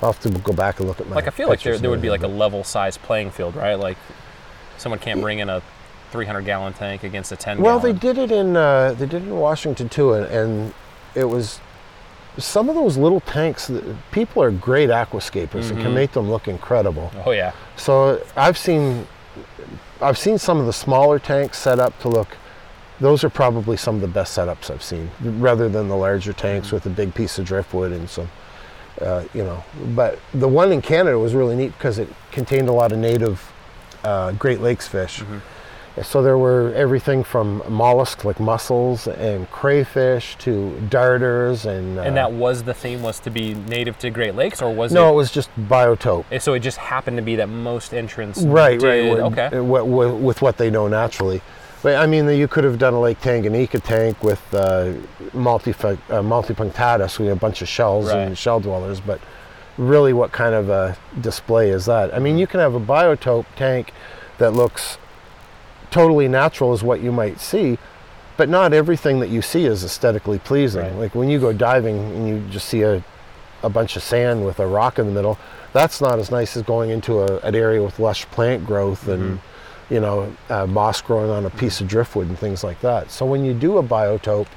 I'll 0.00 0.12
have 0.12 0.22
to 0.22 0.30
go 0.30 0.52
back 0.52 0.78
and 0.78 0.88
look 0.88 1.00
at 1.00 1.08
my. 1.08 1.16
Like 1.16 1.26
I 1.26 1.30
feel 1.30 1.48
like 1.48 1.60
there, 1.62 1.76
there 1.76 1.90
would 1.90 2.00
be 2.00 2.08
like 2.10 2.22
a 2.22 2.28
level 2.28 2.62
size 2.64 2.96
playing 2.96 3.32
field, 3.32 3.56
right? 3.56 3.74
Like 3.74 3.98
someone 4.78 4.98
can't 5.00 5.20
bring 5.20 5.40
in 5.40 5.50
a 5.50 5.60
300 6.10 6.44
gallon 6.44 6.72
tank 6.72 7.04
against 7.04 7.32
a 7.32 7.36
10 7.36 7.58
but- 7.58 7.62
Well, 7.62 7.78
they 7.80 7.92
gallon. 7.92 8.16
did 8.16 8.18
it 8.30 8.32
in 8.32 8.56
uh, 8.56 8.92
they 8.98 9.06
did 9.06 9.22
it 9.22 9.26
in 9.28 9.36
Washington 9.36 9.88
too, 9.88 10.12
and, 10.14 10.26
and 10.26 10.74
it 11.14 11.24
was 11.24 11.60
some 12.38 12.68
of 12.68 12.74
those 12.74 12.96
little 12.96 13.20
tanks. 13.20 13.66
That, 13.68 13.84
people 14.12 14.42
are 14.42 14.50
great 14.50 14.88
aquascapers 14.90 15.70
and 15.70 15.78
can 15.80 15.90
Mhm. 15.92 15.94
make 15.94 16.12
them 16.12 16.30
look 16.30 16.48
incredible. 16.48 17.10
Oh 17.24 17.30
yeah. 17.32 17.52
So 17.76 18.20
I've 18.36 18.58
seen 18.58 19.06
I've 20.00 20.16
seen 20.18 20.38
some 20.38 20.58
of 20.58 20.66
the 20.66 20.72
smaller 20.72 21.18
tanks 21.18 21.58
set 21.58 21.78
up 21.78 21.98
to 22.00 22.08
look. 22.08 22.28
Those 23.00 23.22
are 23.24 23.30
probably 23.30 23.76
some 23.76 23.94
of 23.96 24.00
the 24.00 24.08
best 24.08 24.36
setups 24.36 24.70
I've 24.70 24.82
seen, 24.82 25.10
rather 25.22 25.68
than 25.68 25.88
the 25.88 25.96
larger 25.96 26.32
tanks 26.32 26.70
with 26.72 26.84
a 26.86 26.90
big 26.90 27.14
piece 27.14 27.38
of 27.38 27.44
driftwood 27.46 27.92
and 27.92 28.08
some, 28.08 28.30
uh, 29.00 29.24
you 29.34 29.42
know. 29.42 29.62
But 29.94 30.18
the 30.34 30.48
one 30.48 30.70
in 30.72 30.82
Canada 30.82 31.18
was 31.18 31.34
really 31.34 31.56
neat 31.56 31.72
because 31.78 31.98
it 31.98 32.08
contained 32.30 32.68
a 32.68 32.72
lot 32.72 32.92
of 32.92 32.98
native 32.98 33.52
uh, 34.04 34.32
Great 34.32 34.60
Lakes 34.60 34.86
fish. 34.88 35.22
So 36.02 36.22
there 36.22 36.38
were 36.38 36.72
everything 36.74 37.24
from 37.24 37.62
mollusks 37.68 38.24
like 38.24 38.38
mussels 38.40 39.06
and 39.08 39.50
crayfish 39.50 40.36
to 40.38 40.70
darters 40.88 41.66
and. 41.66 41.98
Uh, 41.98 42.02
And 42.02 42.16
that 42.16 42.32
was 42.32 42.62
the 42.62 42.72
theme 42.74 43.02
was 43.02 43.18
to 43.20 43.30
be 43.30 43.54
native 43.54 43.98
to 43.98 44.10
Great 44.10 44.34
Lakes, 44.34 44.62
or 44.62 44.72
was 44.72 44.92
no, 44.92 45.00
it 45.00 45.04
No, 45.06 45.12
it? 45.12 45.16
was 45.16 45.30
just 45.32 45.50
biotope. 45.68 46.40
So 46.40 46.54
it 46.54 46.60
just 46.60 46.78
happened 46.78 47.16
to 47.16 47.22
be 47.22 47.36
that 47.36 47.48
most 47.48 47.92
entrants. 47.92 48.40
right, 48.42 48.78
did, 48.78 48.86
right. 48.86 49.10
with- 49.10 49.32
Okay. 49.32 49.46
uh, 49.46 49.50
wi- 49.50 49.80
wi- 49.80 50.12
with 50.12 50.40
what 50.42 50.56
they 50.58 50.70
know 50.70 50.86
naturally. 50.88 51.42
But 51.82 51.96
I 51.96 52.06
mean, 52.06 52.28
you 52.28 52.46
could 52.46 52.64
have 52.64 52.78
done 52.78 52.94
a 52.94 53.00
Lake 53.00 53.20
Tanganyika 53.20 53.82
tank 53.82 54.22
with 54.22 54.42
uh, 54.54 54.92
multi 55.32 55.72
uh, 55.72 55.96
multipunctatus, 56.22 57.18
we 57.18 57.26
have 57.26 57.36
a 57.38 57.40
bunch 57.40 57.62
of 57.62 57.68
shells 57.68 58.06
Right. 58.06 58.18
and 58.18 58.38
shell 58.38 58.60
dwellers. 58.60 59.00
But 59.00 59.18
really, 59.76 60.12
what 60.12 60.30
kind 60.30 60.54
of 60.54 60.68
a 60.70 60.96
display 61.20 61.70
is 61.70 61.86
that? 61.86 62.14
I 62.14 62.18
mean, 62.18 62.38
you 62.38 62.46
can 62.46 62.60
have 62.60 62.74
a 62.74 62.80
biotope 62.80 63.46
tank 63.56 63.92
that 64.38 64.52
looks 64.52 64.98
totally 65.90 66.28
natural, 66.28 66.72
as 66.72 66.82
what 66.82 67.00
you 67.00 67.12
might 67.12 67.40
see. 67.40 67.78
But 68.36 68.48
not 68.48 68.72
everything 68.72 69.20
that 69.20 69.28
you 69.28 69.42
see 69.42 69.66
is 69.66 69.84
aesthetically 69.84 70.38
pleasing. 70.38 70.82
Right. 70.82 70.94
Like 70.94 71.14
when 71.14 71.28
you 71.28 71.38
go 71.38 71.52
diving 71.52 71.98
and 71.98 72.26
you 72.28 72.42
just 72.50 72.68
see 72.68 72.82
a, 72.82 73.04
a 73.62 73.68
bunch 73.68 73.96
of 73.96 74.02
sand 74.02 74.46
with 74.46 74.60
a 74.60 74.66
rock 74.66 74.98
in 74.98 75.06
the 75.06 75.12
middle, 75.12 75.38
that's 75.74 76.00
not 76.00 76.18
as 76.18 76.30
nice 76.30 76.56
as 76.56 76.62
going 76.62 76.88
into 76.90 77.20
a, 77.20 77.38
an 77.40 77.54
area 77.54 77.82
with 77.82 77.98
lush 77.98 78.24
plant 78.26 78.64
growth 78.66 79.06
and 79.08 79.22
Mm-hmm. 79.22 79.94
you 79.94 80.00
know 80.00 80.34
uh, 80.48 80.66
moss 80.66 81.02
growing 81.02 81.30
on 81.30 81.44
a 81.44 81.50
piece 81.50 81.80
of 81.80 81.88
driftwood 81.88 82.28
and 82.28 82.38
things 82.38 82.64
like 82.64 82.80
that. 82.80 83.10
So 83.10 83.26
when 83.26 83.44
you 83.44 83.52
do 83.52 83.76
a 83.78 83.82
biotope, 83.82 84.48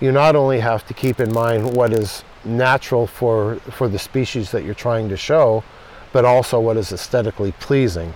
you 0.00 0.12
not 0.12 0.36
only 0.36 0.60
have 0.60 0.86
to 0.86 0.94
keep 0.94 1.18
in 1.18 1.32
mind 1.32 1.74
what 1.74 1.92
is 1.92 2.22
natural 2.44 3.06
for 3.06 3.56
for 3.72 3.88
the 3.88 3.98
species 3.98 4.50
that 4.52 4.62
you're 4.64 4.74
trying 4.74 5.08
to 5.08 5.16
show, 5.16 5.64
but 6.12 6.24
also 6.24 6.60
what 6.60 6.76
is 6.76 6.92
aesthetically 6.92 7.52
pleasing. 7.58 8.12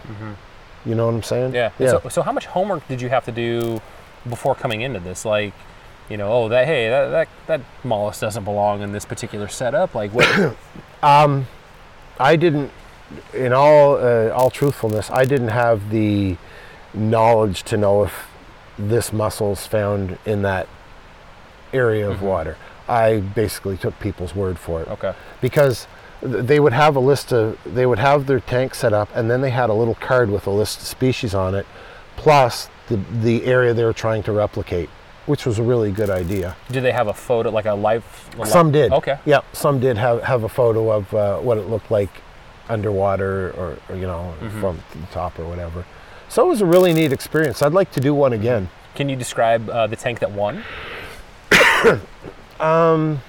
You 0.85 0.95
know 0.95 1.07
what 1.07 1.15
I'm 1.15 1.23
saying? 1.23 1.53
Mm-hmm. 1.53 1.55
Yeah. 1.55 1.71
Yeah. 1.79 2.01
So, 2.01 2.09
so 2.09 2.23
how 2.23 2.33
much 2.33 2.47
homework 2.47 2.87
did 2.89 3.01
you 3.03 3.09
have 3.11 3.25
to 3.27 3.33
do 3.33 3.81
before 4.29 4.55
coming 4.55 4.81
into 4.81 5.01
this? 5.01 5.25
Like, 5.25 5.53
you 6.09 6.17
know, 6.17 6.33
oh 6.33 6.49
that 6.49 6.67
hey 6.67 6.89
that 6.89 7.09
that, 7.11 7.29
that 7.47 7.61
mollusk 7.85 8.21
doesn't 8.21 8.45
belong 8.45 8.83
in 8.83 8.93
this 8.93 9.05
particular 9.05 9.49
setup. 9.49 9.95
Like 9.95 10.13
what? 10.13 10.57
I 12.19 12.37
didn't, 12.37 12.71
in 13.33 13.53
all 13.53 13.97
uh, 13.97 14.29
all 14.31 14.51
truthfulness, 14.51 15.11
I 15.11 15.25
didn't 15.25 15.49
have 15.49 15.91
the 15.91 16.37
knowledge 16.93 17.63
to 17.65 17.77
know 17.77 18.05
if 18.05 18.29
this 18.79 19.13
mussel's 19.13 19.67
found 19.67 20.19
in 20.27 20.43
that 20.43 20.69
area 21.73 22.09
of 22.11 22.19
Mhm. 22.19 22.23
water. 22.23 22.57
I 22.89 23.21
basically 23.21 23.77
took 23.77 23.99
people's 24.01 24.35
word 24.35 24.59
for 24.59 24.83
it 24.83 24.89
okay. 24.89 25.15
because 25.41 25.87
they 26.23 26.61
would 26.61 26.73
have 26.73 26.97
a 26.97 27.01
list 27.01 27.33
of 27.33 27.59
they 27.65 27.87
would 27.87 27.99
have 27.99 28.27
their 28.27 28.41
tank 28.41 28.75
set 28.75 28.93
up 28.93 29.09
and 29.15 29.31
then 29.31 29.41
they 29.41 29.51
had 29.51 29.71
a 29.71 29.75
little 29.75 29.95
card 29.95 30.31
with 30.31 30.47
a 30.47 30.51
list 30.51 30.79
of 30.81 30.87
species 30.87 31.35
on 31.35 31.55
it 31.55 31.67
plus 32.17 32.69
the 32.89 32.97
the 33.23 33.45
area 33.47 33.73
they 33.73 33.85
were 33.85 33.93
trying 33.93 34.23
to 34.23 34.31
replicate 34.33 34.89
which 35.27 35.47
was 35.47 35.59
a 35.59 35.63
really 35.63 35.91
good 35.91 36.11
idea 36.11 36.55
do 36.71 36.81
they 36.81 36.93
have 36.93 37.07
a 37.07 37.15
photo 37.15 37.51
like 37.51 37.65
a 37.67 37.73
life? 37.73 38.29
a 38.37 38.43
li- 38.43 38.49
some 38.49 38.71
did 38.71 38.93
Okay. 38.93 39.19
yeah 39.25 39.41
some 39.53 39.81
did 39.81 39.97
have 39.97 40.23
have 40.23 40.45
a 40.45 40.49
photo 40.49 40.91
of 40.91 41.13
uh, 41.15 41.39
what 41.39 41.57
it 41.57 41.69
looked 41.71 41.91
like 41.91 42.11
underwater 42.69 43.51
or, 43.53 43.79
or 43.89 43.97
you 43.97 44.07
know 44.07 44.35
Mhm. 44.41 44.61
from 44.61 44.79
the 45.01 45.07
top 45.13 45.39
or 45.39 45.45
whatever 45.49 45.85
so 46.29 46.45
it 46.45 46.49
was 46.49 46.61
a 46.61 46.67
really 46.67 46.93
neat 46.93 47.13
experience 47.13 47.63
i'd 47.63 47.73
like 47.73 47.91
to 47.93 48.01
do 48.01 48.13
one 48.15 48.33
again 48.35 48.69
Can 48.95 49.09
you 49.09 49.17
describe 49.17 49.71
uh, 49.71 49.87
the 49.87 49.97
tank 49.97 50.19
that 50.19 50.33
won? 50.33 50.63
um 52.61 53.21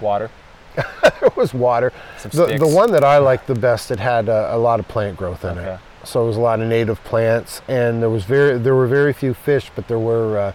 Water. 0.00 0.30
it 1.22 1.36
was 1.36 1.52
water. 1.54 1.92
The, 2.30 2.56
the 2.58 2.66
one 2.66 2.92
that 2.92 3.04
i 3.04 3.18
liked 3.18 3.46
the 3.46 3.54
best 3.54 3.90
it 3.90 3.98
had 4.00 4.28
a, 4.28 4.54
a 4.54 4.58
lot 4.58 4.80
of 4.80 4.88
plant 4.88 5.16
growth 5.16 5.44
in 5.44 5.58
Okay. 5.58 5.74
it 5.74 5.80
so 6.06 6.24
it 6.24 6.26
was 6.26 6.36
a 6.36 6.40
lot 6.40 6.60
of 6.60 6.66
native 6.68 7.02
plants 7.04 7.62
and 7.68 8.02
there 8.02 8.10
was 8.10 8.24
very 8.24 8.58
there 8.58 8.74
were 8.74 8.86
very 8.86 9.12
few 9.12 9.34
fish 9.34 9.70
but 9.76 9.86
there 9.88 9.98
were 9.98 10.38
uh, 10.38 10.52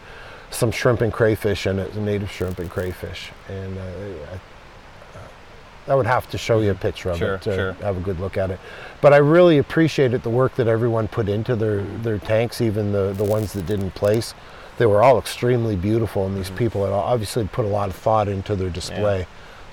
some 0.50 0.72
shrimp 0.72 1.02
and 1.02 1.12
crayfish 1.14 1.68
in 1.68 1.78
it 1.80 1.96
native 1.96 2.32
shrimp 2.32 2.58
and 2.60 2.70
crayfish. 2.70 3.32
And 3.50 3.78
uh, 3.78 4.38
I, 5.88 5.92
I 5.92 5.96
would 5.96 6.06
have 6.06 6.30
to 6.32 6.38
show 6.38 6.60
you 6.60 6.72
a 6.72 6.76
picture 6.76 7.10
of 7.12 7.18
Sure, 7.18 7.36
it 7.36 7.42
to 7.44 7.56
sure. 7.56 7.72
have 7.74 7.98
a 7.98 8.00
good 8.02 8.20
look 8.20 8.38
at 8.38 8.52
it. 8.52 8.60
But 9.02 9.14
i 9.14 9.18
really 9.18 9.58
appreciated 9.58 10.24
the 10.24 10.30
work 10.30 10.56
that 10.56 10.68
everyone 10.68 11.08
put 11.08 11.30
into 11.30 11.56
their 11.56 11.82
their 11.82 12.18
tanks 12.20 12.60
even 12.62 12.92
the 12.92 13.14
the 13.14 13.24
ones 13.24 13.54
that 13.54 13.66
didn't 13.66 13.92
place. 13.92 14.34
They 14.78 14.86
were 14.86 15.02
all 15.02 15.18
extremely 15.18 15.76
beautiful 15.76 16.26
and 16.26 16.32
Mm-hmm. 16.36 16.42
these 16.44 16.58
people 16.58 16.84
had 16.84 16.94
obviously 16.94 17.48
put 17.48 17.66
a 17.66 17.70
lot 17.70 17.90
of 17.90 17.96
thought 17.96 18.28
into 18.28 18.56
their 18.56 18.70
display 18.70 19.28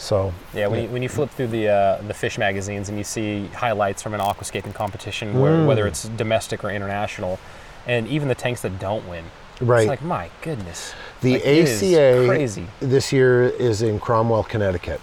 so 0.04 0.32
Yeah, 0.52 0.66
when 0.66 0.82
you, 0.82 0.88
when 0.90 1.02
you 1.02 1.08
flip 1.08 1.30
through 1.30 1.48
the 1.48 1.68
uh, 1.68 2.02
the 2.06 2.14
fish 2.14 2.36
magazines 2.38 2.88
and 2.90 2.98
you 2.98 3.04
see 3.04 3.46
highlights 3.48 4.02
from 4.02 4.12
an 4.14 4.20
aquascaping 4.20 4.74
competition, 4.74 5.40
where, 5.40 5.52
Mm. 5.52 5.66
whether 5.66 5.86
it's 5.86 6.04
domestic 6.16 6.62
or 6.64 6.70
international, 6.70 7.38
and 7.86 8.06
even 8.08 8.28
the 8.28 8.34
tanks 8.34 8.60
that 8.62 8.78
don't 8.78 9.08
win, 9.08 9.24
right 9.60 9.80
it's 9.82 9.88
like 9.88 10.02
my 10.02 10.30
goodness, 10.42 10.92
The 11.22 11.34
Like, 11.34 11.46
ACA 11.46 12.26
crazy. 12.26 12.66
this 12.80 13.12
year 13.12 13.44
is 13.48 13.80
in 13.82 13.98
Cromwell, 13.98 14.44
Connecticut, 14.44 15.00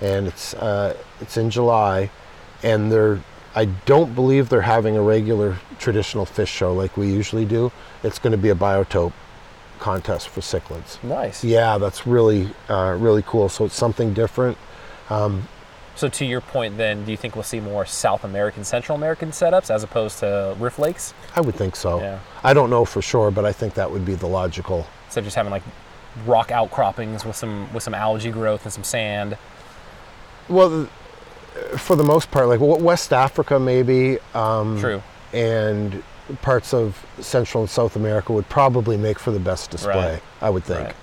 and 0.00 0.26
it's 0.26 0.54
uh, 0.54 0.96
it's 1.20 1.36
in 1.36 1.48
July, 1.50 2.10
and 2.62 2.90
they're 2.90 3.20
I 3.54 3.66
don't 3.86 4.14
believe 4.14 4.48
they're 4.50 4.60
having 4.76 4.96
a 4.98 5.02
regular 5.02 5.56
traditional 5.78 6.26
fish 6.26 6.50
show 6.50 6.74
like 6.74 6.96
we 6.96 7.06
usually 7.10 7.44
do. 7.46 7.70
It's 8.02 8.18
going 8.18 8.32
to 8.32 8.36
be 8.38 8.50
a 8.50 8.54
biotope 8.54 9.12
contest 9.78 10.28
for 10.28 10.40
cichlids. 10.40 11.02
Nice. 11.04 11.44
Yeah, 11.44 11.78
that's 11.78 12.06
really 12.06 12.48
uh, 12.68 12.96
really 12.98 13.22
cool. 13.22 13.48
So 13.48 13.64
it's 13.66 13.74
something 13.74 14.14
different. 14.14 14.58
So 15.96 16.08
to 16.10 16.26
your 16.26 16.42
point, 16.42 16.76
then, 16.76 17.06
do 17.06 17.10
you 17.10 17.16
think 17.16 17.34
we'll 17.34 17.42
see 17.42 17.58
more 17.58 17.86
South 17.86 18.22
American, 18.22 18.64
Central 18.64 18.96
American 18.96 19.30
setups 19.30 19.70
as 19.74 19.82
opposed 19.82 20.18
to 20.18 20.54
Rift 20.58 20.78
Lakes? 20.78 21.14
I 21.34 21.40
would 21.40 21.54
think 21.54 21.74
so. 21.74 22.00
Yeah. 22.00 22.18
I 22.44 22.52
don't 22.52 22.68
know 22.68 22.84
for 22.84 23.00
sure, 23.00 23.30
but 23.30 23.46
I 23.46 23.52
think 23.52 23.74
that 23.74 23.90
would 23.90 24.04
be 24.04 24.14
the 24.14 24.26
logical. 24.26 24.86
So 25.08 25.22
just 25.22 25.36
having 25.36 25.50
like 25.50 25.62
rock 26.26 26.50
outcroppings 26.50 27.24
with 27.24 27.36
some 27.36 27.72
with 27.72 27.82
some 27.82 27.94
algae 27.94 28.30
growth 28.30 28.64
and 28.64 28.72
some 28.72 28.84
sand. 28.84 29.38
Well, 30.48 30.88
for 31.78 31.96
the 31.96 32.04
most 32.04 32.30
part, 32.30 32.48
like 32.48 32.60
West 32.60 33.14
Africa 33.14 33.58
maybe. 33.58 34.18
Um, 34.34 34.78
True. 34.78 35.02
and 35.32 36.02
parts 36.42 36.74
of 36.74 37.04
Central 37.20 37.62
and 37.62 37.70
South 37.70 37.96
America 37.96 38.32
would 38.32 38.48
probably 38.48 38.96
make 38.96 39.18
for 39.18 39.30
the 39.30 39.38
best 39.40 39.70
display, 39.70 40.12
Right. 40.14 40.22
I 40.40 40.50
would 40.50 40.64
think, 40.64 40.80
Right. 40.86 40.94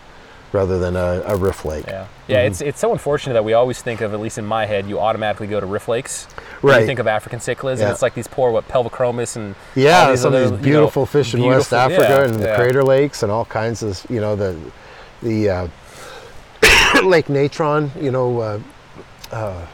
rather 0.52 0.80
than 0.80 0.96
a, 0.96 1.24
a 1.26 1.36
rift 1.36 1.66
lake. 1.66 1.86
Yeah. 1.88 2.06
Yeah. 2.28 2.42
It's 2.42 2.62
it's 2.62 2.80
so 2.80 2.92
unfortunate 2.92 3.34
that 3.34 3.44
we 3.46 3.54
always 3.54 3.82
think 3.82 4.02
of, 4.02 4.14
at 4.14 4.20
least 4.20 4.38
in 4.38 4.46
my 4.46 4.66
head, 4.66 4.88
you 4.88 5.00
automatically 5.00 5.48
go 5.48 5.60
to 5.60 5.66
Rift 5.66 5.88
Lakes. 5.88 6.26
when 6.62 6.74
Right. 6.74 6.82
You 6.82 6.86
think 6.88 7.00
of 7.00 7.08
African 7.08 7.40
cichlids, 7.40 7.78
Yeah. 7.78 7.84
and 7.86 7.92
it's 7.94 8.02
like 8.02 8.14
these 8.14 8.28
poor 8.28 8.52
what 8.52 8.68
Pelvicachromis 8.68 9.36
and 9.36 9.56
Yeah, 9.76 10.04
all 10.06 10.10
these 10.12 10.22
some 10.22 10.34
other, 10.34 10.44
of 10.46 10.52
you 10.52 10.58
know, 10.58 10.64
beautiful 10.64 11.06
fish 11.06 11.34
in 11.34 11.44
West 11.44 11.74
Africa 11.74 12.02
yeah, 12.10 12.24
and 12.26 12.36
the 12.36 12.48
yeah. 12.48 12.56
crater 12.56 12.84
lakes 12.84 13.24
and 13.24 13.32
all 13.32 13.46
kinds 13.46 13.82
of, 13.84 14.06
you 14.10 14.20
know, 14.22 14.36
the 14.36 14.56
the 15.22 15.50
uh, 15.50 15.68
Lake 17.04 17.30
Natron, 17.30 17.92
you 18.00 18.12
know, 18.12 18.40
uh, 19.32 19.66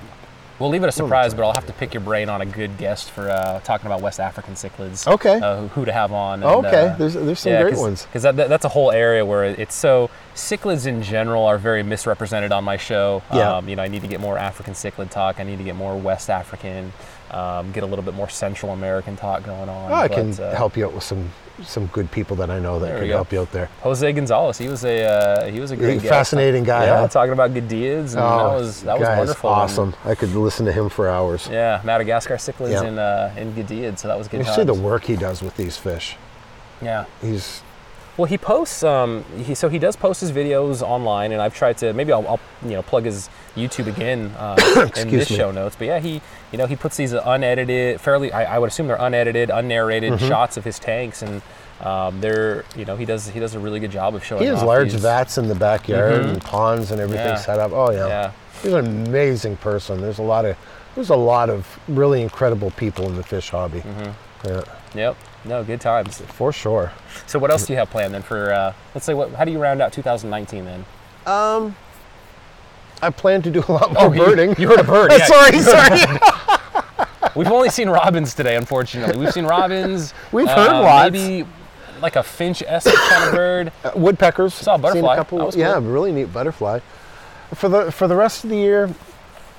We'll 0.60 0.70
leave 0.70 0.84
it 0.84 0.88
a 0.88 0.92
surprise, 0.92 1.34
but 1.34 1.44
I'll 1.44 1.54
have 1.54 1.68
to 1.68 1.74
pick 1.74 1.94
your 1.94 2.02
brain 2.02 2.28
on 2.28 2.42
a 2.42 2.46
good 2.46 2.78
guest 2.78 3.12
for 3.12 3.30
uh, 3.30 3.62
talking 3.62 3.86
about 3.86 4.02
West 4.02 4.20
African 4.20 4.56
cichlids. 4.56 5.08
Okay. 5.08 5.40
Uh, 5.40 5.68
who 5.70 5.86
to 5.86 5.92
have 5.92 6.12
on. 6.12 6.44
And, 6.44 6.66
okay. 6.66 6.88
uh, 6.90 6.98
there's 6.98 7.14
there's 7.14 7.40
some 7.40 7.62
great 7.62 7.78
ones. 7.78 8.06
Because 8.06 8.24
that, 8.24 8.36
that, 8.36 8.50
that's 8.50 8.66
a 8.66 8.70
whole 8.70 8.92
area 8.92 9.26
where 9.26 9.46
it's 9.46 9.76
so 9.76 10.10
cichlids 10.36 10.86
in 10.86 11.02
general 11.02 11.46
are 11.46 11.58
very 11.58 11.82
misrepresented 11.82 12.52
on 12.52 12.66
my 12.66 12.76
show. 12.76 13.24
Yeah. 13.34 13.58
Um, 13.58 13.70
you 13.70 13.76
know, 13.78 13.84
I 13.84 13.88
need 13.88 14.02
to 14.02 14.08
get 14.08 14.20
more 14.20 14.38
African 14.38 14.74
cichlid 14.74 15.10
talk. 15.10 15.40
I 15.40 15.44
need 15.44 15.60
to 15.60 15.64
get 15.64 15.76
more 15.76 15.98
West 15.98 16.30
African. 16.30 16.92
Um, 17.32 17.72
get 17.72 17.84
a 17.84 17.86
little 17.86 18.04
bit 18.04 18.14
more 18.14 18.28
Central 18.28 18.74
American 18.74 19.16
talk 19.16 19.44
going 19.44 19.70
on. 19.70 19.92
Oh, 19.92 19.96
I 19.96 20.08
but, 20.08 20.16
can 20.16 20.44
uh, 20.44 20.56
help 20.56 20.76
you 20.76 20.86
out 20.86 20.94
with 20.94 21.04
some 21.04 21.32
some 21.64 21.88
good 21.88 22.10
people 22.12 22.36
that 22.38 22.50
I 22.50 22.60
know 22.60 22.80
that 22.80 22.88
There 23.00 23.08
go. 23.08 23.14
help 23.16 23.32
you 23.32 23.42
out 23.42 23.52
there. 23.52 23.70
Jose 23.82 24.12
Gonzalez. 24.14 24.58
He 24.58 24.68
was 24.68 24.84
a 24.86 25.04
uh, 25.06 25.52
he 25.52 25.60
was 25.60 25.72
a 25.72 25.76
great 25.76 26.02
fascinating 26.02 26.64
guy, 26.64 26.86
Yeah, 26.86 27.02
huh? 27.02 27.08
talking 27.08 27.34
about 27.34 27.52
Gadids, 27.54 28.14
and 28.14 28.24
that 28.24 28.44
was 28.58 28.84
that 28.84 29.00
was 29.00 29.08
Oh, 29.08 29.18
wonderful. 29.18 29.50
And, 29.50 29.60
awesome. 29.62 29.96
I 30.06 30.16
could 30.16 30.34
listen 30.34 30.66
to 30.66 30.72
him 30.72 30.90
for 30.90 31.10
hours. 31.10 31.48
yeah, 31.52 31.82
Madagascar 31.84 32.36
cichlids 32.36 32.72
Yeah. 32.72 32.84
in 32.90 33.00
uh, 33.00 33.34
in 33.38 33.54
Gadiad, 33.54 33.98
so 34.00 34.08
that 34.08 34.18
was 34.18 34.28
good. 34.28 34.46
You 34.46 34.54
see 34.54 34.64
the 34.64 34.74
work 34.74 35.04
he 35.06 35.16
does 35.16 35.42
with 35.42 35.56
these 35.58 35.78
fish. 35.78 36.16
Yeah. 36.82 37.06
He's 37.22 37.62
Well, 38.18 38.26
he 38.26 38.38
posts. 38.38 38.84
Um, 38.84 39.24
he 39.46 39.56
so 39.56 39.70
he 39.70 39.80
does 39.80 39.96
post 39.96 40.22
his 40.22 40.32
videos 40.32 40.82
online, 40.82 41.32
and 41.32 41.42
I've 41.42 41.54
tried 41.56 41.78
to 41.80 41.94
maybe 41.94 42.12
I'll, 42.14 42.28
I'll 42.28 42.40
you 42.64 42.72
know 42.76 42.82
plug 42.82 43.06
his 43.06 43.30
YouTube 43.56 43.88
again 43.88 44.34
uh, 44.38 44.56
in 44.98 45.10
this 45.10 45.30
me. 45.30 45.36
show 45.38 45.52
notes. 45.52 45.76
But 45.76 45.88
yeah, 45.88 46.00
he 46.00 46.22
you 46.52 46.58
know 46.58 46.66
he 46.66 46.76
puts 46.76 46.98
these 46.98 47.14
unedited, 47.14 48.00
fairly 48.02 48.32
I, 48.32 48.56
I 48.56 48.60
would 48.60 48.70
assume 48.70 48.88
they're 48.88 48.98
unedited, 49.00 49.50
unnarrated 49.50 50.14
Mm-hmm. 50.14 50.28
shots 50.28 50.58
of 50.58 50.64
his 50.64 50.80
tanks, 50.80 51.22
and 51.22 51.42
um, 51.82 52.20
they're 52.22 52.66
you 52.76 52.86
know 52.86 52.96
he 52.96 53.06
does 53.06 53.28
he 53.30 53.40
does 53.40 53.56
a 53.56 53.60
really 53.60 53.80
good 53.80 53.92
job 53.92 54.16
of 54.16 54.24
showing. 54.24 54.42
He 54.44 54.48
has 54.48 54.60
off 54.60 54.66
large 54.68 54.92
these- 54.94 55.02
vats 55.02 55.38
in 55.38 55.48
the 55.48 55.56
backyard 55.56 56.26
and 56.26 56.42
ponds 56.42 56.92
and 56.92 57.00
everything 57.02 57.26
Yeah. 57.28 57.36
set 57.36 57.60
up. 57.60 57.72
Oh 57.72 57.92
yeah. 57.92 58.08
Yeah. 58.08 58.32
He's 58.62 58.74
an 58.74 58.86
amazing 59.08 59.56
person. 59.58 60.02
There's 60.02 60.20
a 60.20 60.24
lot 60.24 60.46
of 60.46 60.58
there's 60.96 61.10
a 61.12 61.16
lot 61.16 61.50
of 61.50 61.80
really 61.88 62.22
incredible 62.22 62.72
people 62.72 63.06
in 63.06 63.16
the 63.16 63.24
fish 63.24 63.50
hobby. 63.50 63.80
Mm-hmm. 63.82 64.48
Yeah, 64.48 64.62
Yep. 64.96 65.18
No, 65.46 65.64
good 65.64 65.80
times. 65.80 66.20
for 66.22 66.52
sure. 66.52 66.92
So 67.28 67.40
what 67.40 67.52
else 67.52 67.66
do 67.66 67.72
you 67.74 67.80
have 67.80 67.90
planned 67.90 68.14
then 68.14 68.22
for? 68.24 68.52
Uh, 68.52 68.74
let's 68.94 69.06
say 69.06 69.14
what? 69.14 69.32
How 69.34 69.46
do 69.46 69.52
you 69.52 69.60
round 69.60 69.82
out 69.82 69.94
2019 69.94 70.66
then? 70.66 70.86
I 73.02 73.10
plan 73.10 73.42
to 73.44 73.52
do 73.52 73.64
a 73.68 73.72
lot 73.72 73.94
more 73.94 74.06
Oh, 74.06 74.10
birding. 74.10 74.56
you 74.58 74.68
heard 74.68 74.80
a 74.80 74.84
bird, 74.84 75.12
yeah. 75.18 75.26
sorry, 75.26 75.60
sorry. 75.60 76.20
We've 77.36 77.48
only 77.52 77.70
seen 77.70 77.90
robins 77.90 78.34
today, 78.34 78.56
unfortunately. 78.56 79.18
We've 79.18 79.32
seen 79.34 79.46
robins. 79.46 80.14
We've 80.32 80.48
heard 80.48 80.70
uh, 80.70 80.82
lots. 80.82 81.12
Maybe 81.12 81.48
like 82.02 82.16
a 82.16 82.24
finch-esque 82.24 82.94
kind 82.94 83.24
of 83.30 83.34
bird. 83.36 83.72
Uh, 83.84 83.92
Woodpeckers. 83.96 84.54
Saw 84.54 84.78
butterfly. 84.78 85.16
couple, 85.16 85.52
yeah, 85.56 85.74
cool. 85.74 85.82
really 85.82 86.12
neat 86.12 86.34
butterfly. 86.34 86.80
For 87.54 87.70
the 87.70 87.92
for 87.92 88.08
the 88.08 88.16
rest 88.16 88.44
of 88.44 88.50
the 88.50 88.58
year, 88.58 88.94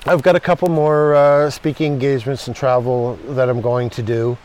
I've 0.05 0.21
got 0.21 0.35
a 0.35 0.39
couple 0.39 0.69
more 0.69 1.15
uh, 1.15 1.49
speaking 1.49 1.93
engagements 1.93 2.47
and 2.47 2.55
travel 2.55 3.15
that 3.29 3.49
I'm 3.49 3.61
going 3.61 3.89
to 3.91 4.01
do. 4.03 4.37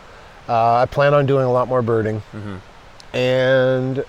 Uh, 0.48 0.76
I 0.76 0.86
plan 0.86 1.12
on 1.14 1.26
doing 1.26 1.44
a 1.44 1.52
lot 1.52 1.68
more 1.68 1.82
birding, 1.82 2.20
Mm-hmm. 2.32 3.16
and 3.16 4.04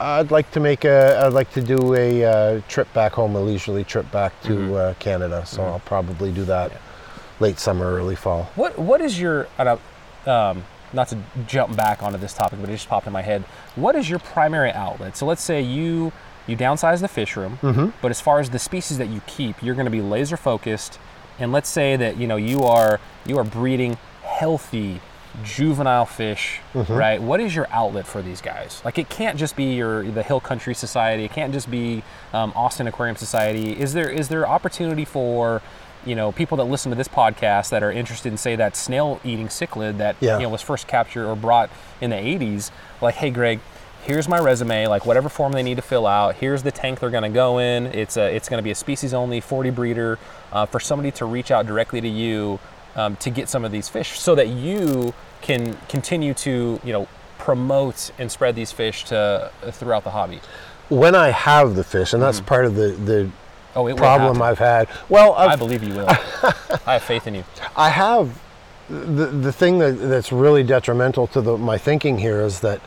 I'd 0.00 0.30
like 0.30 0.50
to 0.52 0.60
make 0.60 0.84
a. 0.84 1.22
I'd 1.24 1.32
like 1.34 1.52
to 1.52 1.60
do 1.60 1.94
a 1.94 2.24
uh, 2.24 2.60
trip 2.68 2.92
back 2.94 3.12
home, 3.12 3.34
a 3.36 3.40
leisurely 3.40 3.84
trip 3.84 4.10
back 4.10 4.32
to 4.42 4.48
Mm-hmm. 4.48 4.74
uh, 4.74 4.94
Canada. 4.98 5.44
So 5.46 5.62
I'll 5.62 5.80
probably 5.80 6.32
do 6.32 6.44
that 6.46 6.72
late 7.38 7.58
summer, 7.58 7.84
early 7.94 8.16
fall. 8.16 8.44
What 8.54 8.78
What 8.78 9.00
is 9.00 9.20
your? 9.20 9.46
Um, 10.26 10.64
not 10.92 11.08
to 11.08 11.18
jump 11.46 11.76
back 11.76 12.02
onto 12.02 12.18
this 12.18 12.32
topic, 12.34 12.58
but 12.60 12.68
it 12.68 12.72
just 12.72 12.88
popped 12.88 13.06
in 13.06 13.12
my 13.12 13.22
head. 13.22 13.44
What 13.76 13.94
is 13.94 14.10
your 14.10 14.18
primary 14.18 14.72
outlet? 14.72 15.16
So 15.16 15.24
let's 15.26 15.42
say 15.42 15.60
you 15.60 16.12
you 16.46 16.56
downsize 16.56 17.00
the 17.00 17.08
fish 17.08 17.36
room, 17.36 17.58
Mm-hmm. 17.62 17.90
but 18.02 18.10
as 18.10 18.20
far 18.20 18.40
as 18.40 18.50
the 18.50 18.58
species 18.58 18.98
that 18.98 19.08
you 19.08 19.20
keep, 19.26 19.62
you're 19.62 19.74
going 19.74 19.84
to 19.84 19.90
be 19.90 20.00
laser 20.02 20.36
focused. 20.36 20.98
And 21.38 21.52
let's 21.52 21.68
say 21.68 21.96
that 21.96 22.16
you 22.16 22.26
know 22.26 22.36
you 22.36 22.62
are 22.64 23.00
you 23.26 23.36
are 23.38 23.44
breeding 23.44 23.98
healthy 24.22 25.00
juvenile 25.44 26.06
fish, 26.06 26.60
Mm-hmm. 26.74 26.92
right? 26.92 27.20
What 27.22 27.40
is 27.40 27.54
your 27.54 27.66
outlet 27.70 28.06
for 28.06 28.22
these 28.22 28.40
guys? 28.40 28.80
Like 28.84 28.98
it 28.98 29.08
can't 29.08 29.38
just 29.38 29.56
be 29.56 29.74
your 29.74 30.02
the 30.10 30.22
Hill 30.22 30.40
Country 30.40 30.74
Society. 30.74 31.24
It 31.24 31.32
can't 31.32 31.52
just 31.52 31.70
be 31.70 32.02
um, 32.32 32.52
Austin 32.54 32.86
Aquarium 32.86 33.16
Society. 33.16 33.72
Is 33.78 33.92
there 33.92 34.08
is 34.08 34.28
there 34.28 34.46
opportunity 34.48 35.04
for 35.04 35.62
you 36.06 36.14
know 36.14 36.32
people 36.32 36.56
that 36.58 36.64
listen 36.64 36.90
to 36.90 36.96
this 36.96 37.08
podcast 37.08 37.70
that 37.70 37.82
are 37.82 37.92
interested 37.92 38.30
in 38.30 38.38
say 38.38 38.56
that 38.56 38.74
snail 38.76 39.20
eating 39.24 39.48
cichlid 39.48 39.98
that 39.98 40.16
Yeah. 40.20 40.36
you 40.38 40.44
know 40.44 40.48
was 40.50 40.62
first 40.62 40.86
captured 40.86 41.26
or 41.28 41.36
brought 41.36 41.70
in 42.00 42.10
the 42.10 42.16
80s? 42.16 42.70
Like, 43.00 43.16
hey, 43.16 43.30
Greg. 43.30 43.60
Here's 44.02 44.26
my 44.28 44.38
resume, 44.40 44.86
like 44.86 45.04
whatever 45.04 45.28
form 45.28 45.52
they 45.52 45.62
need 45.62 45.74
to 45.74 45.82
fill 45.82 46.06
out. 46.06 46.36
Here's 46.36 46.62
the 46.62 46.72
tank 46.72 47.00
they're 47.00 47.10
going 47.10 47.22
to 47.22 47.28
go 47.28 47.58
in. 47.58 47.84
It's 47.88 48.16
a, 48.16 48.34
it's 48.34 48.48
going 48.48 48.56
to 48.56 48.62
be 48.62 48.70
a 48.70 48.74
species 48.74 49.12
only 49.12 49.42
40 49.42 49.68
breeder 49.68 50.18
uh, 50.54 50.64
for 50.64 50.80
somebody 50.80 51.10
to 51.12 51.26
reach 51.26 51.50
out 51.50 51.66
directly 51.66 52.00
to 52.00 52.08
you 52.08 52.58
um, 52.96 53.16
to 53.16 53.30
get 53.30 53.48
some 53.48 53.64
of 53.64 53.72
these 53.72 53.88
fish, 53.88 54.18
so 54.18 54.34
that 54.34 54.48
you 54.48 55.12
can 55.42 55.76
continue 55.88 56.34
to 56.34 56.80
you 56.84 56.92
know 56.92 57.08
promote 57.38 58.10
and 58.18 58.30
spread 58.30 58.54
these 58.54 58.70
fish 58.72 59.04
to 59.06 59.16
uh, 59.62 59.70
throughout 59.70 60.04
the 60.04 60.10
hobby. 60.10 60.40
When 60.88 61.14
I 61.14 61.30
have 61.30 61.76
the 61.76 61.84
fish, 61.84 62.12
and 62.12 62.22
that's 62.22 62.40
part 62.40 62.64
of 62.64 62.74
the 62.74 62.88
the 62.88 63.30
Oh, 63.76 63.86
it 63.86 63.96
problem. 63.96 64.42
I've 64.42 64.58
had. 64.58 64.88
Well, 65.08 65.32
I've, 65.34 65.50
I 65.50 65.56
believe 65.56 65.84
you 65.84 65.94
will. 65.94 66.08
I 66.86 66.94
have 66.94 67.04
faith 67.04 67.28
in 67.28 67.36
you. 67.36 67.44
I 67.76 67.88
have 67.90 68.40
the 68.88 69.26
the 69.26 69.52
thing 69.52 69.78
that, 69.78 69.92
that's 69.92 70.32
really 70.32 70.64
detrimental 70.64 71.28
to 71.28 71.40
the, 71.40 71.56
my 71.56 71.78
thinking 71.78 72.18
here 72.18 72.40
is 72.40 72.58
that 72.60 72.80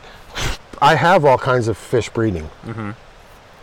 I 0.81 0.95
have 0.95 1.23
all 1.23 1.37
kinds 1.37 1.69
of 1.69 1.77
fish 1.77 2.09
breeding, 2.09 2.49
Mm-hmm. 2.65 2.91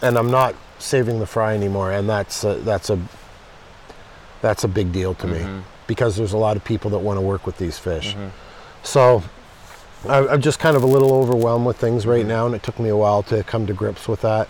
and 0.01 0.17
I'm 0.17 0.31
not 0.31 0.55
saving 0.79 1.21
the 1.21 1.27
fry 1.27 1.55
anymore, 1.55 1.93
and 1.93 2.09
that's 2.09 2.43
a, 2.43 2.55
that's 2.55 2.89
a 2.89 2.99
that's 4.41 4.65
a 4.65 4.69
big 4.69 4.91
deal 4.93 5.15
to 5.17 5.27
Mm-hmm. 5.27 5.57
me 5.59 5.63
because 5.91 6.15
there's 6.17 6.33
a 6.33 6.39
lot 6.39 6.57
of 6.57 6.63
people 6.65 6.89
that 6.93 7.01
want 7.01 7.17
to 7.17 7.21
work 7.33 7.47
with 7.47 7.59
these 7.59 7.77
fish. 7.79 8.15
So 8.85 9.25
I, 10.09 10.19
I'm 10.29 10.41
just 10.41 10.61
kind 10.61 10.77
of 10.77 10.85
a 10.85 10.87
little 10.87 11.13
overwhelmed 11.13 11.67
with 11.67 11.79
things 11.79 12.03
Mm-hmm. 12.03 12.11
right 12.13 12.27
now, 12.27 12.47
and 12.47 12.55
it 12.55 12.63
took 12.63 12.79
me 12.79 12.89
a 12.91 12.97
while 12.97 13.25
to 13.25 13.43
come 13.43 13.67
to 13.67 13.73
grips 13.75 14.07
with 14.07 14.21
that. 14.21 14.47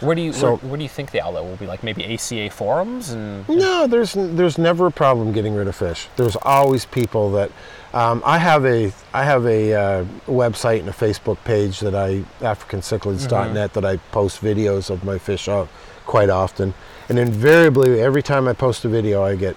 Where 0.00 0.14
do 0.14 0.20
you 0.22 0.32
So- 0.34 0.56
where, 0.56 0.56
where 0.70 0.76
do 0.76 0.82
you 0.82 0.88
think 0.98 1.10
the 1.12 1.20
outlet 1.22 1.44
will 1.44 1.56
be? 1.56 1.66
Like 1.66 1.82
maybe 1.82 2.02
ACA 2.14 2.50
forums 2.50 3.10
and 3.10 3.48
No, 3.48 3.86
there's 3.86 4.12
there's 4.16 4.58
never 4.58 4.86
a 4.86 4.90
problem 4.90 5.32
getting 5.32 5.54
rid 5.54 5.66
of 5.68 5.76
fish. 5.76 6.08
There's 6.16 6.36
always 6.42 6.84
people 6.86 7.32
that 7.32 7.50
um, 7.94 8.22
I 8.24 8.36
have 8.38 8.64
a 8.66 8.92
I 9.14 9.24
have 9.24 9.44
a 9.46 9.62
uh, 9.74 10.04
website 10.26 10.80
and 10.80 10.88
a 10.90 10.92
Facebook 11.06 11.38
page 11.44 11.80
that 11.80 11.94
I 11.94 12.24
AfricanCichlids.net 12.40 13.72
that 13.74 13.84
I 13.84 13.96
post 14.12 14.40
videos 14.42 14.90
of 14.90 15.04
my 15.04 15.18
fish 15.18 15.48
out 15.48 15.68
quite 16.06 16.30
often, 16.30 16.72
and 17.08 17.18
invariably 17.18 18.00
every 18.00 18.22
time 18.22 18.48
I 18.48 18.52
post 18.52 18.84
a 18.84 18.88
video, 18.88 19.22
I 19.22 19.36
get 19.36 19.56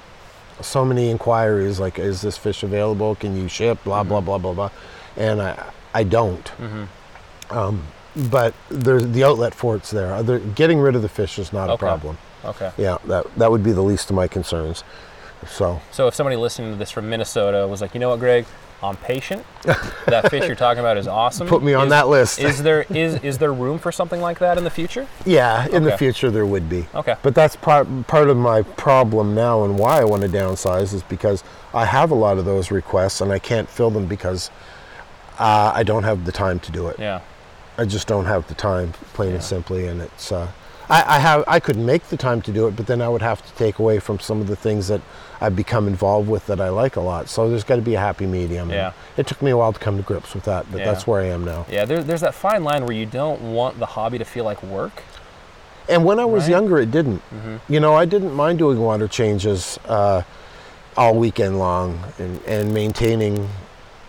so 0.63 0.83
many 0.85 1.09
inquiries 1.09 1.79
like, 1.79 1.99
"Is 1.99 2.21
this 2.21 2.37
fish 2.37 2.63
available? 2.63 3.15
Can 3.15 3.35
you 3.39 3.47
ship?" 3.47 3.83
Blah 3.83 4.03
blah 4.03 4.21
blah 4.21 4.37
blah 4.37 4.53
blah, 4.53 4.69
and 5.17 5.41
I 5.41 5.63
I 5.93 6.03
don't. 6.03 6.51
Um, 7.49 7.83
but 8.15 8.53
there's 8.69 9.05
the 9.07 9.23
outlet 9.23 9.53
for 9.53 9.75
it's 9.75 9.91
there. 9.91 10.13
Other, 10.13 10.39
getting 10.39 10.79
rid 10.79 10.95
of 10.95 11.01
the 11.01 11.09
fish 11.09 11.37
is 11.39 11.51
not 11.53 11.69
a 11.69 11.77
problem. 11.77 12.17
okay. 12.45 12.71
Yeah, 12.77 12.97
that 13.05 13.25
that 13.37 13.51
would 13.51 13.63
be 13.63 13.71
the 13.71 13.81
least 13.81 14.09
of 14.09 14.15
my 14.15 14.27
concerns. 14.27 14.83
So 15.47 15.81
So 15.91 16.07
if 16.07 16.15
somebody 16.15 16.35
listening 16.37 16.71
to 16.71 16.77
this 16.77 16.89
from 16.91 17.09
Minnesota 17.09 17.67
was 17.67 17.81
like, 17.81 17.93
you 17.93 17.99
know 17.99 18.09
what, 18.09 18.19
Greg, 18.19 18.45
I'm 18.83 18.97
patient. 18.97 19.45
that 20.07 20.29
fish 20.29 20.45
you're 20.45 20.55
talking 20.55 20.81
about 20.81 20.97
is 20.97 21.07
awesome. 21.07 21.47
Put 21.47 21.63
me 21.63 21.73
on 21.73 21.85
Is- 21.85 21.89
that 21.91 22.07
list. 22.09 22.39
Is 22.39 22.61
there 22.61 22.85
is 22.89 23.15
is 23.23 23.37
there 23.37 23.53
room 23.53 23.79
for 23.79 23.91
something 23.91 24.19
like 24.19 24.39
that 24.39 24.57
in 24.57 24.63
the 24.63 24.69
future? 24.69 25.07
yeah, 25.25 25.67
in 25.69 25.83
the 25.83 25.97
future 25.97 26.29
there 26.29 26.45
would 26.45 26.69
be. 26.69 26.85
Okay. 26.93 27.15
But 27.23 27.33
that's 27.33 27.55
part 27.55 27.87
part 28.07 28.29
of 28.29 28.37
my 28.37 28.61
problem 28.61 29.33
now 29.33 29.63
and 29.63 29.79
why 29.79 30.01
I 30.01 30.03
want 30.03 30.23
to 30.23 30.29
downsize 30.29 30.93
is 30.93 31.03
because 31.03 31.43
I 31.73 31.85
have 31.85 32.11
a 32.11 32.15
lot 32.15 32.37
of 32.37 32.45
those 32.45 32.71
requests 32.71 33.21
and 33.21 33.31
I 33.31 33.39
can't 33.39 33.69
fill 33.69 33.89
them 33.89 34.05
because 34.05 34.51
uh, 35.39 35.71
I 35.73 35.83
don't 35.83 36.03
have 36.03 36.25
the 36.25 36.31
time 36.31 36.59
to 36.59 36.71
do 36.71 36.87
it. 36.89 36.99
Yeah. 36.99 37.21
I 37.77 37.85
just 37.85 38.07
don't 38.07 38.25
have 38.25 38.47
the 38.47 38.53
time, 38.53 38.93
plain 39.13 39.33
and 39.33 39.43
simply, 39.43 39.87
and 39.87 40.01
it's. 40.01 40.31
Uh, 40.31 40.51
I, 40.89 41.15
I 41.15 41.19
have. 41.19 41.43
I 41.47 41.59
could 41.59 41.77
make 41.77 42.03
the 42.09 42.17
time 42.17 42.41
to 42.43 42.51
do 42.51 42.67
it, 42.67 42.75
but 42.75 42.85
then 42.85 43.01
I 43.01 43.09
would 43.09 43.21
have 43.23 43.43
to 43.43 43.53
take 43.55 43.79
away 43.79 43.97
from 43.99 44.19
some 44.19 44.41
of 44.41 44.47
the 44.47 44.55
things 44.55 44.89
that 44.89 45.01
I've 45.41 45.55
become 45.55 45.87
involved 45.87 46.29
with 46.29 46.45
that 46.47 46.59
I 46.61 46.69
like 46.69 46.95
a 46.95 47.01
lot. 47.01 47.27
So 47.29 47.49
there's 47.49 47.63
got 47.63 47.75
to 47.77 47.81
be 47.81 47.95
a 47.95 47.99
happy 47.99 48.25
medium. 48.25 48.69
Yeah. 48.69 48.93
It 49.17 49.27
took 49.27 49.41
me 49.41 49.51
a 49.51 49.57
while 49.57 49.73
to 49.73 49.79
come 49.79 49.97
to 49.97 50.03
grips 50.03 50.33
with 50.33 50.45
that, 50.45 50.71
but 50.71 50.79
Yeah. 50.79 50.85
that's 50.85 51.05
where 51.07 51.21
I 51.21 51.25
am 51.25 51.43
now. 51.43 51.65
Yeah, 51.69 51.85
there, 51.85 52.01
there's 52.03 52.21
that 52.21 52.33
fine 52.33 52.63
line 52.63 52.85
where 52.85 52.95
you 52.95 53.05
don't 53.05 53.41
want 53.41 53.79
the 53.79 53.85
hobby 53.85 54.17
to 54.17 54.25
feel 54.25 54.45
like 54.45 54.61
work. 54.63 55.03
And 55.89 56.05
when 56.05 56.19
I 56.19 56.25
was 56.25 56.43
Right. 56.43 56.51
younger, 56.51 56.79
it 56.79 56.91
didn't. 56.91 57.21
You 57.67 57.79
know, 57.79 57.93
I 57.93 58.05
didn't 58.05 58.33
mind 58.33 58.57
doing 58.59 58.79
water 58.79 59.07
changes 59.07 59.77
uh, 59.87 60.21
all 60.95 61.15
weekend 61.15 61.59
long 61.59 61.99
and, 62.19 62.39
and 62.47 62.73
maintaining. 62.73 63.49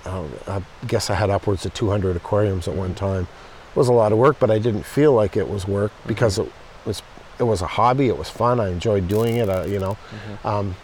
Uh, 0.07 0.23
I 0.47 0.63
guess 0.87 1.11
I 1.11 1.15
had 1.15 1.31
upwards 1.31 1.65
of 1.67 1.75
200 1.75 2.15
aquariums 2.17 2.69
at 2.69 2.75
one 2.75 2.95
time. 2.95 3.27
It 3.71 3.77
was 3.77 3.89
a 3.89 3.93
lot 3.93 4.13
of 4.13 4.19
work, 4.19 4.37
but 4.39 4.51
I 4.53 4.59
didn't 4.61 4.85
feel 4.85 5.13
like 5.15 5.37
it 5.37 5.49
was 5.49 5.67
work 5.67 5.91
because 6.07 6.39
it 6.39 6.47
was 6.85 7.03
it 7.41 7.43
was 7.43 7.61
a 7.63 7.67
hobby. 7.67 8.07
It 8.09 8.17
was 8.17 8.31
fun. 8.31 8.61
I 8.61 8.69
enjoyed 8.69 9.09
doing 9.09 9.37
it. 9.39 9.49
Uh, 9.49 9.65
you 9.67 9.81
know, 9.81 9.97
um, 10.45 10.77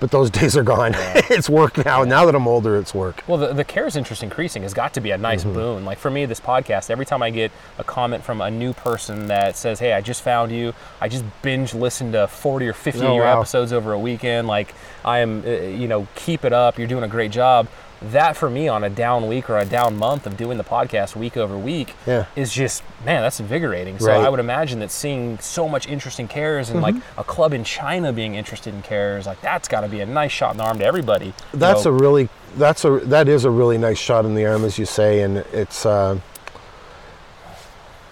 but 0.00 0.10
those 0.10 0.30
days 0.38 0.56
are 0.56 0.62
gone. 0.62 0.92
it's 0.96 1.48
work 1.48 1.84
now. 1.84 2.04
Now 2.04 2.24
that 2.26 2.34
I'm 2.34 2.46
older, 2.48 2.76
it's 2.76 2.94
work. 2.94 3.22
Well, 3.26 3.38
the, 3.38 3.52
the 3.52 3.64
CARES 3.64 3.96
interest 3.96 4.22
increasing 4.22 4.62
has 4.62 4.74
got 4.74 4.94
to 4.94 5.00
be 5.00 5.10
a 5.10 5.18
nice 5.18 5.42
Mm-hmm. 5.44 5.54
boon. 5.54 5.84
Like 5.84 5.98
for 5.98 6.10
me, 6.10 6.24
this 6.26 6.40
podcast, 6.40 6.90
every 6.90 7.06
time 7.06 7.22
I 7.22 7.30
get 7.30 7.52
a 7.78 7.84
comment 7.84 8.24
from 8.24 8.40
a 8.40 8.50
new 8.50 8.72
person 8.72 9.28
that 9.28 9.56
says, 9.56 9.78
"Hey, 9.80 9.92
I 9.92 10.00
just 10.00 10.22
found 10.22 10.52
you. 10.52 10.74
I 11.00 11.08
just 11.08 11.24
binge 11.42 11.74
listened 11.74 12.12
to 12.14 12.26
40 12.26 12.66
or 12.68 12.72
50 12.72 13.00
Oh, 13.00 13.08
of 13.10 13.14
your 13.16 13.24
wow. 13.24 13.38
episodes 13.40 13.72
over 13.72 13.92
a 13.92 13.98
weekend. 13.98 14.48
Like 14.48 14.74
I 15.04 15.18
am, 15.20 15.42
uh, 15.46 15.50
you 15.50 15.88
know, 15.88 16.06
keep 16.14 16.44
it 16.44 16.52
up. 16.52 16.78
You're 16.78 16.88
doing 16.88 17.04
a 17.04 17.08
great 17.08 17.30
job." 17.30 17.68
That 18.00 18.36
for 18.36 18.48
me 18.48 18.68
on 18.68 18.84
a 18.84 18.90
down 18.90 19.26
week 19.26 19.50
or 19.50 19.58
a 19.58 19.64
down 19.64 19.96
month 19.96 20.26
of 20.26 20.36
doing 20.36 20.56
the 20.56 20.62
podcast 20.64 21.16
week 21.16 21.36
over 21.36 21.58
week 21.58 21.94
Yeah. 22.06 22.26
is 22.36 22.52
just 22.52 22.82
man, 23.04 23.22
that's 23.22 23.40
invigorating. 23.40 23.98
So 23.98 24.06
Right. 24.06 24.16
Mm-hmm. 24.18 24.26
I 24.26 24.28
would 24.28 24.40
imagine 24.40 24.78
that 24.80 24.90
seeing 24.92 25.38
so 25.40 25.68
much 25.68 25.88
interest 25.88 26.20
in 26.20 26.28
CARES 26.28 26.70
and 26.70 26.80
like 26.80 26.94
a 27.16 27.24
club 27.24 27.52
in 27.52 27.64
China 27.64 28.12
being 28.12 28.36
interested 28.36 28.72
in 28.72 28.82
CARES, 28.82 29.26
like 29.26 29.40
that's 29.40 29.66
got 29.66 29.80
to 29.80 29.88
be 29.88 30.00
a 30.00 30.06
nice 30.06 30.30
shot 30.30 30.52
in 30.52 30.58
the 30.58 30.64
arm 30.64 30.78
to 30.78 30.84
everybody. 30.84 31.34
That's 31.52 31.84
know. 31.84 31.90
a 31.90 31.94
really 31.94 32.28
that's 32.56 32.84
a 32.84 33.00
that 33.04 33.28
is 33.28 33.44
a 33.44 33.50
really 33.50 33.78
nice 33.78 33.98
shot 33.98 34.24
in 34.24 34.34
the 34.36 34.46
arm, 34.46 34.64
as 34.64 34.78
you 34.78 34.86
say, 34.86 35.22
and 35.22 35.38
it's. 35.52 35.84
Uh, 35.84 36.20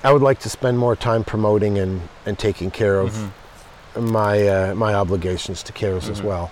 I 0.04 0.12
would 0.12 0.22
like 0.22 0.38
to 0.40 0.48
spend 0.48 0.78
more 0.78 0.94
time 0.94 1.24
promoting 1.24 1.78
and, 1.78 2.02
and 2.26 2.38
taking 2.38 2.70
care 2.70 2.98
of 3.00 3.12
Mm-hmm. 3.12 4.06
my 4.10 4.46
uh, 4.48 4.74
my 4.74 4.94
obligations 4.94 5.62
to 5.64 5.72
CARES 5.72 6.08
as 6.08 6.22
well. 6.22 6.50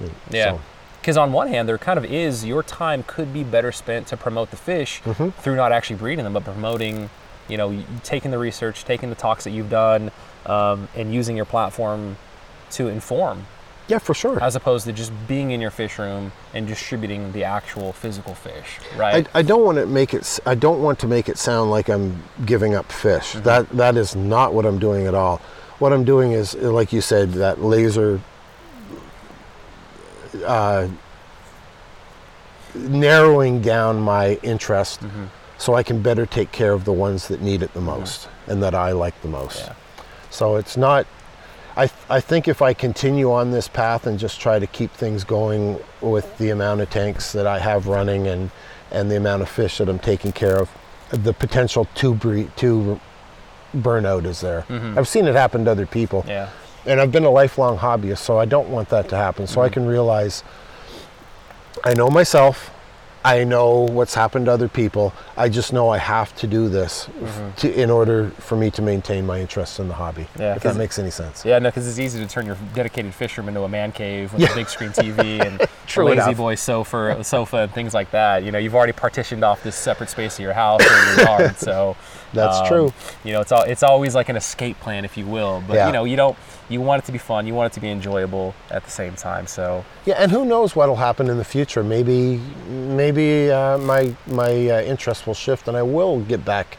Mm, 0.00 0.10
Yeah. 0.30 0.52
so, 0.52 0.60
Because 1.00 1.16
on 1.16 1.32
one 1.32 1.48
hand, 1.48 1.68
there 1.68 1.78
kind 1.78 1.98
of 1.98 2.04
is 2.04 2.44
your 2.44 2.62
time 2.62 3.02
could 3.06 3.32
be 3.32 3.42
better 3.42 3.72
spent 3.72 4.06
to 4.08 4.16
promote 4.16 4.50
the 4.50 4.56
fish 4.56 5.00
Mm-hmm. 5.04 5.30
through 5.40 5.56
not 5.56 5.72
actually 5.72 5.96
breeding 5.96 6.24
them, 6.24 6.32
but 6.34 6.44
promoting, 6.44 7.08
you 7.48 7.56
know, 7.56 7.82
taking 8.02 8.30
the 8.30 8.38
research, 8.38 8.84
taking 8.84 9.08
the 9.08 9.14
talks 9.16 9.44
that 9.44 9.50
you've 9.50 9.70
done, 9.70 10.10
um, 10.46 10.88
and 10.94 11.12
using 11.14 11.36
your 11.36 11.46
platform 11.46 12.16
to 12.72 12.88
inform 12.88 13.46
Yeah, 13.88 13.98
for 13.98 14.14
sure. 14.14 14.42
as 14.42 14.56
opposed 14.56 14.84
to 14.86 14.92
just 14.92 15.10
being 15.26 15.50
in 15.50 15.60
your 15.60 15.70
fish 15.70 15.98
room 15.98 16.32
and 16.54 16.66
distributing 16.66 17.32
the 17.32 17.44
actual 17.44 17.92
physical 17.92 18.34
fish, 18.34 18.78
right? 18.96 19.26
I, 19.34 19.38
I 19.40 19.42
don't 19.42 19.64
want 19.64 19.78
to 19.78 19.86
make 19.86 20.12
it. 20.14 20.38
I 20.46 20.54
don't 20.54 20.80
want 20.82 20.98
to 21.00 21.06
make 21.06 21.28
it 21.28 21.38
sound 21.38 21.70
like 21.70 21.88
I'm 21.88 22.22
giving 22.46 22.74
up 22.74 22.92
fish. 22.92 23.32
Mm-hmm. 23.32 23.42
That 23.44 23.68
that 23.70 23.96
is 23.96 24.14
not 24.14 24.52
what 24.54 24.66
I'm 24.66 24.78
doing 24.78 25.06
at 25.06 25.14
all. 25.14 25.38
What 25.78 25.92
I'm 25.94 26.04
doing 26.04 26.32
is, 26.32 26.54
like 26.54 26.92
you 26.92 27.00
said, 27.00 27.32
that 27.32 27.60
laser 27.62 28.20
uh, 30.46 30.88
narrowing 32.74 33.60
down 33.60 34.00
my 34.00 34.34
interest, 34.42 35.00
Mm-hmm. 35.00 35.24
so 35.58 35.74
I 35.74 35.82
can 35.82 36.02
better 36.02 36.26
take 36.26 36.52
care 36.52 36.72
of 36.72 36.84
the 36.84 36.92
ones 36.92 37.28
that 37.28 37.40
need 37.42 37.62
it 37.62 37.72
the 37.74 37.80
most 37.80 38.28
and 38.46 38.62
that 38.62 38.74
I 38.74 38.92
like 38.92 39.20
the 39.22 39.28
most. 39.28 39.58
Yeah. 39.66 39.74
So 40.30 40.56
it's 40.56 40.76
not. 40.76 41.06
I, 41.76 41.86
th- 41.86 42.00
I 42.10 42.20
think 42.20 42.48
if 42.48 42.62
I 42.62 42.74
continue 42.74 43.32
on 43.32 43.52
this 43.52 43.68
path 43.68 44.06
and 44.06 44.18
just 44.18 44.40
try 44.40 44.58
to 44.58 44.66
keep 44.66 44.92
things 44.92 45.22
going 45.24 45.78
with 46.00 46.36
the 46.38 46.50
amount 46.50 46.80
of 46.80 46.90
tanks 46.90 47.32
that 47.32 47.46
I 47.46 47.58
have 47.60 47.86
running 47.86 48.26
and, 48.26 48.50
and 48.90 49.10
the 49.10 49.16
amount 49.16 49.42
of 49.42 49.48
fish 49.48 49.78
that 49.78 49.88
I'm 49.88 49.98
taking 50.00 50.32
care 50.32 50.58
of, 50.58 50.68
the 51.10 51.32
potential 51.32 51.86
to, 51.96 52.14
bre- 52.14 52.48
to 52.56 53.00
burnout 53.76 54.24
is 54.26 54.40
there. 54.40 54.64
I've 54.68 55.08
seen 55.08 55.26
it 55.26 55.34
happen 55.36 55.64
to 55.64 55.70
other 55.70 55.86
people. 55.86 56.20
Mm-hmm. 56.22 56.30
yeah. 56.30 56.48
And 56.86 57.00
I've 57.00 57.12
been 57.12 57.24
a 57.24 57.30
lifelong 57.30 57.78
hobbyist, 57.78 58.18
so 58.18 58.38
I 58.38 58.44
don't 58.46 58.68
want 58.70 58.88
that 58.88 59.08
to 59.10 59.16
happen. 59.16 59.46
So 59.46 59.60
I 59.60 59.66
Mm-hmm. 59.66 59.74
can 59.74 59.86
realize 59.86 60.42
I 61.84 61.94
know 61.94 62.08
myself. 62.10 62.70
I 63.22 63.44
know 63.44 63.80
what's 63.80 64.14
happened 64.14 64.46
to 64.46 64.52
other 64.52 64.66
people. 64.66 65.12
I 65.36 65.50
just 65.50 65.74
know 65.74 65.90
I 65.90 65.98
have 65.98 66.34
to 66.36 66.46
do 66.46 66.70
this 66.70 67.06
Mm-hmm. 67.20 67.50
to, 67.56 67.82
in 67.82 67.90
order 67.90 68.30
for 68.38 68.56
me 68.56 68.70
to 68.70 68.80
maintain 68.80 69.26
my 69.26 69.38
interest 69.42 69.78
in 69.78 69.88
the 69.88 69.94
hobby. 69.94 70.26
Yeah, 70.38 70.54
if 70.56 70.62
that 70.62 70.76
makes 70.76 70.98
any 70.98 71.10
sense. 71.10 71.44
Yeah, 71.44 71.58
no, 71.58 71.68
because 71.68 71.86
it's 71.86 71.98
easy 71.98 72.18
to 72.18 72.26
turn 72.26 72.46
your 72.46 72.56
dedicated 72.74 73.12
fish 73.12 73.36
room 73.36 73.48
into 73.48 73.62
a 73.62 73.68
man 73.68 73.92
cave 73.92 74.32
with 74.32 74.40
Yeah. 74.40 74.52
a 74.52 74.54
big 74.54 74.70
screen 74.70 74.88
TV 74.90 75.38
and 75.46 75.60
True 75.86 76.06
a 76.06 76.08
lazy 76.08 76.22
enough. 76.22 76.36
boy 76.38 76.54
sofa, 76.54 77.22
sofa 77.22 77.58
and 77.58 77.72
things 77.72 77.92
like 77.92 78.10
that. 78.12 78.42
You 78.42 78.52
know, 78.52 78.58
you've 78.58 78.74
already 78.74 78.92
partitioned 78.94 79.44
off 79.44 79.62
this 79.62 79.76
separate 79.76 80.08
space 80.08 80.38
of 80.38 80.40
your 80.42 80.54
house 80.54 80.80
or 80.80 81.04
your 81.14 81.20
yard, 81.26 81.58
so 81.58 81.96
That's 82.32 82.58
um, 82.60 82.66
true. 82.68 82.92
You 83.22 83.32
know, 83.34 83.40
it's 83.42 83.52
all 83.52 83.64
it's 83.64 83.82
always 83.82 84.14
like 84.14 84.30
an 84.30 84.36
escape 84.36 84.80
plan, 84.80 85.04
if 85.04 85.18
you 85.18 85.26
will. 85.26 85.62
But 85.68 85.74
Yeah. 85.74 85.86
you 85.88 85.92
know, 85.92 86.04
you 86.04 86.16
don't 86.16 86.38
you 86.70 86.80
want 86.80 87.02
it 87.02 87.06
to 87.06 87.12
be 87.12 87.18
fun, 87.18 87.46
you 87.46 87.54
want 87.54 87.72
it 87.72 87.74
to 87.74 87.80
be 87.80 87.90
enjoyable 87.90 88.54
at 88.70 88.84
the 88.84 88.90
same 88.90 89.14
time. 89.14 89.46
So 89.46 89.84
Yeah, 90.06 90.14
and 90.14 90.30
who 90.30 90.44
knows 90.44 90.76
what'll 90.76 90.96
happen 90.96 91.28
in 91.28 91.36
the 91.36 91.44
future? 91.44 91.82
Maybe, 91.82 92.40
maybe 92.68 93.50
uh, 93.50 93.78
my 93.78 94.14
my 94.26 94.50
uh, 94.70 94.82
interest 94.82 95.26
will 95.26 95.34
shift, 95.34 95.68
and 95.68 95.76
I 95.76 95.82
will 95.82 96.20
get 96.20 96.44
back, 96.44 96.78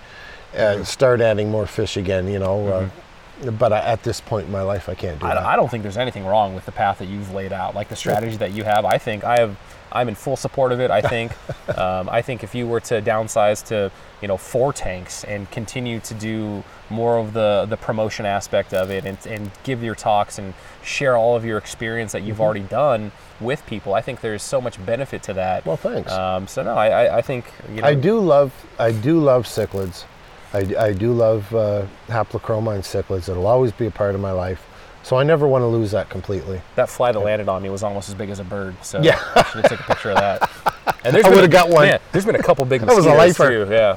uh, 0.58 0.84
start 0.84 1.22
adding 1.22 1.52
more 1.52 1.68
fish 1.68 1.98
again. 1.98 2.28
You 2.28 2.40
know, 2.40 2.68
uh, 2.68 3.52
but 3.52 3.74
I, 3.74 3.80
at 3.80 4.04
this 4.04 4.22
point 4.22 4.46
in 4.46 4.52
my 4.52 4.62
life, 4.62 4.88
I 4.88 4.96
can't 4.96 5.20
do 5.20 5.28
that. 5.28 5.38
I, 5.38 5.54
I 5.54 5.56
don't 5.56 5.70
think 5.70 5.84
there's 5.84 5.98
anything 5.98 6.26
wrong 6.26 6.56
with 6.56 6.66
the 6.66 6.72
path 6.72 7.00
that 7.00 7.08
you've 7.08 7.34
laid 7.34 7.52
out, 7.52 7.76
like 7.76 7.90
the 7.90 7.96
strategy 7.96 8.38
that 8.38 8.52
you 8.52 8.64
have. 8.64 8.86
I 8.86 8.98
think 8.98 9.24
I 9.24 9.40
have. 9.40 9.58
I'm 9.92 10.10
in 10.10 10.16
full 10.16 10.36
support 10.36 10.72
of 10.72 10.80
it. 10.80 10.92
I 10.92 11.02
think. 11.02 11.32
um, 11.78 12.10
I 12.10 12.22
think 12.22 12.44
if 12.44 12.54
you 12.56 12.68
were 12.68 12.80
to 12.82 13.02
downsize 13.02 13.66
to, 13.68 13.92
you 14.22 14.28
know, 14.28 14.38
four 14.38 14.74
tanks 14.74 15.24
and 15.24 15.50
continue 15.52 16.00
to 16.02 16.14
do 16.14 16.64
more 16.90 17.18
of 17.18 17.34
the 17.34 17.66
the 17.70 17.78
promotion 17.78 18.26
aspect 18.26 18.74
of 18.74 18.90
it, 18.92 19.06
and, 19.06 19.18
and 19.26 19.52
give 19.64 19.84
your 19.84 19.96
talks 19.96 20.38
and 20.38 20.54
share 20.84 21.16
all 21.16 21.36
of 21.36 21.46
your 21.46 21.58
experience 21.58 22.12
that 22.12 22.24
you've 22.24 22.32
Mm-hmm. 22.32 22.44
already 22.44 22.62
done 22.62 23.12
with 23.40 23.66
people, 23.66 23.94
I 23.94 24.02
think 24.02 24.22
there's 24.22 24.44
so 24.44 24.62
much 24.62 24.84
benefit 24.86 25.24
to 25.24 25.34
that. 25.34 25.66
Well, 25.66 25.78
thanks. 25.78 26.12
Um, 26.12 26.48
so 26.48 26.64
no, 26.64 26.76
I, 26.76 26.88
I, 27.06 27.18
I 27.18 27.22
think 27.22 27.46
you 27.74 27.82
know, 27.82 27.88
I 27.88 27.94
do 27.96 28.20
love 28.20 28.54
I 28.80 28.92
do 28.92 29.20
love 29.20 29.46
cichlids. 29.46 30.06
I, 30.54 30.60
I 30.78 30.94
do 30.94 31.14
love 31.14 31.54
uh, 31.56 31.86
haplochromine 32.08 32.82
cichlids. 32.82 33.30
It'll 33.30 33.48
always 33.48 33.72
be 33.72 33.86
a 33.86 33.92
part 33.92 34.16
of 34.16 34.22
my 34.22 34.32
life. 34.32 34.68
So 35.04 35.18
I 35.18 35.24
never 35.24 35.48
want 35.48 35.64
to 35.64 35.68
lose 35.68 35.92
that 35.92 36.10
completely. 36.10 36.62
That 36.76 36.90
fly 36.90 37.12
that 37.12 37.20
landed 37.20 37.50
on 37.50 37.64
me 37.64 37.70
was 37.70 37.82
almost 37.84 38.08
as 38.10 38.16
big 38.16 38.30
as 38.30 38.40
a 38.40 38.44
bird. 38.44 38.76
So 38.84 39.02
Yeah. 39.02 39.20
I 39.36 39.44
should 39.44 39.62
have 39.62 39.70
taken 39.70 39.80
a 39.86 39.88
picture 39.88 40.12
of 40.12 40.18
that. 40.18 40.50
And 41.04 41.16
there's 41.16 41.26
I 41.26 41.30
would've 41.30 41.50
got 41.50 41.70
one. 41.70 41.88
Man, 41.88 42.00
there's 42.12 42.26
been 42.26 42.36
a 42.36 42.44
couple 42.44 42.64
big 42.66 42.82
ones. 42.82 42.92
That 42.92 42.96
was 42.98 43.06
a 43.08 43.10
mosquitoes 43.10 43.40
lifer. 43.40 43.66
too. 43.66 43.72
Yeah. 43.72 43.96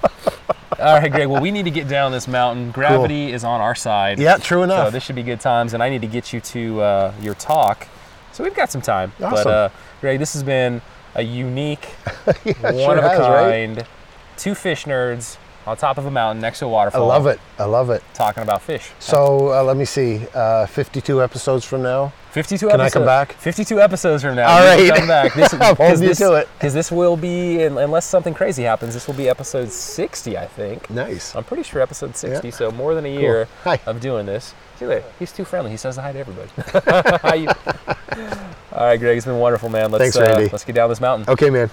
All 0.86 0.98
right, 0.98 1.10
Greg. 1.12 1.28
Well, 1.28 1.42
we 1.42 1.50
need 1.50 1.64
to 1.66 1.70
get 1.70 1.86
down 1.86 2.12
this 2.12 2.26
mountain. 2.26 2.70
Gravity 2.70 3.30
is 3.32 3.44
on 3.44 3.60
our 3.60 3.74
side. 3.74 4.18
Yeah, 4.18 4.38
true 4.38 4.62
enough. 4.62 4.86
So 4.88 4.90
this 4.90 5.02
should 5.02 5.14
be 5.16 5.22
good 5.22 5.40
times, 5.40 5.74
and 5.74 5.82
I 5.82 5.90
need 5.90 6.00
to 6.00 6.06
get 6.06 6.32
you 6.32 6.40
to 6.40 6.80
uh, 6.80 7.14
your 7.20 7.34
talk. 7.34 7.86
So 8.32 8.42
we've 8.42 8.54
got 8.54 8.70
some 8.70 8.80
time. 8.80 9.12
But 9.18 9.32
Awesome. 9.34 9.52
uh, 9.52 9.68
Greg, 10.00 10.18
this 10.18 10.32
has 10.32 10.42
been 10.42 10.80
a 11.14 11.22
unique, 11.22 11.86
Yeah, 12.44 12.54
one 12.62 12.74
sure 12.76 12.98
of 12.98 13.04
a 13.04 13.08
has, 13.10 13.18
right? 13.20 13.50
kind, 13.76 13.86
two 14.38 14.54
fish 14.54 14.84
nerds 14.86 15.36
on 15.66 15.76
top 15.76 15.98
of 15.98 16.06
a 16.06 16.10
mountain 16.10 16.40
next 16.42 16.58
to 16.60 16.66
a 16.66 16.68
waterfall. 16.68 17.10
I 17.10 17.14
love 17.14 17.26
it. 17.26 17.40
I 17.58 17.64
love 17.64 17.90
it. 17.90 18.02
Talking 18.14 18.42
about 18.42 18.62
fish. 18.62 18.90
So 18.98 19.52
uh, 19.52 19.62
let 19.62 19.76
me 19.76 19.84
see. 19.84 20.20
Uh, 20.34 20.66
52 20.66 21.22
episodes 21.22 21.64
from 21.64 21.82
now. 21.82 22.12
52 22.32 22.66
Can 22.68 22.80
I 22.80 22.84
episodes. 22.84 22.92
come 22.94 23.04
back? 23.04 23.32
52 23.34 23.80
episodes 23.80 24.22
from 24.24 24.34
now. 24.34 24.50
All 24.50 24.76
can 24.76 24.88
right. 24.90 24.98
Come 24.98 25.08
back. 25.08 25.34
This, 25.36 25.54
I'll 25.54 25.74
hold 25.76 26.00
you 26.00 26.08
this, 26.08 26.18
to 26.18 26.34
it. 26.34 26.48
Because 26.58 26.74
this 26.74 26.90
will 26.90 27.16
be, 27.16 27.62
unless 27.62 28.04
something 28.06 28.34
crazy 28.34 28.64
happens, 28.64 28.92
this 28.92 29.06
will 29.06 29.14
be 29.14 29.28
episode 29.28 29.70
60, 29.70 30.36
I 30.36 30.46
think. 30.46 30.90
Nice. 30.90 31.34
I'm 31.36 31.44
pretty 31.44 31.62
sure 31.62 31.80
episode 31.80 32.16
60, 32.16 32.48
Yeah. 32.48 32.52
so 32.54 32.70
more 32.72 32.94
than 32.94 33.06
a 33.06 33.08
year 33.20 33.46
Hi. 33.62 33.78
of 33.86 34.00
doing 34.00 34.26
this. 34.26 34.52
See 34.78 34.84
you 34.84 34.90
later. 34.90 35.04
He's 35.20 35.30
too 35.32 35.44
friendly. 35.44 35.70
He 35.70 35.76
says 35.76 35.96
hi 35.96 36.10
to 36.12 36.18
everybody. 36.18 36.50
All 38.72 38.86
right, 38.86 38.98
Greg. 38.98 39.16
It's 39.16 39.26
been 39.26 39.38
wonderful, 39.38 39.68
man. 39.68 39.92
Let's, 39.92 40.02
Thanks, 40.02 40.16
uh, 40.16 40.22
Randy. 40.22 40.48
let's 40.50 40.64
get 40.64 40.74
down 40.74 40.88
this 40.88 41.00
mountain. 41.00 41.32
Okay, 41.32 41.48
man. 41.50 41.70